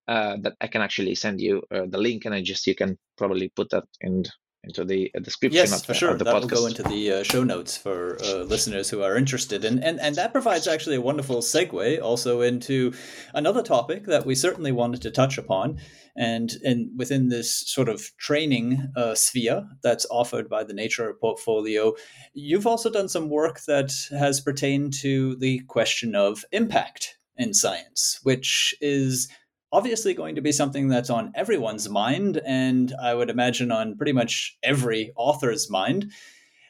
uh, 0.07 0.35
that 0.41 0.53
i 0.59 0.67
can 0.67 0.81
actually 0.81 1.15
send 1.15 1.39
you 1.39 1.63
uh, 1.71 1.85
the 1.87 1.97
link 1.97 2.25
and 2.25 2.35
i 2.35 2.41
just 2.41 2.67
you 2.67 2.75
can 2.75 2.97
probably 3.17 3.49
put 3.55 3.69
that 3.69 3.85
in 4.01 4.23
into 4.63 4.83
the 4.83 5.11
uh, 5.15 5.19
description 5.19 5.55
yes, 5.55 5.79
of, 5.79 5.85
for 5.85 5.93
sure. 5.93 6.11
Of 6.11 6.19
the 6.19 6.25
that 6.25 6.35
podcast. 6.35 6.41
will 6.41 6.47
go 6.49 6.65
into 6.67 6.83
the 6.83 7.11
uh, 7.11 7.23
show 7.23 7.43
notes 7.43 7.77
for 7.77 8.17
uh, 8.23 8.43
listeners 8.43 8.89
who 8.89 9.01
are 9.01 9.15
interested, 9.15 9.63
and, 9.63 9.83
and 9.83 9.99
and 9.99 10.15
that 10.15 10.33
provides 10.33 10.67
actually 10.67 10.97
a 10.97 11.01
wonderful 11.01 11.37
segue 11.37 12.01
also 12.01 12.41
into 12.41 12.93
another 13.33 13.63
topic 13.63 14.05
that 14.05 14.25
we 14.25 14.35
certainly 14.35 14.71
wanted 14.71 15.01
to 15.01 15.11
touch 15.11 15.37
upon, 15.37 15.79
and 16.15 16.51
and 16.63 16.89
within 16.97 17.29
this 17.29 17.67
sort 17.69 17.89
of 17.89 18.15
training 18.17 18.91
uh, 18.95 19.15
sphere 19.15 19.67
that's 19.81 20.05
offered 20.11 20.49
by 20.49 20.63
the 20.63 20.73
Nature 20.73 21.13
portfolio, 21.13 21.93
you've 22.33 22.67
also 22.67 22.89
done 22.89 23.07
some 23.07 23.29
work 23.29 23.61
that 23.67 23.91
has 24.11 24.41
pertained 24.41 24.93
to 25.01 25.35
the 25.37 25.59
question 25.67 26.15
of 26.15 26.43
impact 26.51 27.17
in 27.37 27.53
science, 27.53 28.19
which 28.23 28.75
is 28.81 29.29
obviously 29.71 30.13
going 30.13 30.35
to 30.35 30.41
be 30.41 30.51
something 30.51 30.87
that's 30.87 31.09
on 31.09 31.31
everyone's 31.35 31.89
mind, 31.89 32.41
and 32.45 32.93
I 33.01 33.13
would 33.13 33.29
imagine 33.29 33.71
on 33.71 33.95
pretty 33.95 34.13
much 34.13 34.57
every 34.63 35.11
author's 35.15 35.69
mind. 35.69 36.11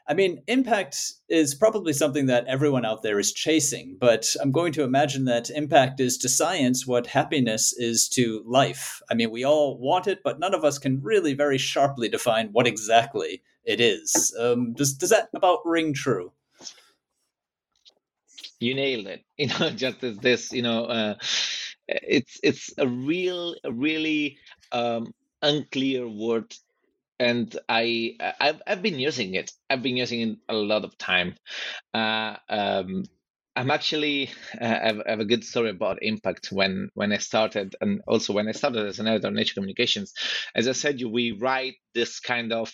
I 0.09 0.15
mean, 0.15 0.41
impact 0.47 1.13
is 1.29 1.53
probably 1.53 1.93
something 1.93 2.25
that 2.25 2.47
everyone 2.47 2.83
out 2.83 3.03
there 3.03 3.19
is 3.19 3.31
chasing, 3.31 3.95
but 3.99 4.35
I'm 4.41 4.51
going 4.51 4.73
to 4.73 4.83
imagine 4.83 5.25
that 5.25 5.51
impact 5.51 5.99
is 5.99 6.17
to 6.19 6.29
science 6.29 6.87
what 6.87 7.05
happiness 7.05 7.73
is 7.73 8.09
to 8.09 8.43
life. 8.47 9.03
I 9.11 9.13
mean, 9.13 9.29
we 9.29 9.43
all 9.43 9.77
want 9.77 10.07
it, 10.07 10.21
but 10.23 10.39
none 10.39 10.55
of 10.55 10.65
us 10.65 10.79
can 10.79 10.99
really 11.03 11.35
very 11.35 11.59
sharply 11.59 12.09
define 12.09 12.49
what 12.53 12.65
exactly 12.65 13.43
it 13.63 13.79
is. 13.79 14.35
Um, 14.39 14.73
does, 14.73 14.95
does 14.95 15.11
that 15.11 15.29
about 15.35 15.59
ring 15.63 15.93
true? 15.93 16.31
You 18.59 18.73
nailed 18.73 19.05
it. 19.05 19.23
You 19.37 19.47
know, 19.47 19.69
just 19.69 20.03
as 20.03 20.17
this, 20.17 20.51
you 20.51 20.63
know, 20.63 20.85
uh, 20.85 21.15
it's 21.89 22.39
it's 22.43 22.71
a 22.77 22.87
real 22.87 23.55
really 23.69 24.37
um, 24.71 25.13
unclear 25.41 26.07
word 26.07 26.53
and 27.19 27.57
I 27.67 28.15
I've, 28.39 28.61
I've 28.65 28.81
been 28.81 28.99
using 28.99 29.35
it. 29.35 29.51
I've 29.69 29.83
been 29.83 29.97
using 29.97 30.21
it 30.21 30.37
a 30.47 30.55
lot 30.55 30.85
of 30.85 30.97
time. 30.97 31.35
Uh, 31.93 32.37
um, 32.47 33.03
I'm 33.55 33.71
actually 33.71 34.29
uh, 34.59 34.65
I 34.65 34.87
have, 34.87 35.01
I 35.05 35.09
have, 35.11 35.19
a 35.19 35.25
good 35.25 35.43
story 35.43 35.69
about 35.69 36.01
impact 36.01 36.51
when 36.51 36.89
when 36.93 37.11
I 37.11 37.17
started, 37.17 37.75
and 37.81 38.01
also 38.07 38.33
when 38.33 38.47
I 38.47 38.53
started 38.53 38.85
as 38.87 38.99
an 38.99 39.07
editor 39.07 39.31
Nature 39.31 39.55
Communications. 39.55 40.13
As 40.55 40.67
I 40.67 40.71
said, 40.71 41.01
we 41.03 41.33
write 41.33 41.75
this 41.93 42.19
kind 42.19 42.53
of 42.53 42.71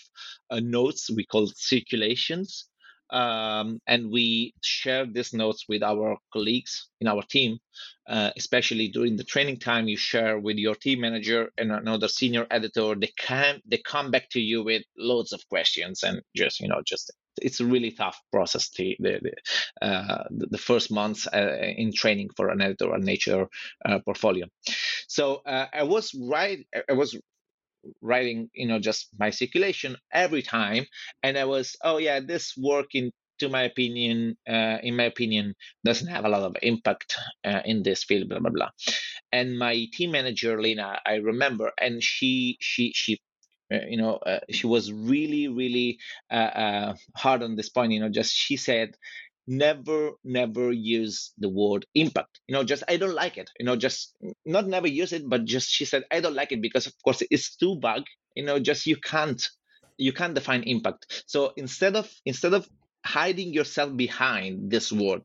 uh, 0.52 0.60
notes 0.60 1.10
we 1.10 1.26
call 1.26 1.48
circulations, 1.56 2.66
um, 3.10 3.80
and 3.88 4.12
we 4.12 4.54
share 4.62 5.06
these 5.06 5.34
notes 5.34 5.66
with 5.68 5.84
our 5.84 6.18
colleagues 6.32 6.90
in 7.02 7.08
our 7.08 7.22
team 7.24 7.60
uh, 8.08 8.32
especially 8.38 8.88
during 8.88 9.16
the 9.16 9.24
training 9.24 9.58
time 9.58 9.88
you 9.88 9.98
share 9.98 10.40
with 10.40 10.58
your 10.58 10.76
team 10.76 11.02
manager 11.02 11.50
and 11.58 11.72
another 11.72 12.08
senior 12.08 12.46
editor 12.52 12.96
they 12.96 13.12
can 13.18 13.62
they 13.66 13.78
come 13.78 14.12
back 14.12 14.30
to 14.30 14.40
you 14.40 14.64
with 14.64 14.84
loads 14.98 15.34
of 15.34 15.48
questions 15.50 16.04
and 16.04 16.22
just 16.36 16.60
you 16.60 16.68
know 16.68 16.82
just 16.86 17.12
it's 17.42 17.60
a 17.60 17.66
really 17.66 17.92
tough 17.92 18.22
process 18.32 18.70
to 18.70 18.96
the 19.00 19.20
the, 19.22 19.86
uh, 19.86 20.24
the 20.30 20.58
first 20.58 20.92
months 20.92 21.28
uh, 21.28 21.58
in 21.78 21.92
training 21.92 22.30
for 22.36 22.50
an 22.50 22.62
editor 22.62 22.94
and 22.94 23.04
nature 23.04 23.48
uh, 23.86 24.00
portfolio. 24.00 24.46
So 25.08 25.42
uh, 25.46 25.66
i 25.74 25.84
was 25.84 26.14
right 26.14 26.66
i 26.90 26.94
was 26.94 27.18
writing 28.02 28.50
you 28.54 28.68
know 28.68 28.80
just 28.80 29.10
my 29.20 29.30
circulation 29.30 29.96
every 30.14 30.42
time 30.42 30.86
and 31.24 31.38
i 31.38 31.46
was 31.46 31.76
oh 31.84 31.98
yeah 31.98 32.20
this 32.20 32.54
work 32.58 32.88
in 32.94 33.12
to 33.40 33.50
my 33.50 33.64
opinion 33.64 34.38
uh, 34.48 34.78
in 34.82 34.96
my 34.96 35.04
opinion 35.04 35.54
doesn't 35.84 36.08
have 36.08 36.24
a 36.24 36.30
lot 36.30 36.44
of 36.44 36.56
impact 36.62 37.18
uh, 37.46 37.62
in 37.66 37.84
this 37.84 38.04
field 38.06 38.30
blah 38.30 38.40
blah 38.40 38.50
blah. 38.50 38.70
And 39.32 39.60
my 39.60 39.88
team 39.94 40.12
manager 40.12 40.62
lena 40.62 41.00
i 41.06 41.16
remember 41.16 41.72
and 41.80 42.02
she 42.04 42.58
she 42.62 42.94
she 42.96 43.20
uh, 43.74 43.80
you 43.90 43.98
know 43.98 44.16
uh, 44.18 44.40
she 44.52 44.68
was 44.68 44.92
really 44.92 45.48
really 45.48 46.00
uh, 46.32 46.36
uh, 46.66 46.96
hard 47.16 47.44
on 47.44 47.56
this 47.56 47.70
point 47.70 47.92
you 47.92 48.00
know 48.00 48.10
just 48.10 48.34
she 48.34 48.58
said 48.58 48.96
never 49.48 50.12
never 50.24 50.72
use 50.72 51.34
the 51.38 51.50
word 51.50 51.86
impact. 51.96 52.40
You 52.48 52.54
know 52.56 52.64
just 52.64 52.84
i 52.88 52.98
don't 52.98 53.16
like 53.16 53.38
it. 53.38 53.50
You 53.60 53.66
know 53.66 53.76
just 53.76 54.16
not 54.46 54.68
never 54.68 54.88
use 54.88 55.14
it 55.14 55.30
but 55.30 55.46
just 55.46 55.70
she 55.70 55.86
said 55.86 56.04
i 56.12 56.20
don't 56.20 56.36
like 56.36 56.52
it 56.52 56.62
because 56.62 56.88
of 56.88 56.94
course 57.04 57.24
it's 57.30 57.56
too 57.56 57.80
vague. 57.82 58.06
You 58.36 58.46
know 58.46 58.60
just 58.60 58.86
you 58.88 58.98
can't 58.98 59.42
you 59.98 60.14
can't 60.14 60.36
define 60.36 60.64
impact. 60.64 61.24
So 61.28 61.54
instead 61.58 61.96
of 61.96 62.12
instead 62.26 62.54
of 62.54 62.68
hiding 63.06 63.54
yourself 63.54 63.96
behind 63.96 64.72
this 64.72 64.92
word 64.92 65.22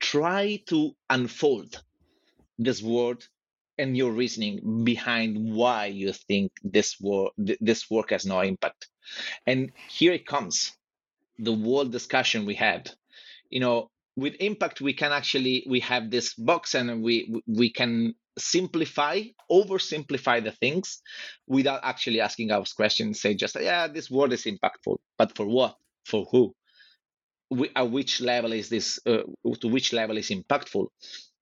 try 0.00 0.60
to 0.66 0.92
unfold 1.10 1.82
this 2.58 2.82
word 2.82 3.24
and 3.78 3.96
your 3.96 4.12
reasoning 4.12 4.84
behind 4.84 5.54
why 5.54 5.86
you 5.86 6.12
think 6.12 6.52
this 6.62 6.96
work 7.00 7.32
this 7.38 7.90
work 7.90 8.10
has 8.10 8.26
no 8.26 8.40
impact. 8.40 8.88
And 9.46 9.72
here 9.88 10.12
it 10.12 10.26
comes 10.26 10.72
the 11.38 11.54
whole 11.54 11.84
discussion 11.86 12.46
we 12.46 12.54
had 12.54 12.90
you 13.50 13.60
know 13.60 13.90
with 14.16 14.34
impact 14.40 14.80
we 14.80 14.92
can 14.92 15.12
actually 15.12 15.64
we 15.68 15.80
have 15.80 16.10
this 16.10 16.34
box 16.34 16.74
and 16.74 17.02
we 17.02 17.40
we 17.46 17.70
can 17.70 18.14
simplify 18.38 19.22
oversimplify 19.50 20.42
the 20.42 20.52
things 20.52 21.02
without 21.46 21.80
actually 21.82 22.20
asking 22.20 22.50
our 22.50 22.64
questions 22.76 23.20
say 23.20 23.34
just 23.34 23.56
yeah 23.60 23.86
this 23.88 24.10
word 24.10 24.32
is 24.32 24.44
impactful 24.44 24.96
but 25.18 25.36
for 25.36 25.46
what? 25.46 25.76
For 26.06 26.24
who? 26.30 26.54
We, 27.50 27.70
at 27.74 27.90
which 27.90 28.20
level 28.20 28.52
is 28.52 28.68
this 28.68 29.00
uh, 29.06 29.22
to 29.60 29.68
which 29.68 29.92
level 29.92 30.16
is 30.18 30.28
impactful? 30.30 30.86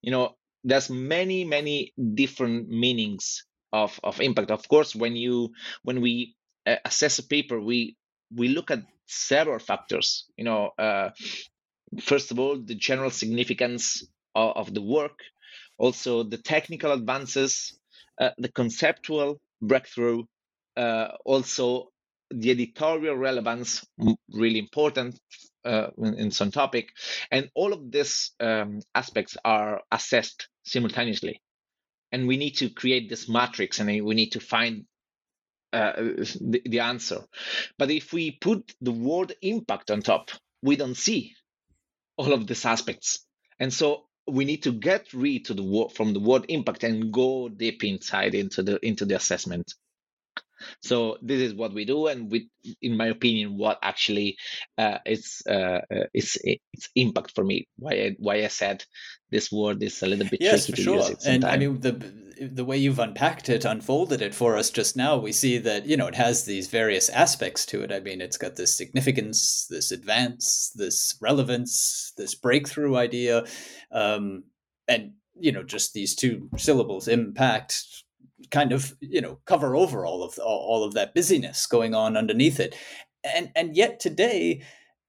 You 0.03 0.13
know 0.13 0.37
there's 0.65 0.91
many 0.91 1.45
many 1.45 1.93
different 2.15 2.69
meanings 2.69 3.45
of 3.73 3.99
of 4.03 4.21
impact. 4.21 4.51
Of 4.51 4.67
course 4.69 4.95
when 4.95 5.15
you 5.17 5.51
when 5.83 6.01
we 6.01 6.35
uh, 6.67 6.77
assess 6.85 7.19
a 7.19 7.27
paper 7.27 7.61
we 7.61 7.97
we 8.35 8.49
look 8.49 8.71
at 8.71 8.81
several 9.07 9.59
factors 9.61 10.25
you 10.37 10.45
know 10.45 10.71
uh, 10.79 11.11
first 12.01 12.31
of 12.31 12.39
all 12.39 12.59
the 12.59 12.75
general 12.75 13.11
significance 13.11 14.07
of, 14.35 14.57
of 14.57 14.75
the 14.75 14.83
work 14.83 15.21
also 15.79 16.23
the 16.23 16.39
technical 16.39 16.93
advances 16.93 17.79
uh, 18.21 18.31
the 18.39 18.49
conceptual 18.51 19.41
breakthrough 19.61 20.25
uh, 20.77 21.09
also 21.25 21.89
the 22.31 22.51
editorial 22.51 23.17
relevance 23.17 23.85
really 24.33 24.59
important 24.59 25.19
uh, 25.65 25.89
in, 25.99 26.31
some 26.31 26.51
topic 26.51 26.91
and 27.31 27.51
all 27.55 27.73
of 27.73 27.91
these 27.91 28.33
um, 28.41 28.81
aspects 28.95 29.37
are 29.45 29.83
assessed 29.91 30.49
simultaneously. 30.65 31.41
And 32.13 32.29
we 32.29 32.37
need 32.37 32.57
to 32.59 32.71
create 32.71 33.09
this 33.09 33.29
matrix 33.29 33.81
and 33.81 33.89
we 33.89 34.15
need 34.15 34.31
to 34.33 34.41
find 34.41 34.85
uh, 35.73 35.93
the, 35.97 36.63
the 36.65 36.81
answer. 36.81 37.21
But 37.79 37.91
if 37.91 38.13
we 38.13 38.31
put 38.31 38.73
the 38.81 38.93
word 38.93 39.35
impact 39.43 39.91
on 39.91 40.03
top 40.03 40.31
we 40.63 40.77
don't 40.77 40.97
see 40.97 41.36
all 42.17 42.33
of 42.33 42.47
these 42.47 42.65
aspects. 42.65 43.27
And 43.59 43.73
so 43.73 44.05
we 44.27 44.45
need 44.45 44.65
to 44.65 44.73
get 44.73 45.13
rid 45.15 45.47
to 45.47 45.55
the 45.55 45.91
from 45.95 46.13
the 46.13 46.21
word 46.21 46.47
impact 46.49 46.85
and 46.85 47.13
go 47.13 47.49
deep 47.49 47.85
inside 47.85 48.35
into 48.35 48.63
the 48.63 48.85
into 48.87 49.05
the 49.05 49.17
assessment 49.17 49.73
so 50.81 51.19
this 51.23 51.41
is 51.41 51.55
what 51.55 51.73
we 51.73 51.85
do, 51.85 52.07
and 52.07 52.31
with, 52.31 52.43
in 52.83 52.97
my 52.97 53.07
opinion, 53.07 53.57
what 53.57 53.79
actually 53.83 54.37
uh, 54.79 54.99
is 55.07 55.43
uh, 55.49 55.81
uh, 55.91 56.07
is 56.15 56.39
its 56.45 56.89
impact 56.95 57.33
for 57.35 57.45
me. 57.45 57.69
Why 57.79 57.93
I, 57.93 58.17
why 58.19 58.45
I 58.45 58.49
said 58.49 58.85
this 59.31 59.51
word 59.51 59.83
is 59.83 60.03
a 60.03 60.07
little 60.07 60.29
bit 60.29 60.41
yes, 60.41 60.67
tricky 60.67 60.83
for 60.83 61.03
sure. 61.03 61.17
And 61.27 61.45
I 61.45 61.57
mean 61.57 61.81
the 61.81 61.93
the 62.41 62.65
way 62.65 62.77
you've 62.77 62.99
unpacked 62.99 63.49
it, 63.49 63.65
unfolded 63.65 64.21
it 64.21 64.35
for 64.35 64.57
us 64.57 64.71
just 64.71 64.97
now, 64.97 65.17
we 65.17 65.33
see 65.33 65.59
that 65.59 65.87
you 65.87 65.97
know 65.97 66.07
it 66.07 66.15
has 66.15 66.45
these 66.45 66.69
various 66.69 67.09
aspects 67.09 67.67
to 67.67 67.83
it. 67.83 67.93
I 67.93 68.01
mean, 68.01 68.21
it's 68.21 68.37
got 68.37 68.57
this 68.57 68.77
significance, 68.77 69.67
this 69.71 69.91
advance, 69.91 70.73
this 70.75 71.17
relevance, 71.21 72.13
this 72.17 72.35
breakthrough 72.35 72.97
idea, 72.97 73.45
um, 73.93 74.45
and 74.89 75.13
you 75.39 75.53
know 75.53 75.63
just 75.63 75.93
these 75.93 76.15
two 76.15 76.49
syllables, 76.57 77.09
impact 77.09 77.85
kind 78.51 78.73
of 78.73 78.95
you 79.01 79.21
know 79.21 79.39
cover 79.45 79.77
over 79.77 80.05
all 80.05 80.23
of 80.23 80.39
all 80.39 80.85
of 80.85 80.95
that 80.95 81.15
busyness 81.15 81.67
going 81.67 81.95
on 81.95 82.17
underneath 82.17 82.61
it. 82.61 82.75
And 83.25 83.51
and 83.55 83.77
yet 83.77 84.01
today 84.01 84.63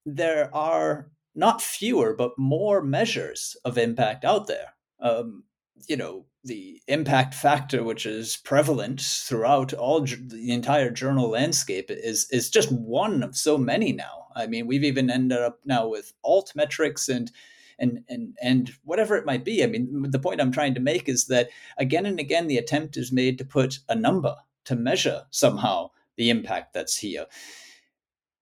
there 0.06 0.54
are 0.56 1.12
not 1.36 1.62
fewer 1.62 2.16
but 2.16 2.38
more 2.38 2.82
measures 2.82 3.56
of 3.66 3.78
impact 3.78 4.26
out 4.26 4.48
there. 4.48 4.74
Um, 5.00 5.44
you 5.88 5.96
know 5.96 6.26
the 6.44 6.82
impact 6.88 7.34
factor 7.34 7.84
which 7.84 8.06
is 8.06 8.38
prevalent 8.38 9.02
throughout 9.02 9.74
all 9.74 10.02
the 10.02 10.52
entire 10.52 10.90
journal 10.90 11.30
landscape 11.30 11.90
is 11.90 12.28
is 12.32 12.50
just 12.50 12.72
one 12.72 13.24
of 13.24 13.36
so 13.36 13.58
many 13.58 13.92
now. 13.92 14.28
I 14.36 14.48
mean 14.48 14.68
we've 14.68 14.84
even 14.84 15.10
ended 15.10 15.40
up 15.40 15.60
now 15.66 15.88
with 15.88 16.14
alt 16.24 16.54
metrics 16.56 17.10
and 17.10 17.32
and 17.80 18.04
and 18.10 18.36
and 18.42 18.72
whatever 18.84 19.16
it 19.16 19.26
might 19.26 19.44
be. 19.44 19.64
I 19.64 19.68
mean, 19.68 20.06
the 20.10 20.20
point 20.20 20.42
I'm 20.42 20.52
trying 20.52 20.74
to 20.76 20.80
make 20.80 21.08
is 21.08 21.26
that 21.26 21.50
again 21.78 22.06
and 22.06 22.20
again 22.20 22.48
the 22.48 22.58
attempt 22.58 22.98
is 22.98 23.12
made 23.12 23.38
to 23.38 23.46
put 23.46 23.80
a 23.90 23.96
number 23.96 24.36
to 24.66 24.76
measure 24.76 25.24
somehow 25.32 25.92
the 26.16 26.30
impact 26.30 26.74
that's 26.74 26.98
here. 26.98 27.26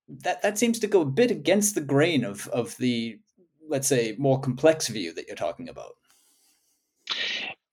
That 0.07 0.41
that 0.41 0.57
seems 0.57 0.79
to 0.79 0.87
go 0.87 1.01
a 1.01 1.05
bit 1.05 1.31
against 1.31 1.75
the 1.75 1.81
grain 1.81 2.23
of 2.23 2.47
of 2.49 2.77
the 2.77 3.19
let's 3.67 3.87
say 3.87 4.15
more 4.17 4.39
complex 4.39 4.87
view 4.87 5.13
that 5.13 5.27
you're 5.27 5.35
talking 5.35 5.69
about. 5.69 5.95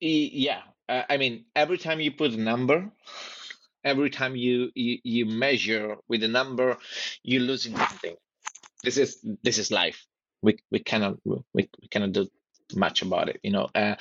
Yeah, 0.00 0.62
uh, 0.88 1.02
I 1.08 1.16
mean, 1.16 1.44
every 1.54 1.78
time 1.78 2.00
you 2.00 2.10
put 2.10 2.32
a 2.32 2.36
number, 2.36 2.90
every 3.84 4.10
time 4.10 4.34
you, 4.34 4.70
you 4.74 4.98
you 5.04 5.26
measure 5.26 5.96
with 6.08 6.24
a 6.24 6.28
number, 6.28 6.76
you're 7.22 7.42
losing 7.42 7.76
something. 7.76 8.16
This 8.82 8.96
is 8.96 9.24
this 9.42 9.58
is 9.58 9.70
life 9.70 10.06
we 10.43 10.59
we 10.70 10.78
cannot 10.80 11.16
we, 11.24 11.38
we 11.55 11.88
cannot 11.90 12.12
do 12.12 12.28
much 12.74 13.03
about 13.03 13.28
it 13.28 13.38
you 13.43 13.51
know 13.51 13.68
uh, 13.74 13.95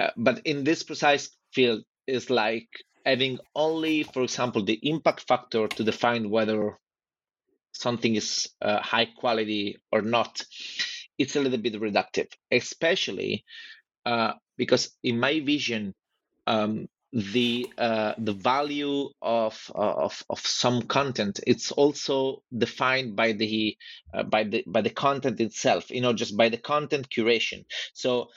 uh, 0.00 0.10
but 0.16 0.40
in 0.44 0.64
this 0.64 0.82
precise 0.82 1.30
field 1.52 1.82
is 2.06 2.30
like 2.30 2.68
having 3.06 3.38
only 3.54 4.02
for 4.02 4.22
example 4.22 4.64
the 4.64 4.78
impact 4.82 5.20
factor 5.26 5.68
to 5.68 5.84
define 5.84 6.30
whether 6.30 6.78
something 7.72 8.14
is 8.16 8.48
uh, 8.60 8.80
high 8.80 9.06
quality 9.06 9.78
or 9.90 10.02
not. 10.02 10.42
It's 11.18 11.36
a 11.36 11.40
little 11.40 11.58
bit 11.58 11.80
reductive 11.80 12.28
especially 12.50 13.44
uh, 14.06 14.32
because 14.56 14.90
in 15.02 15.18
my 15.20 15.40
vision 15.40 15.94
um, 16.46 16.88
the 17.12 17.70
uh, 17.76 18.14
the 18.18 18.32
value 18.32 19.10
of, 19.20 19.70
uh, 19.74 19.78
of 19.78 20.22
of 20.30 20.40
some 20.40 20.82
content. 20.82 21.40
It's 21.46 21.70
also 21.70 22.42
defined 22.56 23.16
by 23.16 23.32
the 23.32 23.76
uh, 24.14 24.22
by 24.22 24.44
the 24.44 24.64
by 24.66 24.80
the 24.80 24.90
content 24.90 25.40
itself 25.40 25.90
you 25.90 26.00
know 26.00 26.12
just 26.14 26.36
by 26.36 26.48
the 26.48 26.56
content 26.56 27.08
curation. 27.10 27.64
So 27.92 28.28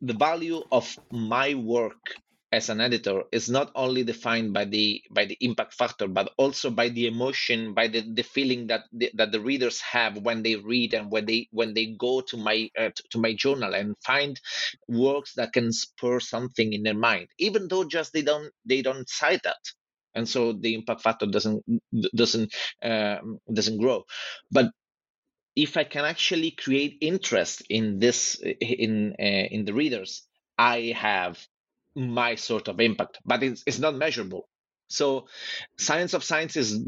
the 0.00 0.14
value 0.14 0.62
of 0.72 0.98
my 1.10 1.54
work 1.54 2.16
as 2.52 2.68
an 2.70 2.80
editor 2.80 3.24
is 3.32 3.48
not 3.50 3.72
only 3.74 4.04
defined 4.04 4.52
by 4.52 4.64
the 4.64 5.02
by 5.10 5.24
the 5.24 5.38
impact 5.40 5.74
factor 5.74 6.08
but 6.08 6.32
also 6.38 6.70
by 6.70 6.88
the 6.90 7.06
emotion 7.06 7.74
by 7.74 7.88
the, 7.88 8.02
the 8.14 8.22
feeling 8.22 8.68
that 8.68 8.82
the, 8.92 9.10
that 9.14 9.32
the 9.32 9.40
readers 9.40 9.80
have 9.80 10.18
when 10.18 10.42
they 10.42 10.56
read 10.56 10.94
and 10.94 11.10
when 11.10 11.26
they 11.26 11.48
when 11.52 11.74
they 11.74 11.86
go 11.98 12.20
to 12.20 12.36
my 12.36 12.70
uh, 12.78 12.90
to 13.10 13.18
my 13.18 13.34
journal 13.34 13.74
and 13.74 13.96
find 14.04 14.40
works 14.88 15.34
that 15.34 15.52
can 15.52 15.72
spur 15.72 16.20
something 16.20 16.72
in 16.72 16.82
their 16.84 16.94
mind 16.94 17.28
even 17.38 17.68
though 17.68 17.84
just 17.84 18.12
they 18.12 18.22
don't 18.22 18.52
they 18.66 18.82
don't 18.82 19.08
cite 19.08 19.42
that. 19.44 19.58
And 20.14 20.28
so 20.28 20.52
the 20.52 20.74
impact 20.74 21.02
factor 21.02 21.26
doesn't 21.26 21.64
doesn't 22.14 22.54
uh, 22.82 23.18
doesn't 23.52 23.78
grow. 23.78 24.04
But 24.50 24.66
if 25.56 25.76
i 25.76 25.84
can 25.84 26.04
actually 26.04 26.50
create 26.52 26.98
interest 27.00 27.62
in 27.68 27.98
this 27.98 28.36
in 28.60 29.14
uh, 29.18 29.46
in 29.56 29.64
the 29.64 29.74
readers 29.74 30.22
i 30.58 30.94
have 30.96 31.38
my 31.94 32.34
sort 32.34 32.68
of 32.68 32.80
impact, 32.80 33.18
but 33.24 33.42
it's, 33.42 33.62
it's 33.66 33.78
not 33.78 33.94
measurable. 33.94 34.48
So, 34.88 35.26
science 35.78 36.14
of 36.14 36.24
sciences 36.24 36.78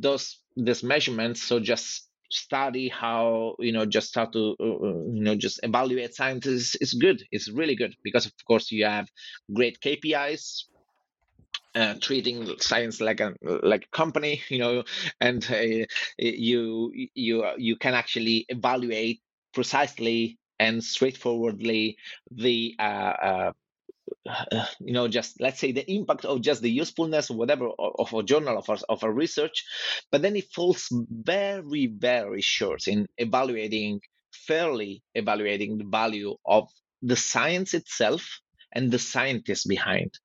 does 0.00 0.38
this 0.56 0.82
measurement. 0.82 1.36
So, 1.36 1.60
just 1.60 2.08
study 2.30 2.88
how 2.88 3.54
you 3.60 3.70
know 3.70 3.86
just 3.86 4.08
start 4.08 4.32
to 4.32 4.56
uh, 4.58 4.64
uh 4.64 5.04
you 5.12 5.22
know 5.22 5.36
just 5.36 5.60
evaluate 5.62 6.14
science 6.14 6.46
is, 6.46 6.74
is 6.80 6.94
good 6.94 7.22
it's 7.30 7.48
really 7.48 7.76
good 7.76 7.94
because 8.02 8.26
of 8.26 8.32
course 8.48 8.72
you 8.72 8.84
have 8.84 9.06
great 9.52 9.78
kpis 9.78 10.64
uh, 11.74 11.94
treating 12.00 12.48
science 12.60 13.00
like 13.00 13.20
a 13.20 13.34
like 13.42 13.84
a 13.84 13.96
company, 13.96 14.42
you 14.48 14.58
know, 14.58 14.84
and 15.20 15.44
uh, 15.50 15.84
you 16.18 16.92
you 17.14 17.44
you 17.56 17.76
can 17.76 17.94
actually 17.94 18.46
evaluate 18.48 19.20
precisely 19.52 20.38
and 20.58 20.82
straightforwardly 20.82 21.96
the 22.30 22.74
uh, 22.78 23.52
you 24.80 24.92
know 24.92 25.08
just 25.08 25.40
let's 25.40 25.60
say 25.60 25.72
the 25.72 25.90
impact 25.90 26.24
of 26.24 26.40
just 26.40 26.62
the 26.62 26.70
usefulness 26.70 27.30
or 27.30 27.36
whatever 27.36 27.68
of 27.78 28.12
a 28.12 28.22
journal 28.22 28.58
of 28.58 28.68
our, 28.68 28.78
of 28.88 29.02
a 29.02 29.10
research 29.10 29.64
but 30.10 30.22
then 30.22 30.36
it 30.36 30.44
falls 30.52 30.88
very 31.10 31.86
very 31.86 32.40
short 32.40 32.86
in 32.88 33.06
evaluating 33.18 34.00
fairly 34.34 35.02
evaluating 35.14 35.78
the 35.78 35.84
value 35.84 36.34
of 36.44 36.68
the 37.02 37.16
science 37.16 37.74
itself 37.74 38.40
and 38.72 38.90
the 38.90 38.98
scientists 38.98 39.66
behind. 39.66 40.18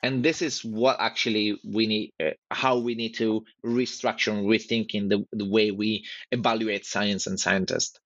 And 0.00 0.24
this 0.24 0.42
is 0.42 0.64
what 0.64 0.98
actually 1.00 1.58
we 1.64 1.86
need 1.88 2.12
uh, 2.22 2.30
how 2.52 2.78
we 2.78 2.94
need 2.94 3.14
to 3.14 3.44
restructure 3.66 4.32
and 4.32 4.46
rethinking 4.46 5.08
the, 5.08 5.24
the 5.32 5.48
way 5.48 5.72
we 5.72 6.04
evaluate 6.30 6.86
science 6.86 7.26
and 7.26 7.38
scientists. 7.38 7.98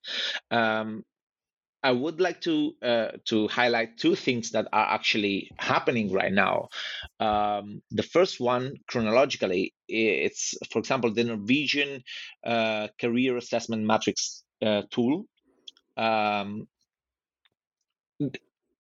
Um, 0.51 1.05
I 1.83 1.91
would 1.91 2.21
like 2.21 2.41
to 2.43 2.75
uh, 2.83 3.09
to 3.27 3.49
highlight 3.49 3.99
two 3.99 4.15
things 4.15 4.53
that 4.53 4.69
are 4.73 4.95
actually 4.95 5.51
happening 5.59 6.13
right 6.13 6.33
now. 6.33 6.69
Um, 7.19 7.83
the 7.91 8.05
first 8.05 8.39
one, 8.41 8.77
chronologically, 8.87 9.75
it's 9.89 10.55
for 10.71 10.79
example 10.79 11.13
the 11.13 11.25
Norwegian 11.25 12.05
uh, 12.45 12.89
career 13.01 13.37
assessment 13.37 13.85
matrix 13.85 14.45
uh, 14.65 14.83
tool. 14.91 15.27
Um, 15.97 16.69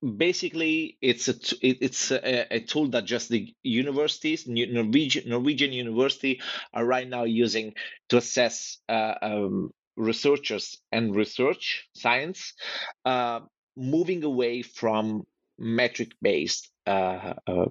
basically 0.02 0.98
it's 1.00 1.28
a 1.28 1.34
it's 1.60 2.10
a, 2.10 2.56
a, 2.56 2.60
tool 2.60 2.88
that 2.88 3.04
just 3.04 3.28
the 3.28 3.54
universities 3.62 4.48
norwegian 4.48 5.28
norwegian 5.28 5.72
university 5.72 6.40
are 6.74 6.84
right 6.84 7.08
now 7.08 7.22
using 7.22 7.72
to 8.08 8.16
assess 8.16 8.78
uh, 8.88 9.14
um, 9.22 9.70
researchers 9.96 10.78
and 10.90 11.14
research 11.14 11.88
science 11.94 12.54
uh, 13.04 13.40
moving 13.76 14.24
away 14.24 14.62
from 14.62 15.24
metric 15.58 16.12
based 16.20 16.70
uh, 16.86 17.34
uh, 17.46 17.66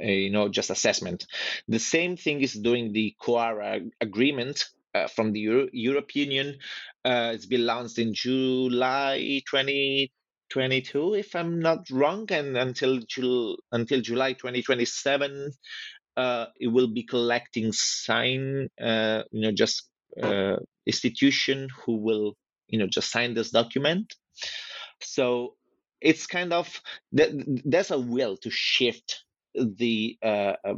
you 0.00 0.30
know 0.30 0.48
just 0.48 0.70
assessment. 0.70 1.26
The 1.68 1.78
same 1.78 2.16
thing 2.16 2.40
is 2.40 2.52
doing 2.54 2.92
the 2.92 3.14
CoARA 3.20 3.90
agreement 4.00 4.66
uh, 4.94 5.08
from 5.08 5.32
the 5.32 5.40
Euro- 5.40 5.68
european 5.72 6.30
union. 6.30 6.58
Uh, 7.04 7.32
it's 7.34 7.46
been 7.46 7.66
launched 7.66 7.98
in 7.98 8.14
july 8.14 9.42
2022 9.48 11.14
if 11.14 11.34
i'm 11.34 11.60
not 11.60 11.88
wrong 11.90 12.26
and 12.30 12.56
until 12.56 12.98
Jul- 13.00 13.58
until 13.72 14.00
july 14.00 14.32
2027 14.34 15.52
uh, 16.16 16.46
it 16.60 16.68
will 16.68 16.88
be 16.88 17.02
collecting 17.02 17.72
sign 17.72 18.68
you 18.80 19.24
know 19.42 19.52
just 19.52 19.88
uh, 20.22 20.56
institution 20.86 21.68
who 21.84 21.96
will 21.96 22.36
you 22.68 22.78
know 22.78 22.86
just 22.86 23.10
sign 23.10 23.34
this 23.34 23.50
document. 23.50 24.14
So 25.00 25.54
it's 26.00 26.26
kind 26.26 26.52
of 26.52 26.68
there's 27.12 27.90
a 27.90 27.98
will 27.98 28.36
to 28.38 28.50
shift 28.50 29.24
the 29.54 30.18
uh, 30.22 30.54
uh, 30.64 30.74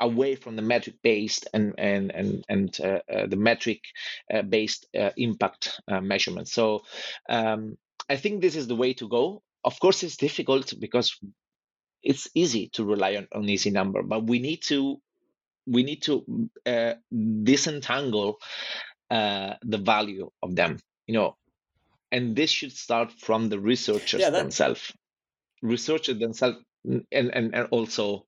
away 0.00 0.34
from 0.34 0.56
the 0.56 0.62
metric 0.62 0.96
based 1.02 1.46
and 1.54 1.74
and 1.78 2.10
and 2.14 2.44
and 2.48 2.80
uh, 2.80 3.00
uh, 3.12 3.26
the 3.26 3.36
metric 3.36 3.80
uh, 4.32 4.42
based 4.42 4.86
impact 5.16 5.80
measurement. 5.88 6.48
So 6.48 6.82
um, 7.28 7.76
i 8.08 8.16
think 8.16 8.40
this 8.40 8.56
is 8.56 8.66
the 8.66 8.76
way 8.76 8.94
to 8.94 9.08
go. 9.08 9.42
Of 9.64 9.80
course 9.80 10.02
it's 10.02 10.16
difficult 10.16 10.74
because 10.78 11.18
it's 12.02 12.28
easy 12.34 12.68
to 12.74 12.84
rely 12.84 13.16
on, 13.16 13.26
on 13.34 13.48
easy 13.48 13.70
number 13.70 14.02
but 14.02 14.26
we 14.26 14.38
need 14.38 14.62
to 14.62 15.00
we 15.66 15.82
need 15.82 16.02
to 16.02 16.24
uh, 16.66 16.94
disentangle 17.42 18.38
uh, 19.10 19.54
the 19.62 19.78
value 19.78 20.30
of 20.42 20.54
them 20.54 20.78
you 21.06 21.14
know? 21.14 21.36
And 22.12 22.36
this 22.36 22.50
should 22.50 22.72
start 22.72 23.12
from 23.12 23.48
the 23.48 23.58
researchers 23.58 24.20
yeah, 24.20 24.30
themselves. 24.30 24.92
Researchers 25.62 26.18
themselves 26.18 26.58
and, 26.84 27.04
and 27.10 27.54
and 27.54 27.68
also 27.70 28.26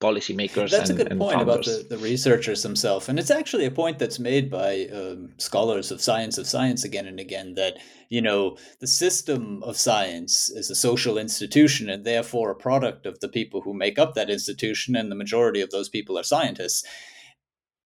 policymakers. 0.00 0.70
That's 0.70 0.90
and, 0.90 1.00
a 1.00 1.04
good 1.04 1.18
point 1.18 1.42
about 1.42 1.64
the, 1.64 1.84
the 1.88 1.98
researchers 1.98 2.62
themselves. 2.62 3.08
And 3.08 3.18
it's 3.18 3.30
actually 3.30 3.64
a 3.64 3.70
point 3.70 3.98
that's 3.98 4.18
made 4.18 4.50
by 4.50 4.86
um, 4.92 5.30
scholars 5.38 5.90
of 5.90 6.00
science 6.00 6.38
of 6.38 6.46
science 6.46 6.84
again 6.84 7.06
and 7.06 7.18
again 7.18 7.54
that, 7.54 7.78
you 8.08 8.22
know, 8.22 8.56
the 8.80 8.86
system 8.86 9.62
of 9.64 9.76
science 9.76 10.50
is 10.50 10.70
a 10.70 10.76
social 10.76 11.18
institution 11.18 11.90
and 11.90 12.04
therefore 12.04 12.50
a 12.50 12.56
product 12.56 13.06
of 13.06 13.18
the 13.20 13.28
people 13.28 13.60
who 13.60 13.74
make 13.74 13.98
up 13.98 14.14
that 14.14 14.30
institution. 14.30 14.94
And 14.94 15.10
the 15.10 15.16
majority 15.16 15.60
of 15.60 15.70
those 15.70 15.88
people 15.88 16.16
are 16.16 16.22
scientists. 16.22 16.84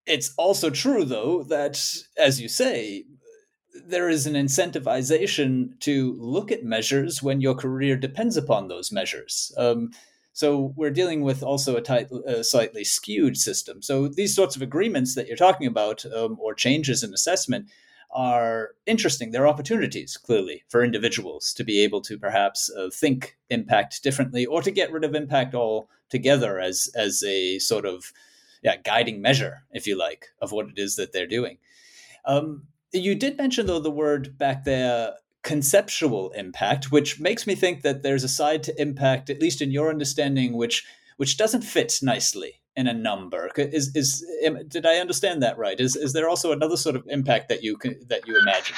It's 0.05 0.33
also 0.37 0.69
true, 0.69 1.05
though, 1.05 1.43
that, 1.43 1.83
as 2.17 2.39
you 2.39 2.47
say, 2.47 3.05
there 3.87 4.07
is 4.07 4.27
an 4.27 4.35
incentivization 4.35 5.79
to 5.79 6.15
look 6.19 6.51
at 6.51 6.63
measures 6.63 7.23
when 7.23 7.41
your 7.41 7.55
career 7.55 7.95
depends 7.97 8.37
upon 8.37 8.67
those 8.67 8.91
measures. 8.91 9.51
Um, 9.57 9.89
so 10.33 10.73
we're 10.75 10.89
dealing 10.89 11.21
with 11.21 11.43
also 11.43 11.75
a, 11.77 11.81
tight, 11.81 12.09
a 12.25 12.43
slightly 12.43 12.83
skewed 12.83 13.37
system. 13.37 13.81
So 13.81 14.07
these 14.07 14.35
sorts 14.35 14.55
of 14.55 14.61
agreements 14.61 15.15
that 15.15 15.27
you're 15.27 15.37
talking 15.37 15.67
about, 15.67 16.05
um, 16.05 16.37
or 16.41 16.53
changes 16.55 17.03
in 17.03 17.13
assessment, 17.13 17.69
are 18.11 18.71
interesting. 18.85 19.31
They're 19.31 19.47
opportunities, 19.47 20.17
clearly, 20.17 20.63
for 20.69 20.83
individuals 20.83 21.53
to 21.53 21.63
be 21.63 21.79
able 21.79 22.01
to 22.01 22.17
perhaps 22.17 22.69
uh, 22.77 22.89
think 22.93 23.37
impact 23.49 24.03
differently, 24.03 24.45
or 24.45 24.61
to 24.61 24.71
get 24.71 24.91
rid 24.91 25.03
of 25.03 25.15
impact 25.15 25.55
altogether 25.55 26.59
as 26.59 26.89
as 26.95 27.23
a 27.23 27.59
sort 27.59 27.85
of 27.85 28.11
yeah, 28.63 28.77
guiding 28.77 29.21
measure, 29.21 29.63
if 29.71 29.87
you 29.87 29.97
like, 29.97 30.27
of 30.41 30.51
what 30.51 30.67
it 30.67 30.77
is 30.77 30.95
that 30.95 31.11
they're 31.11 31.27
doing. 31.27 31.57
Um, 32.25 32.67
you 32.91 33.15
did 33.15 33.37
mention, 33.37 33.65
though, 33.65 33.79
the 33.79 33.91
word 33.91 34.37
back 34.37 34.63
there 34.63 35.13
conceptual 35.43 36.31
impact, 36.31 36.91
which 36.91 37.19
makes 37.19 37.45
me 37.45 37.55
think 37.55 37.81
that 37.81 38.01
there's 38.01 38.23
a 38.23 38.29
side 38.29 38.63
to 38.63 38.81
impact, 38.81 39.29
at 39.29 39.41
least 39.41 39.61
in 39.61 39.71
your 39.71 39.89
understanding, 39.89 40.53
which 40.53 40.85
which 41.17 41.37
doesn't 41.37 41.61
fit 41.61 41.99
nicely 42.01 42.61
in 42.75 42.87
a 42.87 42.93
number. 42.93 43.49
Is 43.57 43.95
is 43.95 44.25
did 44.67 44.85
I 44.85 44.95
understand 44.95 45.43
that 45.43 45.57
right? 45.57 45.79
Is 45.79 45.95
is 45.95 46.13
there 46.13 46.29
also 46.29 46.51
another 46.51 46.77
sort 46.77 46.95
of 46.95 47.03
impact 47.07 47.49
that 47.49 47.63
you 47.63 47.77
can, 47.77 47.99
that 48.07 48.27
you 48.27 48.39
imagine? 48.39 48.75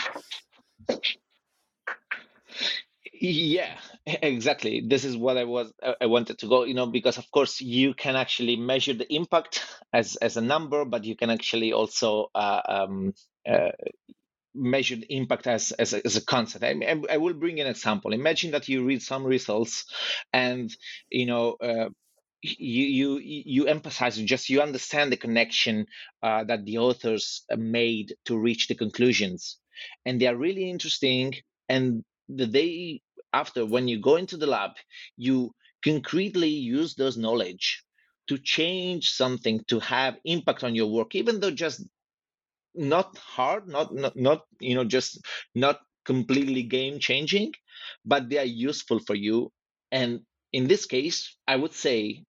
Yeah, 3.14 3.78
exactly. 4.06 4.84
This 4.86 5.06
is 5.06 5.16
what 5.16 5.38
I 5.38 5.46
was 5.46 5.72
I 6.02 6.08
wanted 6.08 6.40
to 6.40 6.48
go. 6.48 6.64
You 6.64 6.74
know, 6.74 6.88
because 6.88 7.18
of 7.18 7.30
course 7.32 7.62
you 7.62 7.94
can 7.94 8.16
actually 8.16 8.56
measure 8.58 8.94
the 8.94 9.12
impact 9.14 9.64
as 9.94 10.16
as 10.18 10.36
a 10.38 10.42
number, 10.42 10.84
but 10.84 11.06
you 11.06 11.16
can 11.16 11.30
actually 11.30 11.72
also 11.72 12.30
uh, 12.36 12.62
um, 12.68 13.14
uh, 13.48 13.72
measured 14.56 15.06
impact 15.10 15.48
as 15.48 15.72
as 15.74 15.94
a, 15.94 16.06
as 16.06 16.16
a 16.16 16.26
concept. 16.26 16.64
I, 16.64 17.02
I, 17.10 17.18
will 17.18 17.34
bring 17.34 17.60
an 17.60 17.68
example. 17.68 18.14
Imagine 18.14 18.52
that 18.52 18.70
you 18.70 18.84
read 18.84 19.02
some 19.02 19.24
results, 19.24 19.86
and 20.34 20.76
you 21.10 21.26
know. 21.26 21.54
Uh, 21.62 21.90
you 22.42 22.86
you 22.86 23.20
you 23.24 23.66
emphasize 23.66 24.18
just 24.18 24.50
you 24.50 24.62
understand 24.62 25.12
the 25.12 25.18
connection 25.18 25.88
uh, 26.22 26.44
that 26.44 26.64
the 26.66 26.78
authors 26.78 27.44
made 27.58 28.14
to 28.26 28.38
reach 28.38 28.68
the 28.68 28.76
conclusions 28.76 29.58
and 30.06 30.22
they 30.22 30.28
are 30.28 30.36
really 30.36 30.70
interesting 30.70 31.34
and 31.70 32.04
the 32.30 32.46
day 32.46 33.02
after 33.34 33.66
when 33.66 33.88
you 33.88 34.00
go 34.00 34.16
into 34.16 34.38
the 34.38 34.46
lab 34.46 34.72
you 35.18 35.52
concretely 35.84 36.50
use 36.50 36.96
those 36.96 37.18
knowledge 37.18 37.84
to 38.28 38.38
change 38.38 39.12
something 39.12 39.64
to 39.68 39.80
have 39.80 40.16
impact 40.26 40.64
on 40.64 40.76
your 40.76 40.92
work 40.92 41.16
even 41.16 41.40
though 41.40 41.52
just 41.52 41.84
not 42.78 43.18
hard, 43.18 43.68
not, 43.68 43.94
not 43.94 44.16
not 44.16 44.42
you 44.60 44.76
know 44.76 44.84
just 44.86 45.20
not 45.56 45.80
completely 46.06 46.64
game 46.64 47.00
changing, 47.00 47.54
but 48.06 48.30
they 48.30 48.38
are 48.38 48.46
useful 48.70 49.00
for 49.00 49.16
you. 49.16 49.52
And 49.92 50.22
in 50.54 50.68
this 50.68 50.86
case, 50.86 51.36
I 51.48 51.56
would 51.58 51.74
say 51.74 52.24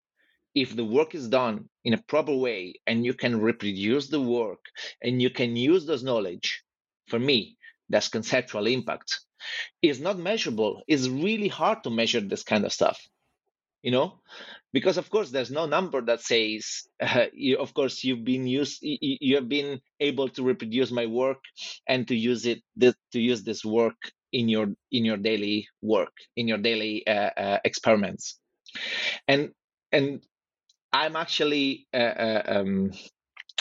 if 0.54 0.74
the 0.76 0.84
work 0.84 1.14
is 1.14 1.28
done 1.28 1.68
in 1.84 1.94
a 1.94 2.02
proper 2.02 2.34
way 2.36 2.74
and 2.86 3.04
you 3.04 3.14
can 3.14 3.40
reproduce 3.40 4.08
the 4.08 4.20
work 4.20 4.64
and 5.02 5.22
you 5.22 5.30
can 5.30 5.56
use 5.56 5.86
those 5.86 6.02
knowledge, 6.04 6.62
for 7.08 7.18
me, 7.18 7.56
that's 7.88 8.08
conceptual 8.08 8.66
impact. 8.66 9.20
It's 9.82 10.00
not 10.00 10.18
measurable. 10.18 10.82
It's 10.88 11.08
really 11.08 11.48
hard 11.48 11.84
to 11.84 11.90
measure 11.90 12.20
this 12.20 12.42
kind 12.44 12.64
of 12.66 12.72
stuff 12.72 13.00
you 13.86 13.92
know? 13.92 14.18
Because 14.72 14.98
of 14.98 15.08
course 15.10 15.30
there's 15.30 15.52
no 15.52 15.66
number 15.66 16.02
that 16.02 16.20
says 16.20 16.88
uh, 17.00 17.26
you, 17.32 17.56
of 17.58 17.72
course 17.72 18.02
you've 18.02 18.24
been 18.24 18.46
used 18.46 18.82
you, 18.82 18.98
you, 19.00 19.36
have 19.36 19.48
been 19.48 19.80
able 20.00 20.28
to 20.30 20.42
reproduce 20.42 20.90
my 20.90 21.06
work 21.06 21.38
and 21.86 22.08
to 22.08 22.16
use 22.16 22.44
it 22.46 22.62
this, 22.74 22.94
to 23.12 23.20
use 23.20 23.44
this 23.44 23.64
work 23.64 23.96
in 24.32 24.48
your 24.48 24.66
in 24.90 25.04
your 25.04 25.16
daily 25.16 25.68
work 25.80 26.12
in 26.36 26.48
your 26.48 26.58
daily 26.58 27.06
uh, 27.06 27.30
uh, 27.44 27.58
experiments. 27.64 28.38
And 29.28 29.52
and 29.92 30.20
i'm 30.92 31.14
actually 31.14 31.86
uh, 31.94 32.14
uh, 32.26 32.42
um, 32.46 32.90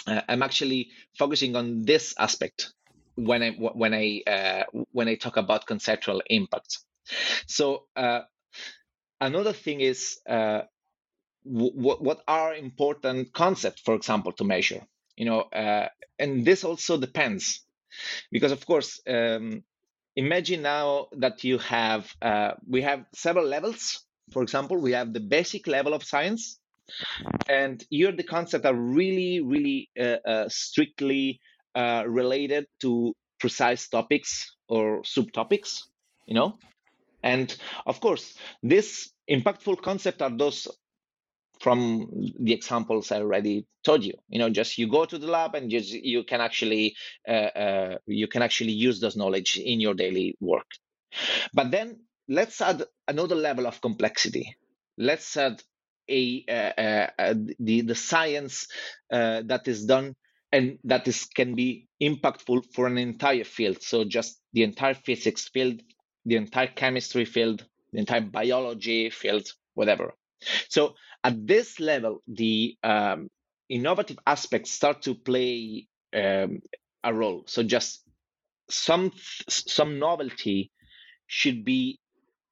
uh, 0.07 0.21
i'm 0.27 0.41
actually 0.41 0.89
focusing 1.19 1.55
on 1.55 1.83
this 1.83 2.15
aspect 2.17 2.73
when 3.15 3.43
i 3.43 3.51
when 3.51 3.93
i 3.93 4.23
when 4.91 5.07
i 5.07 5.15
talk 5.15 5.37
about 5.37 5.67
conceptual 5.67 6.21
impact. 6.27 6.79
So 7.45 7.85
another 9.25 9.53
thing 9.53 9.81
is 9.81 10.19
uh, 10.29 10.61
what 11.43 12.01
what 12.03 12.21
are 12.27 12.55
important 12.55 13.33
concepts, 13.33 13.81
for 13.81 13.95
example, 13.95 14.31
to 14.33 14.43
measure. 14.43 14.81
You 15.17 15.25
know, 15.25 15.41
uh, 15.41 15.89
and 16.19 16.45
this 16.45 16.63
also 16.63 16.97
depends, 16.99 17.65
because 18.31 18.51
of 18.51 18.65
course, 18.65 19.01
um, 19.07 19.63
imagine 20.15 20.61
now 20.63 21.07
that 21.19 21.43
you 21.43 21.57
have 21.59 22.11
uh, 22.21 22.53
we 22.67 22.81
have 22.83 23.05
several 23.13 23.45
levels. 23.45 24.03
For 24.33 24.43
example, 24.43 24.77
we 24.77 24.93
have 24.93 25.13
the 25.13 25.21
basic 25.21 25.67
level 25.67 25.93
of 25.93 26.03
science, 26.03 26.59
and 27.49 27.83
here 27.89 28.11
the 28.11 28.23
concepts 28.23 28.65
are 28.65 28.75
really, 28.75 29.41
really 29.41 29.89
uh, 29.99 30.17
uh, 30.27 30.49
strictly 30.49 31.39
uh, 31.75 32.03
related 32.07 32.65
to 32.81 33.13
precise 33.39 33.87
topics 33.89 34.55
or 34.67 35.01
subtopics. 35.03 35.81
You 36.27 36.35
know, 36.35 36.57
and 37.25 37.53
of 37.87 37.99
course, 37.99 38.35
this 38.61 39.11
impactful 39.29 39.81
concept 39.81 40.21
are 40.21 40.29
those 40.29 40.67
from 41.59 42.11
the 42.39 42.53
examples 42.53 43.11
I 43.11 43.17
already 43.17 43.65
told 43.83 44.03
you. 44.03 44.13
You 44.29 44.39
know, 44.39 44.49
just 44.49 44.77
you 44.77 44.87
go 44.89 45.05
to 45.05 45.17
the 45.17 45.27
lab 45.27 45.55
and 45.55 45.69
just 45.71 45.91
you 45.91 46.23
can 46.23 46.39
actually 46.39 46.95
uh, 47.27 47.31
uh, 47.31 47.97
you 48.05 48.27
can 48.27 48.43
actually 48.43 48.73
use 48.73 48.99
those 48.99 49.17
knowledge 49.17 49.57
in 49.57 49.79
your 49.79 49.95
daily 49.95 50.37
work. 50.39 50.67
But 51.53 51.71
then 51.71 52.01
let's 52.29 52.61
add 52.61 52.83
another 53.07 53.35
level 53.35 53.65
of 53.65 53.81
complexity. 53.81 54.55
Let's 54.97 55.35
add 55.35 55.61
a, 56.07 56.45
uh, 56.47 56.81
uh, 56.81 57.07
uh 57.17 57.33
the 57.59 57.81
the 57.81 57.95
science 57.95 58.67
uh, 59.11 59.41
that 59.45 59.67
is 59.67 59.85
done 59.85 60.15
and 60.51 60.77
that 60.83 61.07
is 61.07 61.25
can 61.25 61.55
be 61.55 61.87
impactful 61.99 62.65
for 62.73 62.85
an 62.85 62.99
entire 62.99 63.43
field. 63.43 63.81
So 63.81 64.03
just 64.03 64.39
the 64.53 64.61
entire 64.63 64.93
physics 64.93 65.49
field, 65.49 65.81
the 66.25 66.35
entire 66.35 66.67
chemistry 66.67 67.25
field, 67.25 67.65
the 67.91 67.99
entire 67.99 68.21
biology 68.21 69.09
field, 69.09 69.47
whatever. 69.73 70.13
So 70.69 70.95
at 71.23 71.47
this 71.47 71.79
level, 71.79 72.21
the 72.27 72.77
um, 72.83 73.29
innovative 73.69 74.19
aspects 74.25 74.71
start 74.71 75.03
to 75.03 75.15
play 75.15 75.87
um, 76.15 76.61
a 77.03 77.13
role. 77.13 77.43
So 77.47 77.63
just 77.63 78.03
some 78.69 79.11
some 79.49 79.99
novelty 79.99 80.71
should 81.27 81.65
be 81.65 81.99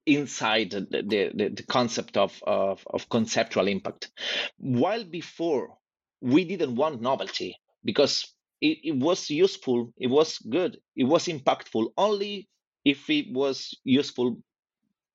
inside 0.05 0.71
the, 0.71 1.31
the, 1.35 1.49
the 1.49 1.63
concept 1.63 2.17
of, 2.17 2.41
of, 2.45 2.85
of 2.87 3.07
conceptual 3.09 3.67
impact. 3.67 4.11
While 4.57 5.05
before 5.05 5.77
we 6.21 6.43
didn't 6.45 6.75
want 6.75 7.01
novelty 7.01 7.57
because 7.83 8.25
it, 8.61 8.79
it 8.83 8.95
was 8.97 9.29
useful, 9.29 9.93
it 9.97 10.07
was 10.07 10.39
good, 10.39 10.77
it 10.95 11.05
was 11.05 11.27
impactful 11.27 11.87
only 11.97 12.49
if 12.85 13.09
it 13.09 13.31
was 13.33 13.75
useful 13.83 14.37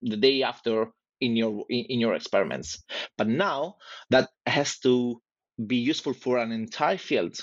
the 0.02 0.16
day 0.16 0.42
after 0.42 0.88
in 1.20 1.36
your 1.36 1.64
in 1.70 2.00
your 2.00 2.14
experiments. 2.14 2.82
But 3.18 3.28
now 3.28 3.76
that 4.10 4.30
has 4.46 4.78
to 4.80 5.20
be 5.66 5.76
useful 5.76 6.14
for 6.14 6.38
an 6.38 6.52
entire 6.52 6.98
field 6.98 7.36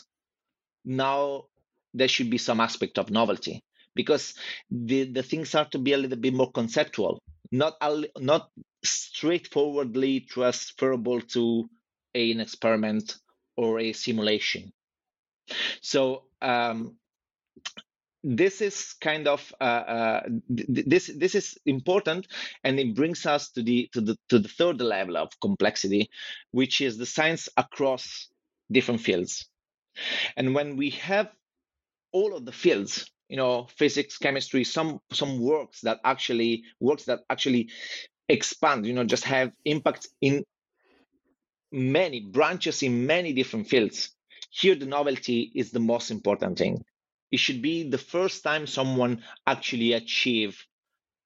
now 0.85 1.45
there 1.93 2.07
should 2.07 2.29
be 2.29 2.37
some 2.37 2.59
aspect 2.59 2.97
of 2.97 3.09
novelty 3.09 3.63
because 3.95 4.33
the 4.69 5.03
the 5.11 5.23
things 5.23 5.49
start 5.49 5.71
to 5.71 5.79
be 5.79 5.93
a 5.93 5.97
little 5.97 6.17
bit 6.17 6.33
more 6.33 6.51
conceptual 6.51 7.21
not 7.51 7.75
not 8.19 8.49
straightforwardly 8.83 10.21
transferable 10.21 11.21
to 11.21 11.69
an 12.15 12.39
experiment 12.39 13.15
or 13.57 13.79
a 13.79 13.93
simulation. 13.93 14.71
So 15.81 16.25
um, 16.41 16.97
this 18.25 18.59
is 18.59 18.95
kind 19.01 19.27
of 19.27 19.53
uh, 19.61 19.63
uh, 19.63 20.21
this 20.49 21.11
this 21.15 21.35
is 21.35 21.57
important 21.67 22.25
and 22.63 22.79
it 22.79 22.95
brings 22.95 23.25
us 23.27 23.51
to 23.51 23.61
the 23.61 23.87
to 23.93 24.01
the 24.01 24.17
to 24.29 24.39
the 24.39 24.49
third 24.49 24.81
level 24.81 25.15
of 25.15 25.29
complexity 25.39 26.09
which 26.51 26.81
is 26.81 26.97
the 26.97 27.05
science 27.05 27.47
across 27.55 28.29
different 28.71 29.01
fields. 29.01 29.45
And 30.35 30.55
when 30.55 30.75
we 30.75 30.89
have 30.91 31.29
all 32.11 32.35
of 32.35 32.45
the 32.45 32.51
fields 32.51 33.11
you 33.29 33.37
know 33.37 33.67
physics 33.77 34.17
chemistry 34.17 34.63
some 34.63 34.99
some 35.11 35.39
works 35.39 35.81
that 35.81 35.99
actually 36.03 36.63
works 36.79 37.05
that 37.05 37.19
actually 37.29 37.69
expand 38.29 38.85
you 38.87 38.93
know 38.93 39.03
just 39.03 39.23
have 39.23 39.51
impact 39.65 40.07
in 40.21 40.43
many 41.71 42.21
branches 42.21 42.83
in 42.83 43.05
many 43.05 43.33
different 43.33 43.67
fields 43.67 44.11
here 44.49 44.75
the 44.75 44.85
novelty 44.85 45.51
is 45.55 45.71
the 45.71 45.79
most 45.79 46.11
important 46.11 46.57
thing 46.57 46.83
it 47.35 47.39
should 47.39 47.61
be 47.61 47.83
the 47.89 47.97
first 47.97 48.43
time 48.43 48.65
someone 48.65 49.21
actually 49.45 49.91
achieve 49.91 50.65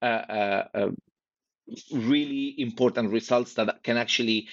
uh, 0.01 0.05
uh, 0.39 0.68
uh, 0.74 0.89
really 1.93 2.55
important 2.57 3.12
results 3.12 3.53
that 3.53 3.84
can 3.84 3.95
actually 3.95 4.47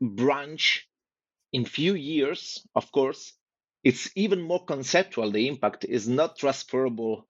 branch 0.00 0.88
in 1.52 1.64
few 1.64 1.94
years 1.94 2.66
of 2.74 2.90
course. 2.90 3.32
It's 3.84 4.10
even 4.16 4.42
more 4.42 4.64
conceptual. 4.64 5.30
The 5.30 5.46
impact 5.48 5.84
is 5.88 6.08
not 6.08 6.36
transferable 6.36 7.26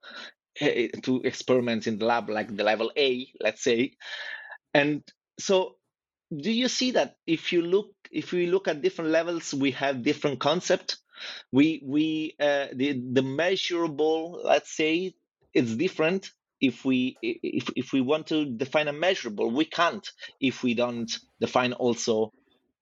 eh, 0.59 0.89
to 1.03 1.21
experiments 1.23 1.87
in 1.87 1.99
the 1.99 2.07
lab 2.07 2.31
like 2.31 2.57
the 2.57 2.65
level 2.65 2.91
a 2.97 3.29
let's 3.43 3.63
say. 3.63 3.93
And 4.73 5.03
so 5.39 5.77
do 6.35 6.51
you 6.51 6.69
see 6.69 6.93
that 6.93 7.17
if 7.27 7.53
you 7.53 7.61
look 7.61 7.91
if 8.11 8.33
we 8.33 8.47
look 8.47 8.69
at 8.69 8.81
different 8.81 9.11
levels 9.11 9.53
we 9.53 9.73
have 9.73 10.03
different 10.03 10.41
concept 10.41 10.97
we 11.53 11.83
we 11.85 12.35
uh, 12.41 12.67
the 12.75 13.01
the 13.13 13.23
measurable 13.23 14.41
let's 14.45 14.75
say 14.77 15.15
it's 15.55 15.75
different 15.75 16.31
if 16.61 16.85
we 16.85 17.17
if 17.23 17.71
if 17.77 17.93
we 17.93 18.01
want 18.01 18.27
to 18.27 18.45
define 18.45 18.89
a 18.89 18.93
measurable 18.93 19.51
we 19.51 19.65
can't 19.65 20.11
if 20.41 20.63
we 20.63 20.75
don't 20.75 21.19
define 21.41 21.73
also 21.73 22.33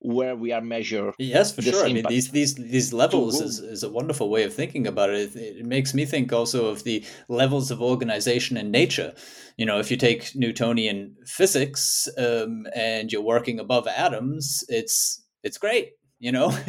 where 0.01 0.37
we 0.37 0.53
are 0.53 0.61
measured. 0.61 1.15
Yes, 1.19 1.53
for 1.53 1.63
sure. 1.63 1.73
Impact. 1.73 1.91
I 1.91 1.93
mean, 1.93 2.05
these 2.09 2.31
these 2.31 2.55
these 2.55 2.93
levels 2.93 3.41
is, 3.41 3.59
is 3.59 3.83
a 3.83 3.91
wonderful 3.91 4.31
way 4.31 4.45
of 4.45 4.55
thinking 4.55 4.87
about 4.87 5.11
it. 5.11 5.35
it. 5.35 5.59
It 5.59 5.67
makes 5.67 5.95
me 5.95 6.05
think 6.05 6.33
also 6.33 6.67
of 6.67 6.85
the 6.85 7.05
levels 7.29 7.71
of 7.71 7.83
organization 7.83 8.57
in 8.57 8.71
nature. 8.71 9.15
You 9.57 9.67
know, 9.67 9.79
if 9.79 9.91
you 9.91 9.97
take 9.97 10.35
Newtonian 10.35 11.17
physics 11.27 12.09
um, 12.17 12.67
and 12.75 13.11
you're 13.11 13.23
working 13.23 13.59
above 13.59 13.87
atoms, 13.89 14.65
it's 14.69 15.23
it's 15.43 15.59
great 15.59 15.93
you 16.19 16.33
know? 16.33 16.57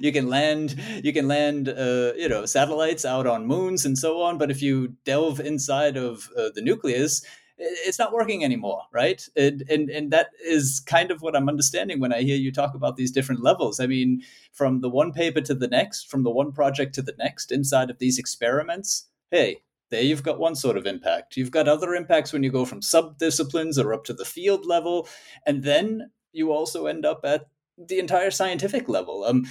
You 0.00 0.12
can 0.12 0.28
land 0.28 0.76
you 1.04 1.12
can 1.12 1.28
land 1.28 1.68
uh, 1.68 2.12
you 2.16 2.28
know 2.28 2.46
satellites 2.46 3.04
out 3.04 3.26
on 3.26 3.46
moons 3.46 3.84
and 3.84 3.98
so 3.98 4.22
on 4.22 4.38
but 4.38 4.50
if 4.50 4.62
you 4.62 4.94
delve 5.04 5.40
inside 5.40 5.96
of 5.98 6.30
uh, 6.38 6.48
the 6.54 6.62
nucleus 6.62 7.22
it's 7.58 7.98
not 7.98 8.12
working 8.12 8.42
anymore 8.42 8.82
right? 8.92 9.22
And, 9.36 9.62
and 9.68 9.90
and 9.90 10.10
that 10.12 10.28
is 10.42 10.80
kind 10.86 11.10
of 11.10 11.20
what 11.20 11.36
i'm 11.36 11.48
understanding 11.48 12.00
when 12.00 12.14
i 12.14 12.22
hear 12.22 12.36
you 12.36 12.50
talk 12.50 12.74
about 12.74 12.96
these 12.96 13.10
different 13.10 13.42
levels. 13.42 13.78
I 13.80 13.86
mean 13.86 14.22
from 14.52 14.80
the 14.80 14.88
one 14.88 15.12
paper 15.12 15.42
to 15.42 15.54
the 15.54 15.68
next 15.68 16.08
from 16.10 16.22
the 16.22 16.30
one 16.30 16.52
project 16.52 16.94
to 16.94 17.02
the 17.02 17.16
next 17.18 17.52
inside 17.52 17.90
of 17.90 17.98
these 17.98 18.18
experiments 18.18 19.08
hey 19.30 19.62
there 19.90 20.02
you've 20.02 20.22
got 20.22 20.38
one 20.38 20.54
sort 20.54 20.76
of 20.76 20.86
impact. 20.86 21.36
You've 21.36 21.50
got 21.50 21.68
other 21.68 21.94
impacts 21.94 22.32
when 22.32 22.42
you 22.42 22.50
go 22.50 22.64
from 22.64 22.80
sub 22.80 23.18
disciplines 23.18 23.78
or 23.78 23.92
up 23.92 24.04
to 24.04 24.14
the 24.14 24.24
field 24.24 24.64
level 24.64 25.08
and 25.46 25.62
then 25.64 26.10
you 26.32 26.52
also 26.52 26.86
end 26.86 27.04
up 27.04 27.20
at 27.24 27.48
the 27.88 27.98
entire 27.98 28.30
scientific 28.30 28.88
level. 28.88 29.24
Um, 29.24 29.46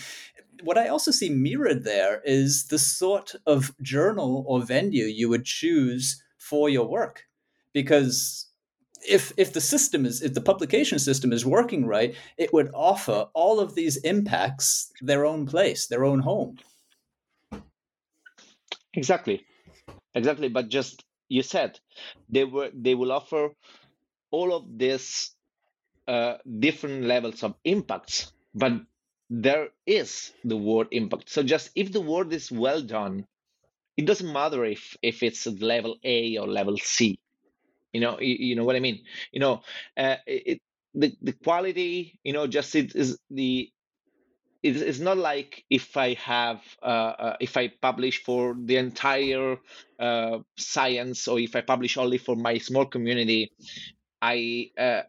what 0.63 0.77
I 0.77 0.87
also 0.87 1.11
see 1.11 1.29
mirrored 1.29 1.83
there 1.83 2.21
is 2.25 2.67
the 2.67 2.79
sort 2.79 3.35
of 3.45 3.73
journal 3.81 4.43
or 4.47 4.61
venue 4.61 5.05
you 5.05 5.29
would 5.29 5.45
choose 5.45 6.23
for 6.37 6.69
your 6.69 6.87
work, 6.87 7.23
because 7.73 8.45
if 9.07 9.31
if 9.37 9.53
the 9.53 9.61
system 9.61 10.05
is 10.05 10.21
if 10.21 10.33
the 10.33 10.41
publication 10.41 10.99
system 10.99 11.31
is 11.31 11.45
working 11.45 11.85
right, 11.85 12.15
it 12.37 12.51
would 12.53 12.69
offer 12.73 13.27
all 13.33 13.59
of 13.59 13.73
these 13.75 13.97
impacts 13.97 14.91
their 15.01 15.25
own 15.25 15.45
place, 15.45 15.87
their 15.87 16.03
own 16.03 16.19
home. 16.19 16.57
Exactly, 18.93 19.45
exactly. 20.15 20.49
But 20.49 20.69
just 20.69 21.05
you 21.29 21.43
said 21.43 21.79
they 22.27 22.43
were 22.43 22.71
they 22.73 22.95
will 22.95 23.11
offer 23.11 23.49
all 24.31 24.53
of 24.53 24.65
this 24.77 25.31
uh, 26.09 26.39
different 26.59 27.05
levels 27.05 27.43
of 27.43 27.55
impacts, 27.65 28.33
but 28.55 28.73
there 29.29 29.69
is 29.87 30.33
the 30.45 30.57
word 30.57 30.89
impact. 30.91 31.29
So 31.31 31.43
just 31.43 31.71
if 31.75 31.93
the 31.93 32.01
word 32.01 32.33
is 32.33 32.51
well 32.51 32.81
done, 32.81 33.27
it 33.97 34.05
doesn't 34.05 34.31
matter 34.33 34.65
if 34.65 34.97
if 35.01 35.23
it's 35.23 35.47
level 35.47 35.97
A 36.03 36.37
or 36.37 36.47
level 36.47 36.77
C. 36.77 37.19
You 37.93 38.01
know, 38.01 38.19
you, 38.19 38.35
you 38.39 38.55
know 38.55 38.65
what 38.65 38.75
I 38.77 38.81
mean. 38.81 39.03
You 39.31 39.39
know, 39.41 39.61
uh, 39.97 40.17
it, 40.27 40.61
the 40.95 41.15
the 41.21 41.33
quality. 41.33 42.19
You 42.23 42.33
know, 42.33 42.47
just 42.47 42.75
it 42.75 42.95
is 42.95 43.19
the 43.31 43.69
it's 44.61 44.99
not 44.99 45.17
like 45.17 45.63
if 45.69 45.95
I 45.95 46.15
have 46.15 46.61
uh, 46.83 46.85
uh, 46.85 47.37
if 47.39 47.55
I 47.55 47.69
publish 47.69 48.23
for 48.23 48.55
the 48.59 48.75
entire 48.77 49.57
uh, 49.99 50.39
science 50.57 51.27
or 51.29 51.39
if 51.39 51.55
I 51.55 51.61
publish 51.61 51.97
only 51.97 52.17
for 52.17 52.35
my 52.35 52.57
small 52.57 52.85
community, 52.85 53.51
I 54.21 54.71
uh, 54.77 55.03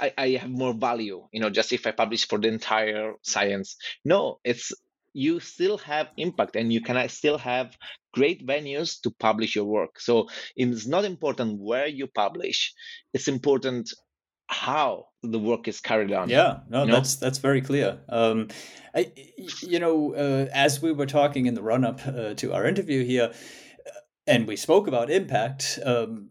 I, 0.00 0.12
I 0.18 0.28
have 0.40 0.50
more 0.50 0.74
value, 0.74 1.26
you 1.32 1.40
know, 1.40 1.50
just 1.50 1.72
if 1.72 1.86
I 1.86 1.92
publish 1.92 2.26
for 2.28 2.38
the 2.38 2.48
entire 2.48 3.14
science. 3.22 3.76
No, 4.04 4.40
it's 4.44 4.72
you 5.14 5.40
still 5.40 5.78
have 5.78 6.08
impact 6.16 6.56
and 6.56 6.72
you 6.72 6.80
can 6.80 7.08
still 7.08 7.38
have 7.38 7.76
great 8.12 8.46
venues 8.46 9.00
to 9.02 9.10
publish 9.10 9.54
your 9.54 9.64
work. 9.64 10.00
So 10.00 10.28
it's 10.56 10.86
not 10.86 11.04
important 11.04 11.60
where 11.60 11.86
you 11.86 12.08
publish, 12.08 12.74
it's 13.12 13.28
important 13.28 13.92
how 14.48 15.06
the 15.22 15.38
work 15.38 15.68
is 15.68 15.80
carried 15.80 16.12
on. 16.12 16.28
Yeah, 16.28 16.58
no, 16.68 16.82
you 16.82 16.88
know? 16.88 16.94
that's 16.94 17.16
that's 17.16 17.38
very 17.38 17.62
clear. 17.62 18.00
Um, 18.08 18.48
I, 18.94 19.12
you 19.62 19.78
know, 19.78 20.14
uh, 20.14 20.48
as 20.52 20.82
we 20.82 20.92
were 20.92 21.06
talking 21.06 21.46
in 21.46 21.54
the 21.54 21.62
run 21.62 21.84
up 21.84 22.00
uh, 22.06 22.34
to 22.34 22.52
our 22.52 22.66
interview 22.66 23.04
here, 23.04 23.32
uh, 23.32 23.90
and 24.26 24.46
we 24.46 24.56
spoke 24.56 24.86
about 24.86 25.10
impact. 25.10 25.78
Um, 25.84 26.30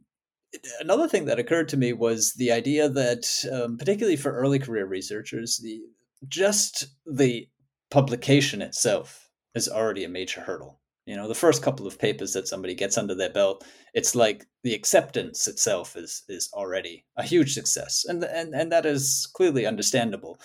another 0.80 1.08
thing 1.08 1.26
that 1.26 1.40
occurred 1.40 1.70
to 1.70 1.78
me 1.78 1.94
was 1.94 2.34
the 2.34 2.52
idea 2.52 2.90
that, 2.90 3.26
um, 3.52 3.78
particularly 3.78 4.18
for 4.18 4.32
early 4.32 4.60
career 4.60 4.86
researchers, 4.86 5.58
the 5.58 5.82
just 6.28 6.86
the 7.06 7.48
publication 7.92 8.62
itself 8.62 9.30
is 9.56 9.68
already 9.70 10.04
a 10.04 10.10
major 10.10 10.42
hurdle. 10.42 10.80
You 11.06 11.18
know, 11.18 11.28
the 11.28 11.36
first 11.36 11.62
couple 11.62 11.86
of 11.86 12.00
papers 12.00 12.34
that 12.34 12.48
somebody 12.48 12.76
gets 12.76 12.98
under 12.98 13.14
their 13.14 13.30
belt, 13.30 13.66
it's 13.94 14.16
like 14.16 14.46
the 14.64 14.74
acceptance 14.74 15.48
itself 15.48 15.96
is 15.98 16.24
is 16.30 16.50
already 16.54 17.06
a 17.18 17.24
huge 17.24 17.54
success, 17.54 18.06
and 18.08 18.24
and 18.24 18.54
and 18.56 18.72
that 18.72 18.86
is 18.86 19.28
clearly 19.34 19.66
understandable. 19.66 20.40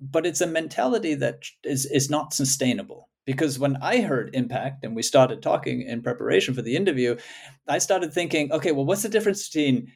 but 0.00 0.26
it's 0.26 0.40
a 0.40 0.46
mentality 0.46 1.14
that 1.14 1.44
is 1.64 1.86
is 1.86 2.10
not 2.10 2.34
sustainable 2.34 3.08
because 3.24 3.58
when 3.58 3.76
I 3.76 4.00
heard 4.00 4.34
impact 4.34 4.84
and 4.84 4.96
we 4.96 5.02
started 5.02 5.42
talking 5.42 5.82
in 5.82 6.02
preparation 6.02 6.54
for 6.54 6.62
the 6.62 6.76
interview, 6.76 7.16
I 7.68 7.78
started 7.78 8.12
thinking, 8.12 8.52
okay, 8.52 8.72
well, 8.72 8.84
what's 8.84 9.02
the 9.02 9.08
difference 9.08 9.48
between 9.48 9.92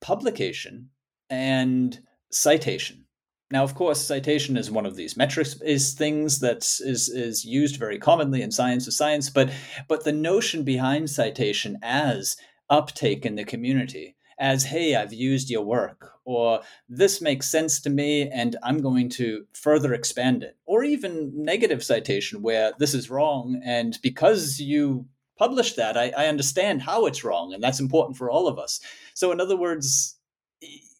publication 0.00 0.90
and 1.28 1.98
citation? 2.30 3.06
Now, 3.52 3.64
of 3.64 3.74
course, 3.74 4.00
citation 4.00 4.56
is 4.56 4.70
one 4.70 4.86
of 4.86 4.94
these 4.94 5.16
metrics 5.16 5.60
is 5.62 5.94
things 5.94 6.38
that 6.38 6.58
is 6.58 7.08
is 7.08 7.44
used 7.44 7.76
very 7.76 7.98
commonly 7.98 8.42
in 8.42 8.52
science 8.52 8.86
of 8.86 8.94
science, 8.94 9.28
but 9.28 9.50
but 9.88 10.04
the 10.04 10.12
notion 10.12 10.62
behind 10.62 11.10
citation 11.10 11.78
as 11.82 12.36
uptake 12.68 13.26
in 13.26 13.34
the 13.34 13.44
community, 13.44 14.14
as 14.40 14.64
hey, 14.64 14.96
I've 14.96 15.12
used 15.12 15.50
your 15.50 15.64
work, 15.64 16.10
or 16.24 16.62
this 16.88 17.20
makes 17.20 17.50
sense 17.50 17.80
to 17.82 17.90
me 17.90 18.28
and 18.28 18.56
I'm 18.62 18.82
going 18.82 19.08
to 19.10 19.44
further 19.52 19.94
expand 19.94 20.42
it, 20.42 20.56
or 20.66 20.82
even 20.82 21.30
negative 21.34 21.84
citation 21.84 22.42
where 22.42 22.72
this 22.78 22.94
is 22.94 23.10
wrong 23.10 23.60
and 23.64 23.98
because 24.02 24.58
you 24.58 25.06
published 25.40 25.76
that, 25.76 25.96
I, 25.96 26.12
I 26.16 26.26
understand 26.26 26.82
how 26.82 27.06
it's 27.06 27.24
wrong, 27.24 27.54
and 27.54 27.62
that's 27.62 27.80
important 27.80 28.18
for 28.18 28.30
all 28.30 28.46
of 28.46 28.58
us. 28.58 28.78
So, 29.14 29.32
in 29.32 29.40
other 29.40 29.56
words, 29.56 30.18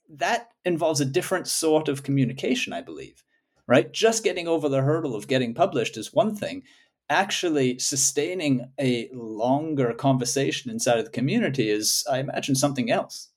that 0.09 0.49
involves 0.64 1.01
a 1.01 1.05
different 1.05 1.47
sort 1.47 1.88
of 1.88 2.03
communication, 2.03 2.72
I 2.72 2.80
believe, 2.80 3.22
right? 3.66 3.93
Just 3.93 4.24
getting 4.24 4.49
over 4.49 4.68
the 4.68 4.80
hurdle 4.80 5.14
of 5.14 5.28
getting 5.28 5.55
published 5.55 5.99
is 5.99 6.14
one 6.14 6.34
thing. 6.34 6.62
Actually, 7.11 7.78
sustaining 7.78 8.70
a 8.80 9.11
longer 9.12 9.93
conversation 9.93 10.70
inside 10.70 10.99
of 10.99 11.05
the 11.05 11.11
community 11.11 11.68
is, 11.68 12.03
I 12.11 12.20
imagine, 12.20 12.55
something 12.55 12.91
else. 12.91 13.29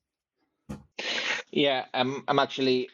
Yeah, 1.51 1.86
I'm, 1.93 2.24
I'm 2.28 2.39
actually 2.39 2.89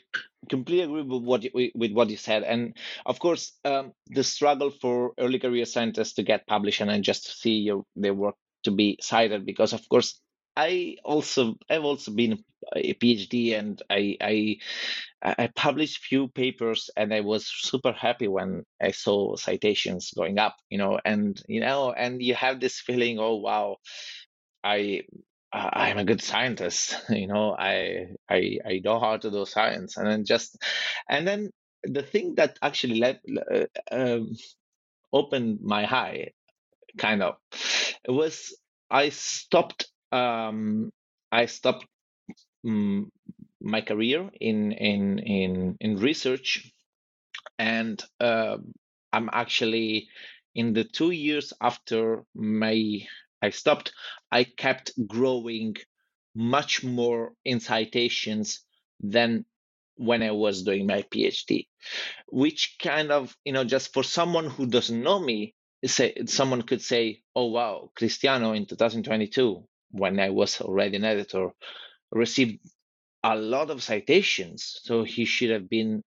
completely 0.49 0.84
agree 0.84 1.03
with 1.03 1.24
what 1.24 1.43
you, 1.43 1.72
with 1.76 1.91
what 1.93 2.09
you 2.09 2.17
said, 2.17 2.43
and 2.43 2.76
of 3.05 3.20
course, 3.20 3.53
um, 3.65 3.93
the 4.07 4.24
struggle 4.24 4.72
for 4.72 5.13
early 5.20 5.39
career 5.39 5.65
scientists 5.65 6.13
to 6.13 6.24
get 6.24 6.47
published 6.47 6.82
and 6.82 7.03
just 7.03 7.41
see 7.41 7.55
your 7.59 7.86
their 7.95 8.13
work 8.13 8.36
to 8.63 8.72
be 8.72 8.97
cited, 9.01 9.45
because 9.45 9.74
of 9.74 9.88
course, 9.89 10.20
I 10.57 10.97
also 11.03 11.55
I've 11.70 11.86
also 11.86 12.11
been 12.11 12.43
a 12.76 12.93
PhD 12.95 13.57
and 13.57 13.82
I 13.89 14.17
I 14.22 14.57
I 15.24 15.47
published 15.55 16.03
few 16.05 16.28
papers 16.30 16.89
and 16.97 17.13
I 17.13 17.22
was 17.22 17.47
super 17.47 17.93
happy 17.93 18.28
when 18.28 18.63
I 18.82 18.91
saw 18.91 19.36
citations 19.36 20.11
going 20.15 20.39
up, 20.39 20.57
you 20.70 20.78
know, 20.78 20.99
and 21.05 21.41
you 21.47 21.61
know, 21.61 21.91
and 21.93 22.22
you 22.22 22.36
have 22.36 22.59
this 22.59 22.80
feeling, 22.80 23.20
oh 23.20 23.38
wow, 23.38 23.78
I 24.63 25.03
I'm 25.51 25.97
a 25.97 26.05
good 26.05 26.21
scientist, 26.21 26.95
you 27.09 27.27
know, 27.27 27.55
I 27.57 28.07
I 28.29 28.59
I 28.65 28.81
know 28.83 28.99
how 28.99 29.17
to 29.17 29.31
do 29.31 29.45
science, 29.45 29.97
and 29.97 30.07
then 30.07 30.25
just 30.25 30.57
and 31.09 31.27
then 31.27 31.51
the 31.83 32.03
thing 32.03 32.35
that 32.35 32.57
actually 32.61 32.99
let 32.99 33.21
uh, 33.51 33.65
um, 33.91 34.35
opened 35.13 35.59
my 35.61 35.85
eye, 35.85 36.31
kind 36.97 37.23
of, 37.23 37.35
was 38.07 38.55
I 38.91 39.09
stopped 39.09 39.87
um, 40.11 40.91
I 41.31 41.47
stopped 41.47 41.87
um, 42.67 43.11
my 43.61 43.81
career 43.81 44.29
in 44.39 44.71
in 44.73 45.19
in 45.19 45.77
in 45.79 45.97
research, 45.97 46.71
and 47.59 48.03
uh, 48.19 48.57
I'm 49.13 49.29
actually 49.33 50.09
in 50.55 50.73
the 50.73 50.83
two 50.83 51.11
years 51.11 51.53
after 51.61 52.23
my 52.35 53.01
I 53.41 53.49
stopped, 53.51 53.93
I 54.31 54.43
kept 54.45 54.91
growing 55.07 55.75
much 56.35 56.83
more 56.83 57.33
in 57.45 57.59
citations 57.59 58.61
than 58.99 59.45
when 59.95 60.23
I 60.23 60.31
was 60.31 60.63
doing 60.63 60.87
my 60.87 61.01
PhD, 61.03 61.67
which 62.29 62.77
kind 62.81 63.11
of, 63.11 63.35
you 63.45 63.53
know, 63.53 63.63
just 63.63 63.93
for 63.93 64.03
someone 64.03 64.49
who 64.49 64.65
doesn't 64.67 65.03
know 65.03 65.19
me, 65.19 65.55
say 65.85 66.15
someone 66.25 66.61
could 66.63 66.81
say, 66.81 67.23
"Oh 67.35 67.47
wow, 67.47 67.91
Cristiano 67.95 68.53
in 68.53 68.65
2022 68.65 69.67
when 69.91 70.19
I 70.19 70.29
was 70.29 70.61
already 70.61 70.97
an 70.97 71.05
editor, 71.05 71.49
received 72.11 72.59
a 73.23 73.35
lot 73.35 73.69
of 73.71 73.83
citations. 73.83 74.79
So 74.83 75.03
he 75.03 75.25
should 75.25 75.51
have 75.51 75.69
been 75.69 76.03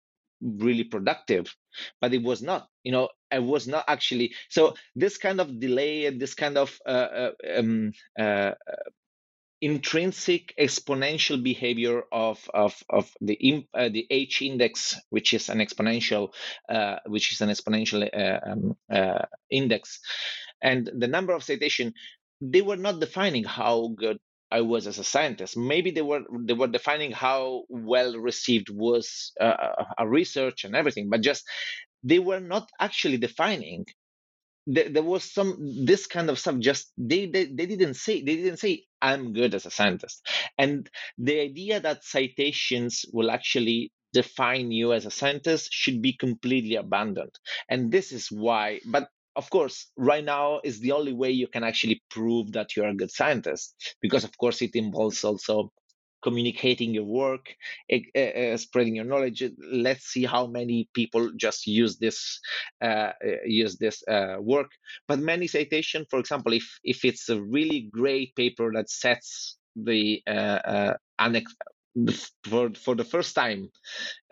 really 0.40 0.84
productive, 0.84 1.54
but 2.00 2.14
it 2.14 2.22
was 2.22 2.42
not. 2.42 2.68
You 2.84 2.92
know, 2.92 3.08
I 3.30 3.40
was 3.40 3.66
not 3.66 3.84
actually. 3.88 4.34
So 4.48 4.74
this 4.94 5.18
kind 5.18 5.40
of 5.40 5.60
delay 5.60 6.06
and 6.06 6.20
this 6.20 6.34
kind 6.34 6.58
of 6.58 6.78
uh, 6.86 6.90
uh, 6.90 7.30
um, 7.56 7.92
uh, 8.18 8.52
intrinsic 9.60 10.54
exponential 10.60 11.42
behavior 11.42 12.02
of 12.12 12.38
of 12.52 12.82
of 12.90 13.10
the 13.20 13.66
uh, 13.74 13.88
the 13.88 14.06
H 14.10 14.42
index, 14.42 15.00
which 15.10 15.32
is 15.34 15.48
an 15.48 15.58
exponential, 15.58 16.32
uh, 16.68 16.96
which 17.06 17.32
is 17.32 17.40
an 17.40 17.48
exponential 17.48 18.08
uh, 18.12 18.40
um, 18.50 18.76
index, 19.50 20.00
and 20.62 20.90
the 20.98 21.08
number 21.08 21.32
of 21.32 21.42
citation 21.42 21.94
they 22.40 22.60
were 22.62 22.76
not 22.76 23.00
defining 23.00 23.44
how 23.44 23.88
good 23.96 24.18
I 24.50 24.60
was 24.62 24.86
as 24.86 24.98
a 24.98 25.04
scientist. 25.04 25.56
Maybe 25.56 25.90
they 25.90 26.02
were 26.02 26.22
they 26.44 26.54
were 26.54 26.68
defining 26.68 27.12
how 27.12 27.64
well 27.68 28.16
received 28.18 28.68
was 28.70 29.32
uh, 29.40 29.84
a 29.98 30.08
research 30.08 30.64
and 30.64 30.76
everything, 30.76 31.10
but 31.10 31.22
just 31.22 31.44
they 32.04 32.18
were 32.18 32.40
not 32.40 32.68
actually 32.80 33.18
defining. 33.18 33.86
There, 34.66 34.88
there 34.88 35.02
was 35.02 35.24
some 35.32 35.58
this 35.86 36.06
kind 36.06 36.30
of 36.30 36.38
stuff. 36.38 36.58
Just 36.58 36.92
they, 36.98 37.26
they 37.26 37.46
they 37.46 37.66
didn't 37.66 37.94
say 37.94 38.22
they 38.22 38.36
didn't 38.36 38.58
say 38.58 38.84
I'm 39.02 39.32
good 39.32 39.54
as 39.54 39.66
a 39.66 39.70
scientist, 39.70 40.26
and 40.58 40.88
the 41.18 41.40
idea 41.40 41.80
that 41.80 42.04
citations 42.04 43.04
will 43.12 43.30
actually 43.30 43.92
define 44.12 44.70
you 44.72 44.92
as 44.92 45.06
a 45.06 45.10
scientist 45.10 45.68
should 45.72 46.00
be 46.02 46.12
completely 46.14 46.76
abandoned. 46.76 47.34
And 47.68 47.92
this 47.92 48.12
is 48.12 48.28
why. 48.30 48.80
But 48.86 49.08
of 49.36 49.50
course, 49.50 49.90
right 49.96 50.24
now 50.24 50.60
is 50.64 50.80
the 50.80 50.92
only 50.92 51.12
way 51.12 51.30
you 51.30 51.46
can 51.46 51.64
actually 51.64 52.02
prove 52.10 52.52
that 52.52 52.74
you're 52.74 52.88
a 52.88 52.94
good 52.94 53.10
scientist, 53.10 53.74
because 54.00 54.24
of 54.24 54.36
course 54.38 54.62
it 54.62 54.74
involves 54.74 55.22
also 55.24 55.70
communicating 56.22 56.92
your 56.92 57.04
work, 57.04 57.54
uh, 57.92 58.56
spreading 58.56 58.96
your 58.96 59.04
knowledge. 59.04 59.44
Let's 59.70 60.06
see 60.06 60.24
how 60.24 60.46
many 60.46 60.88
people 60.94 61.30
just 61.36 61.66
use 61.66 61.98
this 61.98 62.40
uh, 62.82 63.12
use 63.44 63.76
this 63.76 64.02
uh, 64.08 64.36
work. 64.40 64.70
But 65.06 65.20
many 65.20 65.46
citation, 65.46 66.04
for 66.10 66.18
example, 66.18 66.52
if 66.52 66.66
if 66.82 67.04
it's 67.04 67.28
a 67.28 67.40
really 67.40 67.88
great 67.92 68.34
paper 68.34 68.72
that 68.74 68.90
sets 68.90 69.58
the 69.76 70.22
annex 71.18 71.54
for 72.44 72.70
for 72.74 72.94
the 72.94 73.04
first 73.04 73.34
time 73.34 73.70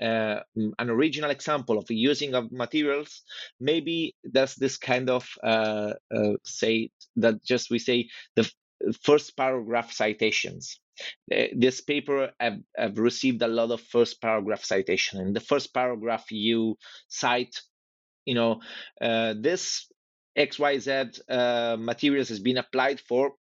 uh, 0.03 0.41
an 0.55 0.91
original 0.91 1.31
example 1.31 1.79
of 1.79 1.91
using 1.91 2.35
of 2.35 2.53
materials 2.53 3.23
maybe 3.61 4.15
there's 4.23 4.55
this 4.55 4.77
kind 4.77 5.09
of 5.09 5.29
uh, 5.43 5.93
uh, 6.15 6.35
say 6.45 6.91
that 7.17 7.43
just 7.45 7.71
we 7.71 7.79
say 7.79 8.09
the 8.37 8.51
first 9.03 9.37
paragraph 9.37 9.93
citations. 9.93 10.79
Uh, 11.35 11.45
this 11.57 11.81
paper 11.81 12.31
have, 12.39 12.59
have 12.77 12.99
received 12.99 13.41
a 13.43 13.49
lot 13.49 13.71
of 13.71 13.81
first 13.81 14.21
paragraph 14.21 14.63
citation. 14.65 15.21
In 15.21 15.33
the 15.33 15.41
first 15.41 15.73
paragraph 15.73 16.31
you 16.31 16.77
cite 17.09 17.61
you 18.25 18.35
know 18.35 18.61
uh, 19.01 19.35
this 19.39 19.87
xyz 20.37 21.21
uh, 21.29 21.77
materials 21.79 22.29
has 22.29 22.41
been 22.41 22.59
applied 22.59 23.01
for 23.01 23.35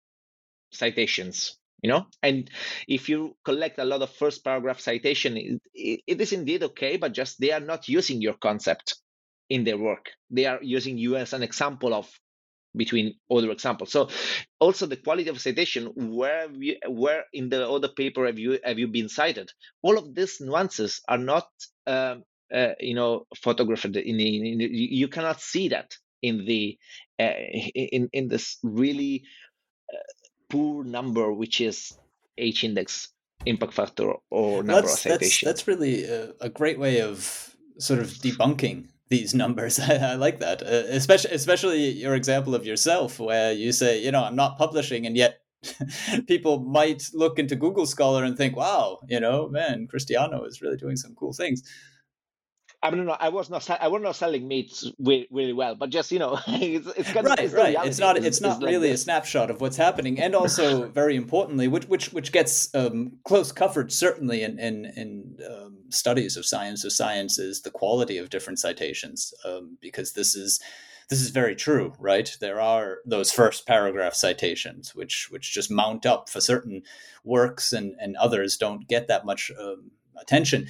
citations 0.73 1.57
you 1.83 1.91
know? 1.91 2.07
And 2.23 2.51
if 2.89 3.09
you 3.09 3.37
collect 3.45 3.79
a 3.79 3.85
lot 3.85 4.03
of 4.03 4.11
first 4.11 4.45
paragraph 4.45 4.81
citation 4.81 5.37
it, 5.37 5.61
it 6.07 6.21
is 6.21 6.33
indeed 6.33 6.63
okay 6.63 6.97
but 6.97 7.13
just 7.13 7.41
they 7.41 7.53
are 7.53 7.61
not 7.61 7.89
using 7.89 8.23
your 8.23 8.35
concept 8.35 8.97
in 9.51 9.65
their 9.65 9.79
work. 9.79 10.11
They 10.31 10.47
are 10.47 10.59
using 10.63 10.97
you 10.99 11.17
as 11.17 11.33
an 11.33 11.43
example 11.43 11.93
of 11.95 12.11
between 12.75 13.15
other 13.31 13.51
examples. 13.51 13.93
So 13.93 14.09
also 14.61 14.87
the 14.87 14.97
quality 14.97 15.29
of 15.29 15.41
citation 15.41 15.93
where 15.97 16.51
you, 16.53 16.77
where 16.89 17.25
in 17.33 17.49
the 17.51 17.69
other 17.69 17.89
paper 17.89 18.27
have 18.27 18.39
you 18.39 18.59
have 18.65 18.79
you 18.79 18.89
been 18.89 19.09
cited? 19.09 19.51
All 19.83 19.99
of 19.99 20.15
these 20.15 20.41
nuances 20.41 21.01
are 21.09 21.19
not 21.19 21.49
um, 21.87 22.25
uh, 22.55 22.75
you 22.81 22.95
know 22.95 23.27
photographed 23.37 23.85
in, 23.85 23.97
in, 23.97 24.47
in, 24.47 24.61
you 24.61 25.09
cannot 25.09 25.41
see 25.41 25.69
that 25.69 25.93
in 26.23 26.45
the 26.47 26.79
uh, 27.21 27.35
in 27.75 28.09
in 28.13 28.29
this 28.29 28.59
really 28.63 29.25
uh, 29.93 29.99
poor 30.53 30.85
number, 30.85 31.33
which 31.33 31.61
is 31.61 31.99
H 32.37 32.63
index 32.63 33.09
impact 33.47 33.73
factor 33.73 34.13
or 34.31 34.63
number 34.63 34.83
that's, 34.83 34.93
of 34.95 34.99
citations. 35.01 35.21
That's, 35.21 35.65
that's 35.65 35.69
really 35.69 36.05
a, 36.05 36.33
a, 36.43 36.49
great 36.49 36.79
way 36.79 37.01
of 37.01 37.57
sort 37.79 37.99
of 37.99 38.09
debunking 38.09 38.89
these 39.09 39.35
numbers. 39.43 39.81
I, 39.81 40.13
I 40.13 40.15
like 40.15 40.41
that, 40.41 40.63
uh, 40.63 40.85
especially 41.01 41.33
especially 41.33 41.91
your 41.91 42.15
example 42.15 42.55
of 42.55 42.67
yourself, 42.67 43.19
where 43.19 43.53
you 43.53 43.73
say, 43.73 44.05
you 44.05 44.13
know, 44.13 44.23
I'm 44.23 44.37
not 44.37 44.59
publishing, 44.59 45.07
and 45.07 45.17
yet 45.17 45.41
people 46.27 46.61
might 46.61 47.09
look 47.15 47.39
into 47.39 47.57
Google 47.57 47.87
Scholar 47.87 48.23
and 48.23 48.37
think, 48.37 48.55
wow, 48.55 48.99
you 49.09 49.21
know, 49.21 49.49
man, 49.49 49.87
Cristiano 49.87 50.45
is 50.45 50.61
really 50.61 50.77
doing 50.77 50.97
some 50.97 51.15
cool 51.15 51.33
things. 51.33 51.63
I 52.85 52.91
don't 52.91 53.07
know. 53.07 53.17
I 53.19 53.29
was 53.29 53.49
not. 53.49 53.69
I 53.71 53.87
was 53.87 54.03
not 54.03 54.17
selling 54.17 54.49
meats 54.49 54.91
really, 54.99 55.29
really 55.31 55.53
well, 55.53 55.77
but 55.77 55.91
just 55.91 56.11
you 56.11 56.19
know, 56.19 56.39
it's, 56.49 56.87
it's 56.97 57.13
kind 57.13 57.27
right, 57.27 57.39
of, 57.39 57.45
it's 57.45 57.55
right. 57.55 57.77
It's 57.85 57.99
not. 57.99 58.17
It's, 58.17 58.27
it's 58.27 58.41
not 58.41 58.61
like 58.61 58.71
really 58.71 58.91
a 58.91 58.97
snapshot 58.97 59.51
of 59.51 59.61
what's 59.61 59.77
happening, 59.77 60.19
and 60.21 60.35
also 60.35 60.89
very 61.01 61.15
importantly, 61.15 61.69
which 61.69 61.87
which 61.87 62.13
which 62.13 62.33
gets 62.33 62.75
um, 62.75 63.13
close 63.25 63.53
covered 63.53 63.93
certainly 63.93 64.43
in 64.43 64.59
in, 64.59 64.87
in 64.97 65.39
um, 65.49 65.79
studies 65.91 66.37
of 66.37 66.45
science 66.45 66.85
of 66.85 66.93
science 66.93 67.39
is 67.39 67.63
the 67.63 67.71
quality 67.71 68.19
of 68.19 68.31
different 68.31 68.59
citations, 68.59 69.33
um, 69.45 69.79
because 69.81 70.15
this 70.15 70.35
is 70.35 70.61
this 71.09 71.21
is 71.21 71.31
very 71.31 71.55
true, 71.55 71.93
right? 72.01 72.37
There 72.41 72.61
are 72.61 72.99
those 73.05 73.31
first 73.31 73.67
paragraph 73.67 74.15
citations 74.15 74.95
which 74.95 75.29
which 75.31 75.53
just 75.53 75.71
mount 75.71 76.05
up 76.05 76.29
for 76.29 76.41
certain 76.41 76.83
works, 77.23 77.73
and 77.73 77.95
and 78.01 78.17
others 78.17 78.57
don't 78.57 78.89
get 78.89 79.07
that 79.07 79.25
much 79.25 79.53
um, 79.57 79.93
attention, 80.21 80.67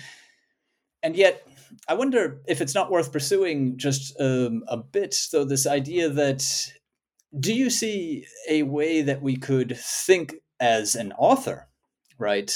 and 1.02 1.16
yet 1.16 1.46
I 1.88 1.94
wonder 1.94 2.40
if 2.46 2.60
it's 2.60 2.74
not 2.74 2.90
worth 2.90 3.12
pursuing 3.12 3.76
just 3.76 4.18
um, 4.20 4.62
a 4.68 4.76
bit, 4.76 5.16
though, 5.32 5.44
this 5.44 5.66
idea 5.66 6.08
that 6.08 6.44
do 7.38 7.54
you 7.54 7.70
see 7.70 8.26
a 8.48 8.62
way 8.62 9.02
that 9.02 9.22
we 9.22 9.36
could 9.36 9.76
think 9.76 10.34
as 10.60 10.94
an 10.94 11.12
author, 11.12 11.68
right, 12.18 12.54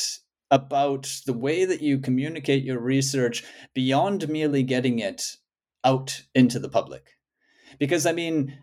about 0.51 1.11
the 1.27 1.33
way 1.33 1.65
that 1.65 1.83
you 1.83 1.99
communicate 1.99 2.63
your 2.63 2.79
research 2.79 3.43
beyond 3.75 4.29
merely 4.29 4.63
getting 4.63 4.99
it 4.99 5.23
out 5.85 6.23
into 6.35 6.59
the 6.59 6.69
public? 6.69 7.05
Because, 7.79 8.07
I 8.07 8.13
mean, 8.13 8.59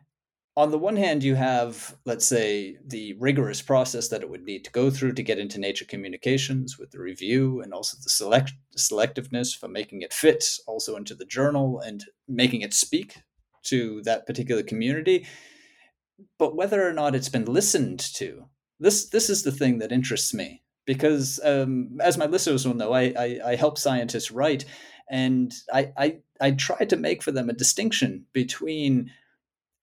on 0.56 0.70
the 0.70 0.78
one 0.78 0.96
hand, 0.96 1.24
you 1.24 1.34
have, 1.36 1.96
let's 2.06 2.28
say, 2.28 2.78
the 2.86 3.14
rigorous 3.14 3.62
process 3.62 4.10
that 4.10 4.22
it 4.22 4.30
would 4.30 4.44
need 4.44 4.64
to 4.66 4.72
go 4.72 4.92
through 4.92 5.14
to 5.14 5.24
get 5.24 5.40
into 5.40 5.60
Nature 5.60 5.86
Communications 5.86 6.78
with 6.78 6.92
the 6.92 7.00
review 7.00 7.62
and 7.62 7.74
also 7.74 7.98
the 8.04 8.10
select 8.10 8.54
selectiveness 8.78 9.58
for 9.58 9.68
making 9.68 10.02
it 10.04 10.14
fit 10.14 10.46
also 10.68 10.96
into 10.96 11.16
the 11.16 11.26
journal 11.26 11.80
and 11.80 12.06
making 12.28 12.62
it 12.62 12.74
speak 12.74 13.18
to 13.64 14.04
that 14.04 14.28
particular 14.28 14.62
community. 14.62 15.26
But 16.38 16.56
whether 16.56 16.88
or 16.88 16.94
not 16.94 17.16
it's 17.16 17.30
been 17.30 17.46
listened 17.46 18.00
to, 18.16 18.46
this 18.80 19.10
this 19.10 19.32
is 19.32 19.42
the 19.44 19.52
thing 19.52 19.80
that 19.80 19.92
interests 19.92 20.36
me 20.36 20.62
because, 20.86 21.40
um, 21.44 21.98
as 22.00 22.18
my 22.18 22.28
listeners 22.28 22.68
will 22.68 22.76
know, 22.76 22.94
I, 22.94 23.14
I, 23.18 23.40
I 23.46 23.56
help 23.56 23.80
scientists 23.80 24.30
write, 24.30 24.66
and 25.10 25.52
I, 25.74 25.92
I 25.98 26.18
I 26.40 26.52
try 26.52 26.86
to 26.86 26.96
make 26.96 27.24
for 27.24 27.32
them 27.32 27.50
a 27.50 27.54
distinction 27.54 28.26
between 28.34 29.10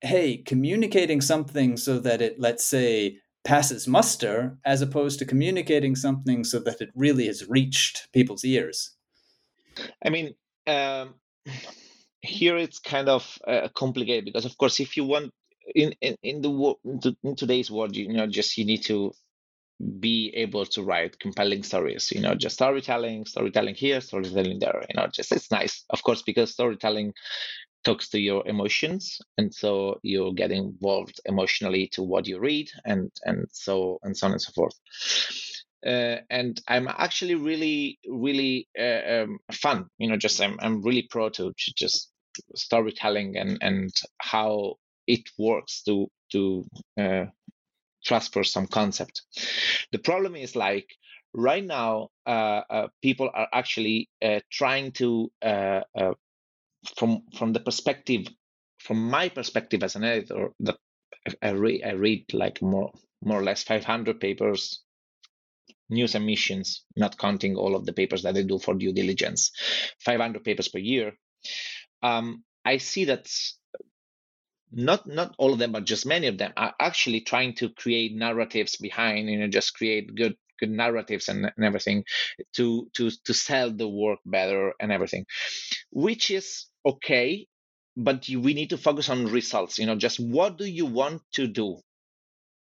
hey, 0.03 0.39
communicating 0.39 1.21
something 1.21 1.77
so 1.77 1.99
that 1.99 2.23
it, 2.23 2.37
let's 2.39 2.65
say, 2.65 3.19
passes 3.45 3.89
muster, 3.89 4.59
as 4.65 4.83
opposed 4.83 5.19
to 5.19 5.25
communicating 5.25 5.97
something 5.97 6.45
so 6.45 6.59
that 6.61 6.81
it 6.81 6.91
really 6.95 7.27
has 7.27 7.49
reached 7.49 8.09
people's 8.13 8.45
ears. 8.45 8.97
I 10.05 10.11
mean, 10.11 10.35
um, 10.67 11.15
here 12.23 12.57
it's 12.57 12.79
kind 12.79 13.09
of 13.09 13.39
uh, 13.47 13.69
complicated 13.75 14.25
because, 14.25 14.45
of 14.45 14.57
course, 14.59 14.81
if 14.81 14.97
you 14.97 15.05
want 15.05 15.33
in 15.75 15.95
in, 16.01 16.17
in 16.23 16.43
the 16.43 17.17
in 17.23 17.37
today's 17.37 17.71
world, 17.71 17.97
you 17.97 18.13
know, 18.13 18.27
just 18.27 18.57
you 18.59 18.65
need 18.65 18.83
to 18.85 19.13
be 19.99 20.31
able 20.37 20.67
to 20.67 20.83
write 20.83 21.19
compelling 21.19 21.63
stories 21.63 22.13
you 22.13 22.21
know 22.21 22.35
just 22.35 22.57
storytelling 22.57 23.25
storytelling 23.25 23.75
here 23.75 23.99
storytelling 24.01 24.59
there 24.59 24.85
you 24.89 24.95
know 24.95 25.07
just 25.07 25.33
it's 25.33 25.51
nice 25.51 25.85
of 25.89 26.03
course 26.03 26.21
because 26.21 26.51
storytelling 26.51 27.15
talks 27.85 28.09
to 28.11 28.19
your 28.19 28.47
emotions 28.47 29.19
and 29.39 29.53
so 29.55 29.99
you 30.03 30.33
get 30.35 30.51
involved 30.51 31.21
emotionally 31.25 31.89
to 31.89 32.03
what 32.03 32.27
you 32.27 32.39
read 32.39 32.69
and 32.85 33.11
and 33.25 33.47
so 33.53 33.99
and 34.03 34.17
so 34.17 34.27
on 34.27 34.33
and 34.33 34.43
so 34.43 34.53
forth. 34.53 34.75
Uh, 35.87 36.19
and 36.29 36.61
i'm 36.69 36.87
actually 36.89 37.35
really 37.35 37.99
really 38.07 38.69
uh, 38.79 39.23
um, 39.23 39.39
fun 39.51 39.87
you 39.97 40.07
know 40.07 40.17
just 40.17 40.39
i'm, 40.43 40.59
I'm 40.61 40.83
really 40.83 41.09
pro 41.11 41.31
to, 41.31 41.55
just 41.57 42.11
storytelling 42.55 43.39
and 43.39 43.57
and 43.63 43.91
how 44.19 44.75
it 45.07 45.29
works 45.39 45.83
to 45.85 46.09
to 46.33 46.65
uh, 46.99 47.25
transfer 48.05 48.45
some 48.45 48.67
concept. 48.67 49.23
The 49.93 49.99
problem 49.99 50.37
is 50.37 50.57
like 50.57 50.89
right 51.35 51.65
now 51.65 52.09
uh, 52.27 52.63
uh, 52.71 52.89
people 53.03 53.31
are 53.35 53.49
actually 53.53 54.09
uh, 54.23 54.41
trying 54.51 54.93
to 54.93 55.31
from 56.97 57.23
from 57.37 57.53
the 57.53 57.61
perspective 57.61 58.27
from 58.79 59.11
my 59.11 59.29
perspective 59.29 59.83
as 59.83 59.97
an 59.97 60.05
editor 60.05 60.51
that 60.61 60.77
I 61.43 61.51
read 61.51 61.83
I 61.85 61.93
read 61.93 62.33
like 62.33 62.63
more 62.63 62.93
more 63.23 63.41
or 63.41 63.45
less 63.45 63.63
500 63.63 64.21
papers 64.21 64.83
news 65.91 66.15
emissions 66.15 66.85
not 66.97 67.19
counting 67.19 67.57
all 67.57 67.77
of 67.77 67.85
the 67.85 67.93
papers 67.93 68.23
that 68.23 68.37
I 68.37 68.43
do 68.43 68.59
for 68.59 68.75
due 68.75 68.93
diligence 68.93 69.53
500 70.05 70.45
papers 70.45 70.69
per 70.69 70.79
year. 70.79 71.13
Um, 72.03 72.45
I 72.65 72.79
see 72.79 73.07
that 73.07 73.29
not 74.73 75.07
not 75.07 75.35
all 75.39 75.53
of 75.53 75.59
them 75.59 75.73
but 75.73 75.85
just 75.85 76.07
many 76.07 76.29
of 76.29 76.39
them 76.39 76.53
are 76.57 76.75
actually 76.81 77.21
trying 77.21 77.55
to 77.55 77.71
create 77.71 78.15
narratives 78.15 78.77
behind 78.77 79.29
you 79.29 79.39
know 79.39 79.49
just 79.49 79.75
create 79.75 80.15
good 80.15 80.37
good 80.61 80.71
narratives 80.71 81.29
and, 81.29 81.51
and 81.57 81.67
everything 81.67 82.05
to 82.55 82.89
to 82.95 83.11
to 83.25 83.35
sell 83.35 83.71
the 83.71 83.89
work 83.89 84.21
better 84.27 84.75
and 84.81 84.93
everything 84.93 85.27
which 85.93 86.31
is 86.31 86.67
okay 86.87 87.47
but 87.97 88.27
we 88.29 88.55
need 88.55 88.71
to 88.71 88.79
focus 88.79 89.11
on 89.11 89.27
results 89.27 89.79
you 89.79 89.87
know 89.87 89.97
just 89.97 90.21
what 90.21 90.59
do 90.59 90.67
you 90.67 90.87
want 90.87 91.23
to 91.33 91.49
do 91.49 91.79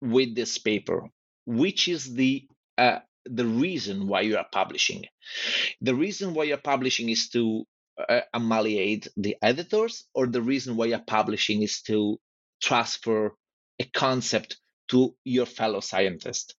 with 0.02 0.36
this 0.36 0.58
paper? 0.58 1.10
Which 1.46 1.88
is 1.88 2.14
the 2.14 2.48
uh, 2.78 3.00
the 3.26 3.46
reason 3.46 4.08
why 4.08 4.22
you 4.22 4.38
are 4.38 4.48
publishing? 4.52 5.06
The 5.82 5.96
reason 5.96 6.34
why 6.34 6.46
you're 6.46 6.58
publishing 6.58 7.10
is 7.10 7.30
to 7.30 7.66
uh, 7.98 8.22
ameliorate 8.34 9.08
the 9.18 9.38
editors 9.41 10.06
or 10.14 10.28
the 10.28 10.41
reason 10.41 10.76
why 10.76 10.88
you're 10.88 11.00
publishing 11.08 11.62
is 11.62 11.82
to 11.84 12.20
transfer 12.62 13.36
a 13.80 13.86
concept 13.86 14.58
to 14.89 15.16
your 15.24 15.46
fellow 15.46 15.80
scientist 15.80 16.56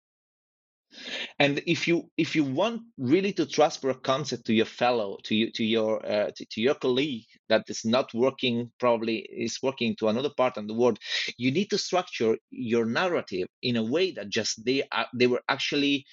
and 1.39 1.63
if 1.67 1.89
you 1.89 2.11
if 2.17 2.37
you 2.37 2.45
want 2.45 2.83
really 2.99 3.33
to 3.33 3.47
transfer 3.47 3.91
a 3.91 3.95
concept 3.95 4.47
to 4.47 4.55
your 4.55 4.67
fellow 4.67 5.19
to 5.25 5.35
you 5.35 5.51
to 5.53 5.65
your 5.65 6.05
uh, 6.07 6.31
to, 6.37 6.47
to 6.51 6.61
your 6.61 6.75
colleague 6.75 7.25
that 7.49 7.65
is 7.69 7.85
not 7.85 8.13
working 8.15 8.71
probably 8.81 9.19
is 9.19 9.59
working 9.63 9.97
to 9.97 10.09
another 10.09 10.31
part 10.37 10.57
of 10.57 10.69
the 10.69 10.75
world 10.75 10.99
you 11.39 11.51
need 11.51 11.71
to 11.71 11.79
structure 11.79 12.37
your 12.51 12.85
narrative 12.87 13.49
in 13.63 13.77
a 13.77 13.83
way 13.83 14.13
that 14.13 14.29
just 14.29 14.65
they 14.65 14.83
are 14.93 15.07
they 15.15 15.27
were 15.27 15.43
actually 15.49 16.05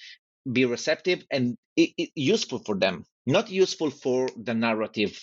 be 0.52 0.64
receptive 0.64 1.24
and 1.30 1.56
it, 1.76 1.90
it, 1.98 2.10
useful 2.16 2.58
for 2.60 2.76
them 2.76 3.04
not 3.26 3.50
useful 3.50 3.90
for 3.90 4.28
the 4.36 4.54
narrative 4.54 5.18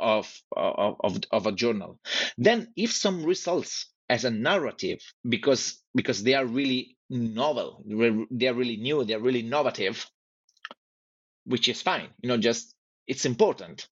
of, 0.00 0.32
of 0.56 0.96
of 1.00 1.18
of 1.32 1.46
a 1.46 1.52
journal. 1.52 1.98
Then 2.38 2.68
if 2.76 2.92
some 2.92 3.24
results 3.24 3.92
as 4.08 4.24
a 4.24 4.30
narrative 4.30 5.00
because 5.28 5.82
because 5.94 6.22
they 6.22 6.34
are 6.34 6.46
really 6.46 6.97
novel. 7.10 7.82
They 8.30 8.48
are 8.48 8.54
really 8.54 8.76
new 8.76 9.04
they're 9.04 9.20
really 9.20 9.40
innovative 9.40 10.06
which 11.44 11.68
is 11.68 11.80
fine. 11.82 12.08
You 12.22 12.28
know 12.28 12.36
just 12.36 12.74
it's 13.06 13.24
important 13.24 13.88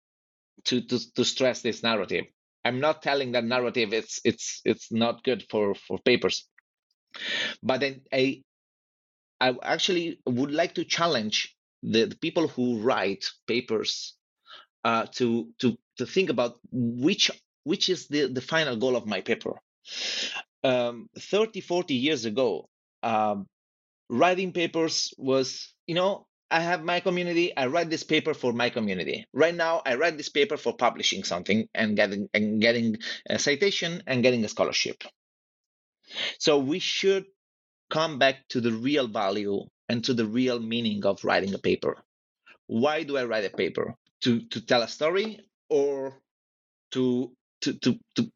to 0.65 0.81
to, 0.83 1.13
to 1.15 1.25
stress 1.25 1.63
this 1.63 1.83
narrative. 1.83 2.27
I'm 2.65 2.81
not 2.81 3.03
telling 3.03 3.33
that 3.33 3.45
narrative 3.45 3.93
it's 3.93 4.21
it's 4.25 4.61
it's 4.65 4.93
not 4.93 5.25
good 5.25 5.45
for 5.51 5.75
for 5.75 5.99
papers. 5.99 6.47
But 7.63 7.81
then 7.81 8.03
i 8.13 8.43
i 9.41 9.55
actually 9.63 10.21
would 10.27 10.51
like 10.53 10.75
to 10.75 10.85
challenge 10.85 11.57
the, 11.83 12.07
the 12.07 12.17
people 12.17 12.49
who 12.49 12.81
write 12.81 13.25
papers 13.47 14.15
uh, 14.85 15.07
to 15.13 15.49
to 15.59 15.77
to 15.99 16.07
think 16.07 16.31
about 16.31 16.59
which 16.73 17.31
which 17.65 17.89
is 17.89 18.09
the 18.09 18.27
the 18.27 18.41
final 18.41 18.77
goal 18.77 18.97
of 18.97 19.07
my 19.07 19.21
paper. 19.21 19.55
Um, 20.65 21.09
30 21.19 21.61
40 21.61 21.95
years 21.95 22.25
ago 22.25 22.69
um, 23.03 23.47
writing 24.11 24.53
papers 24.53 25.15
was 25.19 25.75
you 25.87 25.95
know 25.97 26.27
i 26.51 26.61
have 26.61 26.85
my 26.85 27.01
community 27.01 27.57
i 27.57 27.67
write 27.67 27.91
this 27.91 28.05
paper 28.05 28.35
for 28.35 28.53
my 28.53 28.71
community. 28.71 29.27
Right 29.33 29.55
now 29.55 29.83
i 29.87 29.97
write 29.97 30.17
this 30.17 30.31
paper 30.31 30.57
for 30.59 30.77
publishing 30.77 31.25
something 31.25 31.69
and 31.75 31.97
getting 31.97 32.29
and 32.35 32.61
getting 32.61 32.99
a 33.31 33.39
citation 33.39 34.03
and 34.07 34.23
getting 34.23 34.45
a 34.45 34.49
scholarship. 34.49 35.03
So 36.39 36.59
we 36.59 36.79
should 36.81 37.27
come 37.91 38.19
back 38.19 38.49
to 38.51 38.61
the 38.61 38.73
real 38.73 39.09
value 39.09 39.63
and 39.89 40.05
to 40.05 40.15
the 40.15 40.27
real 40.27 40.61
meaning 40.61 41.05
of 41.07 41.25
writing 41.25 41.55
a 41.55 41.59
paper. 41.59 41.97
Why 42.67 43.05
do 43.05 43.17
i 43.19 43.25
write 43.25 43.45
a 43.45 43.51
paper? 43.57 43.95
To 44.23 44.41
to 44.51 44.61
tell 44.61 44.83
a 44.83 44.89
story 44.89 45.41
or 45.71 46.15
to 46.93 47.33
to 47.63 47.75
to, 47.75 47.99
to 48.17 48.33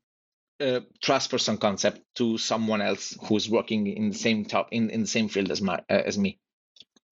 uh, 0.61 0.81
transfer 1.01 1.39
some 1.39 1.59
concept 1.59 2.01
to 2.17 2.39
someone 2.39 2.83
else 2.83 3.17
who's 3.25 3.49
working 3.49 3.87
in 3.87 4.11
the 4.11 4.17
same 4.17 4.45
top 4.45 4.69
in, 4.73 4.91
in 4.91 5.01
the 5.01 5.07
same 5.07 5.29
field 5.29 5.51
as 5.51 5.61
my 5.61 5.77
uh, 5.91 6.03
as 6.07 6.19
me. 6.19 6.39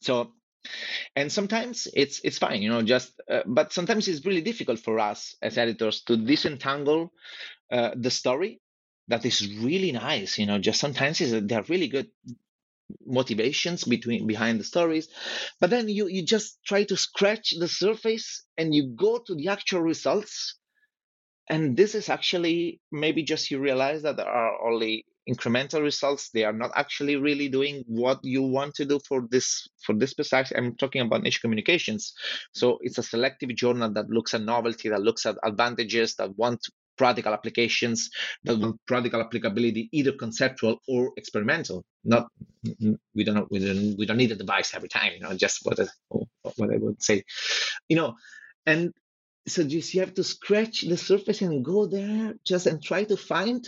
So 0.01 0.33
and 1.17 1.31
sometimes 1.31 1.89
it's 1.95 2.21
it's 2.25 2.39
fine 2.39 2.63
you 2.63 2.69
know 2.69 2.83
just 2.83 3.13
uh, 3.31 3.43
but 3.47 3.73
sometimes 3.73 4.09
it's 4.09 4.25
really 4.25 4.41
difficult 4.41 4.79
for 4.79 4.99
us 4.99 5.37
as 5.43 5.59
editors 5.59 6.03
to 6.03 6.17
disentangle 6.17 7.13
uh, 7.71 7.91
the 7.97 8.11
story 8.11 8.61
that 9.09 9.25
is 9.25 9.57
really 9.59 9.93
nice 9.93 10.39
you 10.39 10.47
know 10.47 10.59
just 10.59 10.81
sometimes 10.81 11.21
is 11.21 11.47
they're 11.47 11.63
really 11.63 11.89
good 11.89 12.09
motivations 13.07 13.85
between 13.85 14.27
behind 14.27 14.59
the 14.59 14.65
stories 14.65 15.09
but 15.61 15.71
then 15.71 15.89
you 15.89 16.09
you 16.09 16.25
just 16.25 16.59
try 16.65 16.85
to 16.85 16.97
scratch 16.97 17.55
the 17.59 17.69
surface 17.69 18.45
and 18.57 18.75
you 18.75 18.95
go 18.97 19.19
to 19.19 19.35
the 19.35 19.49
actual 19.49 19.81
results 19.81 20.57
and 21.49 21.77
this 21.77 21.95
is 21.95 22.09
actually 22.09 22.81
maybe 22.93 23.23
just 23.23 23.51
you 23.51 23.59
realize 23.59 24.03
that 24.03 24.17
there 24.17 24.29
are 24.29 24.63
only 24.67 25.05
incremental 25.29 25.83
results. 25.83 26.31
They 26.31 26.45
are 26.45 26.53
not 26.53 26.71
actually 26.75 27.17
really 27.17 27.49
doing 27.49 27.85
what 27.87 28.19
you 28.23 28.43
want 28.43 28.75
to 28.77 28.85
do 28.85 28.99
for 29.07 29.27
this 29.31 29.69
for 29.85 29.95
this 29.95 30.11
specific 30.11 30.57
i'm 30.57 30.75
talking 30.77 31.03
about 31.03 31.23
Nature 31.23 31.41
Communications. 31.41 32.15
So 32.53 32.79
it's 32.83 32.99
a 32.99 33.03
selective 33.03 33.55
journal 33.55 33.91
that 33.93 34.09
looks 34.09 34.35
at 34.35 34.43
novelty 34.43 34.89
that 34.89 35.03
looks 35.03 35.27
at 35.27 35.37
advantages 35.45 36.15
that 36.17 36.37
want 36.37 36.61
practical 36.97 37.33
applications 37.33 38.11
that 38.43 38.59
want 38.59 38.77
practical 38.87 39.21
applicability 39.21 39.89
either 39.93 40.13
conceptual 40.13 40.79
or 40.89 41.13
experimental. 41.17 41.85
Not 42.05 42.27
we 43.15 43.25
don't 43.25 43.51
we 43.51 43.59
don't 43.59 43.99
we 43.99 44.07
don't 44.07 44.17
need 44.17 44.33
a 44.33 44.37
device 44.37 44.75
every 44.75 44.89
time 44.89 45.13
you 45.15 45.21
know 45.21 45.35
just 45.35 45.61
what 45.65 45.79
I, 45.79 45.87
what 46.57 46.71
i 46.73 46.77
would 46.77 47.03
say. 47.03 47.23
You 47.89 47.97
know 47.97 48.15
and 48.67 48.93
so 49.49 49.63
you 49.63 50.01
have 50.01 50.15
to 50.15 50.25
scratch 50.25 50.83
the 50.83 50.97
surface 50.97 51.43
and 51.43 51.65
go 51.65 51.87
there 51.87 52.35
just 52.45 52.67
and 52.67 52.83
try 52.83 53.05
to 53.05 53.17
find 53.17 53.67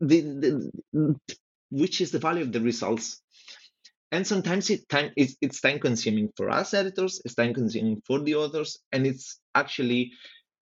the, 0.00 0.20
the 0.92 1.16
which 1.70 2.00
is 2.00 2.10
the 2.10 2.18
value 2.18 2.42
of 2.42 2.52
the 2.52 2.60
results. 2.60 3.20
And 4.12 4.26
sometimes 4.26 4.70
it 4.70 4.88
time 4.88 5.12
it's, 5.16 5.36
it's 5.40 5.60
time 5.60 5.80
consuming 5.80 6.30
for 6.36 6.48
us 6.48 6.74
editors 6.74 7.20
it's 7.24 7.34
time 7.34 7.52
consuming 7.54 8.00
for 8.06 8.20
the 8.20 8.36
authors 8.36 8.78
and 8.92 9.06
it's 9.06 9.40
actually 9.54 10.12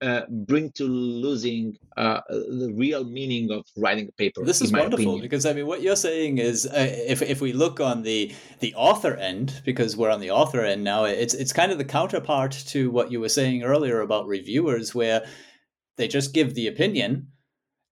uh, 0.05 0.27
bring 0.29 0.71
to 0.73 0.85
losing 0.85 1.77
uh, 1.97 2.21
the 2.29 2.73
real 2.77 3.05
meaning 3.05 3.51
of 3.51 3.65
writing 3.77 4.07
a 4.09 4.13
paper. 4.13 4.45
This 4.45 4.61
is 4.61 4.71
wonderful 4.71 4.97
opinion. 4.97 5.23
because 5.23 5.47
I 5.47 5.55
mean, 5.55 5.67
what 5.67 5.81
you're 5.81 5.97
saying 5.97 6.39
is, 6.39 6.67
uh, 6.67 6.95
if 7.07 7.23
if 7.23 7.41
we 7.41 7.53
look 7.53 7.81
on 7.81 8.03
the 8.03 8.35
the 8.61 8.75
author 8.75 9.15
end, 9.15 9.63
because 9.65 9.97
we're 9.97 10.11
on 10.11 10.21
the 10.21 10.31
author 10.31 10.61
end 10.61 10.85
now, 10.85 11.05
it's 11.05 11.33
it's 11.33 11.53
kind 11.53 11.73
of 11.73 11.79
the 11.79 11.85
counterpart 11.85 12.53
to 12.69 12.91
what 12.91 13.11
you 13.11 13.21
were 13.21 13.31
saying 13.31 13.63
earlier 13.63 14.01
about 14.01 14.27
reviewers, 14.27 14.95
where 14.95 15.25
they 15.97 16.07
just 16.07 16.35
give 16.35 16.55
the 16.55 16.67
opinion 16.67 17.29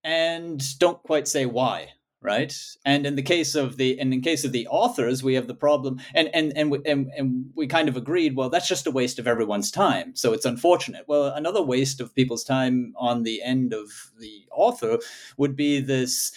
and 0.04 0.78
don't 0.78 1.02
quite 1.04 1.26
say 1.26 1.46
why 1.46 1.88
right? 2.22 2.56
And 2.84 3.06
in 3.06 3.16
the 3.16 3.22
case 3.22 3.54
of 3.54 3.76
the 3.76 3.98
and 3.98 4.12
in 4.14 4.20
case 4.20 4.44
of 4.44 4.52
the 4.52 4.66
authors 4.68 5.22
we 5.22 5.34
have 5.34 5.48
the 5.48 5.54
problem 5.54 6.00
and 6.14 6.30
and 6.34 6.52
and 6.56 6.70
we, 6.70 6.78
and, 6.86 7.10
and 7.16 7.50
we 7.54 7.66
kind 7.66 7.88
of 7.88 7.96
agreed 7.96 8.36
well 8.36 8.48
that's 8.48 8.68
just 8.68 8.86
a 8.86 8.90
waste 8.90 9.18
of 9.18 9.26
everyone's 9.26 9.70
time 9.70 10.14
so 10.14 10.32
it's 10.32 10.44
unfortunate. 10.44 11.04
Well 11.06 11.26
another 11.26 11.62
waste 11.62 12.00
of 12.00 12.14
people's 12.14 12.44
time 12.44 12.94
on 12.96 13.22
the 13.22 13.42
end 13.42 13.74
of 13.74 13.90
the 14.18 14.46
author 14.50 14.98
would 15.36 15.56
be 15.56 15.80
this 15.80 16.32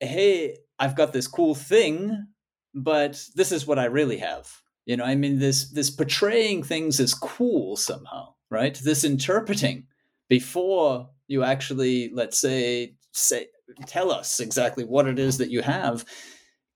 hey 0.00 0.58
i've 0.78 0.96
got 0.96 1.12
this 1.12 1.28
cool 1.28 1.54
thing 1.54 2.26
but 2.74 3.24
this 3.36 3.52
is 3.52 3.66
what 3.66 3.78
i 3.78 3.84
really 3.84 4.18
have. 4.18 4.62
You 4.84 4.96
know 4.96 5.04
i 5.04 5.14
mean 5.14 5.38
this 5.38 5.70
this 5.70 5.90
portraying 5.90 6.62
things 6.62 6.98
as 7.00 7.14
cool 7.14 7.76
somehow 7.76 8.34
right? 8.52 8.78
This 8.84 9.02
interpreting 9.02 9.86
before 10.28 11.08
you 11.26 11.42
actually 11.42 12.10
let's 12.12 12.38
say 12.38 12.94
say 13.12 13.46
tell 13.86 14.10
us 14.10 14.40
exactly 14.40 14.84
what 14.84 15.06
it 15.06 15.18
is 15.18 15.38
that 15.38 15.50
you 15.50 15.62
have 15.62 16.04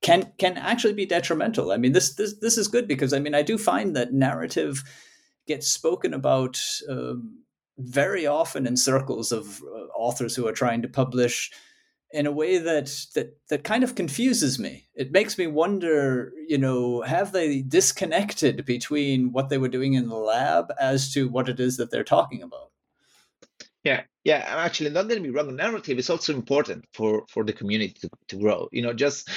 can 0.02 0.32
can 0.38 0.56
actually 0.56 0.94
be 0.94 1.06
detrimental. 1.06 1.72
I 1.72 1.76
mean, 1.76 1.92
this 1.92 2.14
this 2.14 2.38
this 2.40 2.58
is 2.58 2.68
good 2.68 2.86
because 2.86 3.12
I 3.12 3.18
mean 3.18 3.34
I 3.34 3.42
do 3.42 3.58
find 3.58 3.96
that 3.96 4.12
narrative 4.12 4.82
gets 5.46 5.68
spoken 5.68 6.12
about 6.12 6.60
um, 6.88 7.42
very 7.78 8.26
often 8.26 8.66
in 8.66 8.76
circles 8.76 9.32
of 9.32 9.62
uh, 9.62 9.86
authors 9.96 10.34
who 10.34 10.46
are 10.46 10.52
trying 10.52 10.82
to 10.82 10.88
publish 10.88 11.50
in 12.12 12.26
a 12.26 12.32
way 12.32 12.58
that 12.58 12.86
that 13.14 13.38
that 13.48 13.64
kind 13.64 13.84
of 13.84 13.94
confuses 13.94 14.58
me. 14.58 14.88
It 14.94 15.12
makes 15.12 15.38
me 15.38 15.46
wonder, 15.46 16.32
you 16.46 16.58
know, 16.58 17.02
have 17.02 17.32
they 17.32 17.62
disconnected 17.62 18.64
between 18.64 19.32
what 19.32 19.48
they 19.48 19.58
were 19.58 19.68
doing 19.68 19.94
in 19.94 20.08
the 20.08 20.16
lab 20.16 20.72
as 20.80 21.12
to 21.14 21.28
what 21.28 21.48
it 21.48 21.58
is 21.58 21.76
that 21.76 21.90
they're 21.90 22.04
talking 22.04 22.42
about? 22.42 22.70
Yeah, 23.86 24.02
yeah. 24.24 24.44
Actually 24.48 24.90
not 24.90 25.08
going 25.08 25.22
to 25.22 25.28
be 25.28 25.30
wrong. 25.30 25.54
Narrative 25.54 25.98
is 25.98 26.10
also 26.10 26.34
important 26.34 26.86
for 26.92 27.24
for 27.28 27.44
the 27.44 27.52
community 27.52 27.94
to, 28.02 28.10
to 28.28 28.36
grow. 28.36 28.68
You 28.72 28.82
know, 28.82 28.92
just 28.92 29.30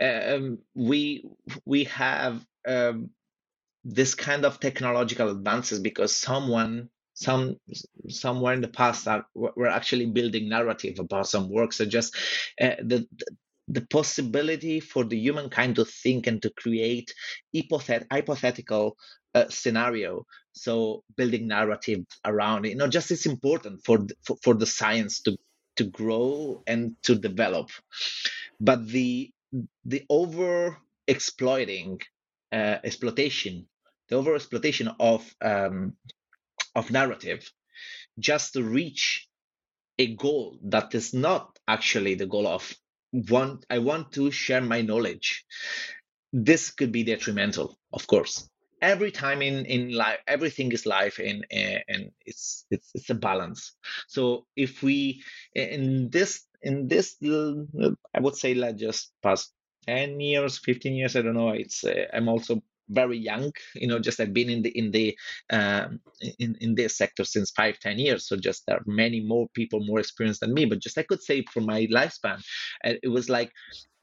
um, 0.00 0.58
we 0.74 1.24
we 1.64 1.84
have 1.84 2.44
um, 2.68 3.10
this 3.84 4.14
kind 4.14 4.44
of 4.44 4.60
technological 4.60 5.30
advances 5.30 5.80
because 5.80 6.16
someone 6.16 6.90
some 7.14 7.58
somewhere 8.10 8.54
in 8.54 8.62
the 8.62 8.68
past 8.68 9.08
are, 9.08 9.26
were 9.34 9.68
actually 9.68 10.06
building 10.06 10.48
narrative 10.50 11.00
about 11.00 11.28
some 11.28 11.50
work. 11.50 11.72
So 11.72 11.86
just 11.86 12.16
uh, 12.60 12.76
the 12.82 13.08
the 13.68 13.82
possibility 13.82 14.80
for 14.80 15.04
the 15.04 15.16
humankind 15.18 15.76
to 15.76 15.84
think 15.84 16.26
and 16.26 16.42
to 16.42 16.50
create 16.50 17.14
hypothet- 17.54 18.06
hypothetical 18.10 18.96
uh, 19.34 19.48
scenario. 19.48 20.26
So 20.52 21.02
building 21.16 21.48
narrative 21.48 22.04
around 22.24 22.66
it. 22.66 22.70
You 22.70 22.76
know 22.76 22.88
just 22.88 23.10
it's 23.10 23.26
important 23.26 23.84
for, 23.84 24.06
for 24.26 24.36
for 24.42 24.54
the 24.54 24.66
science 24.66 25.20
to 25.22 25.36
to 25.76 25.84
grow 25.84 26.62
and 26.66 26.96
to 27.02 27.14
develop. 27.16 27.70
But 28.60 28.86
the 28.88 29.30
the 29.84 30.04
over 30.10 30.78
exploiting 31.06 32.00
uh, 32.52 32.78
exploitation 32.84 33.68
the 34.08 34.16
over 34.16 34.34
exploitation 34.34 34.88
of 35.00 35.22
um, 35.42 35.96
of 36.76 36.90
narrative 36.90 37.50
just 38.18 38.54
to 38.54 38.62
reach 38.62 39.28
a 39.98 40.14
goal 40.16 40.58
that 40.64 40.94
is 40.94 41.14
not 41.14 41.58
actually 41.68 42.14
the 42.16 42.26
goal 42.26 42.46
of 42.46 42.74
want 43.28 43.64
i 43.70 43.78
want 43.78 44.12
to 44.12 44.30
share 44.30 44.60
my 44.60 44.82
knowledge. 44.82 45.44
This 46.32 46.70
could 46.70 46.92
be 46.92 47.04
detrimental 47.04 47.78
of 47.92 48.06
course. 48.06 48.48
Every 48.82 49.10
time 49.12 49.40
in 49.42 49.64
in 49.66 49.92
life 49.94 50.18
everything 50.26 50.72
is 50.72 50.86
life 50.86 51.18
and 51.18 51.46
and 51.50 52.10
it's 52.26 52.66
it's 52.70 52.90
it's 52.94 53.10
a 53.10 53.14
balance. 53.14 53.72
So 54.08 54.46
if 54.56 54.82
we 54.82 55.22
in 55.54 56.10
this 56.10 56.46
in 56.62 56.88
this 56.88 57.16
i 57.22 58.20
would 58.20 58.36
say 58.36 58.54
like 58.54 58.76
just 58.76 59.12
past 59.22 59.52
10 59.86 60.18
years 60.20 60.58
15 60.58 60.94
years 60.94 61.14
i 61.14 61.22
don't 61.22 61.34
know 61.34 61.50
it's 61.50 61.84
uh, 61.84 62.06
i'm 62.14 62.28
also 62.28 62.62
very 62.88 63.18
young 63.18 63.52
you 63.74 63.86
know 63.86 63.98
just 63.98 64.20
i've 64.20 64.34
been 64.34 64.50
in 64.50 64.62
the 64.62 64.70
in 64.70 64.90
the 64.90 65.16
um, 65.50 66.00
in 66.38 66.56
in 66.60 66.74
this 66.74 66.96
sector 66.96 67.24
since 67.24 67.50
five 67.50 67.78
ten 67.78 67.98
years 67.98 68.26
so 68.28 68.36
just 68.36 68.64
there 68.66 68.76
are 68.76 68.84
many 68.86 69.20
more 69.20 69.46
people 69.54 69.80
more 69.84 70.00
experienced 70.00 70.40
than 70.40 70.54
me 70.54 70.64
but 70.64 70.80
just 70.80 70.98
i 70.98 71.02
could 71.02 71.22
say 71.22 71.44
for 71.52 71.60
my 71.60 71.86
lifespan 71.86 72.42
it 72.84 73.10
was 73.10 73.28
like 73.28 73.50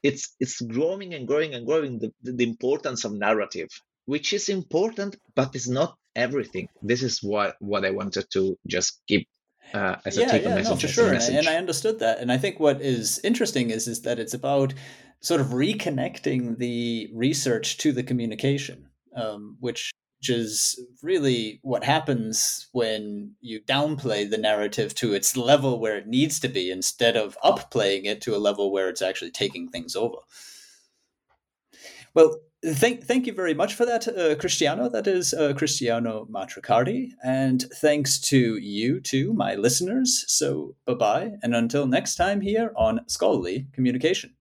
it's 0.02 0.34
it's 0.40 0.60
growing 0.60 1.14
and 1.14 1.28
growing 1.28 1.54
and 1.54 1.66
growing 1.66 1.98
the, 1.98 2.12
the 2.22 2.44
importance 2.44 3.04
of 3.04 3.12
narrative 3.12 3.68
which 4.06 4.32
is 4.32 4.48
important, 4.48 5.16
but 5.34 5.54
it's 5.54 5.68
not 5.68 5.96
everything. 6.14 6.68
This 6.82 7.02
is 7.02 7.22
what 7.22 7.56
what 7.60 7.84
I 7.84 7.90
wanted 7.90 8.26
to 8.32 8.58
just 8.66 9.00
keep 9.06 9.28
uh, 9.74 9.96
as 10.04 10.16
yeah, 10.16 10.26
a 10.26 10.30
take 10.30 10.42
yeah, 10.42 10.54
message. 10.54 10.70
No, 10.70 10.76
for 10.76 10.88
sure, 10.88 11.12
and, 11.12 11.22
and 11.22 11.48
I 11.48 11.56
understood 11.56 11.98
that. 12.00 12.18
And 12.18 12.30
I 12.30 12.38
think 12.38 12.60
what 12.60 12.80
is 12.80 13.20
interesting 13.24 13.70
is 13.70 13.88
is 13.88 14.02
that 14.02 14.18
it's 14.18 14.34
about 14.34 14.74
sort 15.20 15.40
of 15.40 15.48
reconnecting 15.48 16.58
the 16.58 17.10
research 17.14 17.78
to 17.78 17.92
the 17.92 18.02
communication, 18.02 18.88
um, 19.16 19.56
which 19.60 19.92
which 20.22 20.30
is 20.30 20.80
really 21.02 21.58
what 21.62 21.82
happens 21.82 22.68
when 22.70 23.32
you 23.40 23.60
downplay 23.60 24.28
the 24.28 24.38
narrative 24.38 24.94
to 24.94 25.14
its 25.14 25.36
level 25.36 25.80
where 25.80 25.96
it 25.96 26.06
needs 26.06 26.38
to 26.38 26.46
be 26.46 26.70
instead 26.70 27.16
of 27.16 27.36
upplaying 27.42 28.04
it 28.04 28.20
to 28.20 28.36
a 28.36 28.38
level 28.38 28.70
where 28.70 28.88
it's 28.88 29.02
actually 29.02 29.32
taking 29.32 29.68
things 29.68 29.96
over. 29.96 30.18
Well, 32.14 32.36
Thank, 32.64 33.04
thank 33.04 33.26
you 33.26 33.32
very 33.32 33.54
much 33.54 33.74
for 33.74 33.84
that, 33.84 34.06
uh, 34.06 34.36
Cristiano. 34.36 34.88
That 34.88 35.08
is 35.08 35.34
uh, 35.34 35.52
Cristiano 35.54 36.28
Matricardi. 36.30 37.10
And 37.24 37.62
thanks 37.74 38.20
to 38.20 38.56
you 38.56 39.00
too, 39.00 39.32
my 39.32 39.56
listeners. 39.56 40.24
So 40.28 40.76
bye 40.86 40.94
bye. 40.94 41.32
And 41.42 41.56
until 41.56 41.86
next 41.86 42.14
time 42.14 42.40
here 42.40 42.72
on 42.76 43.00
Scholarly 43.08 43.66
Communication. 43.72 44.34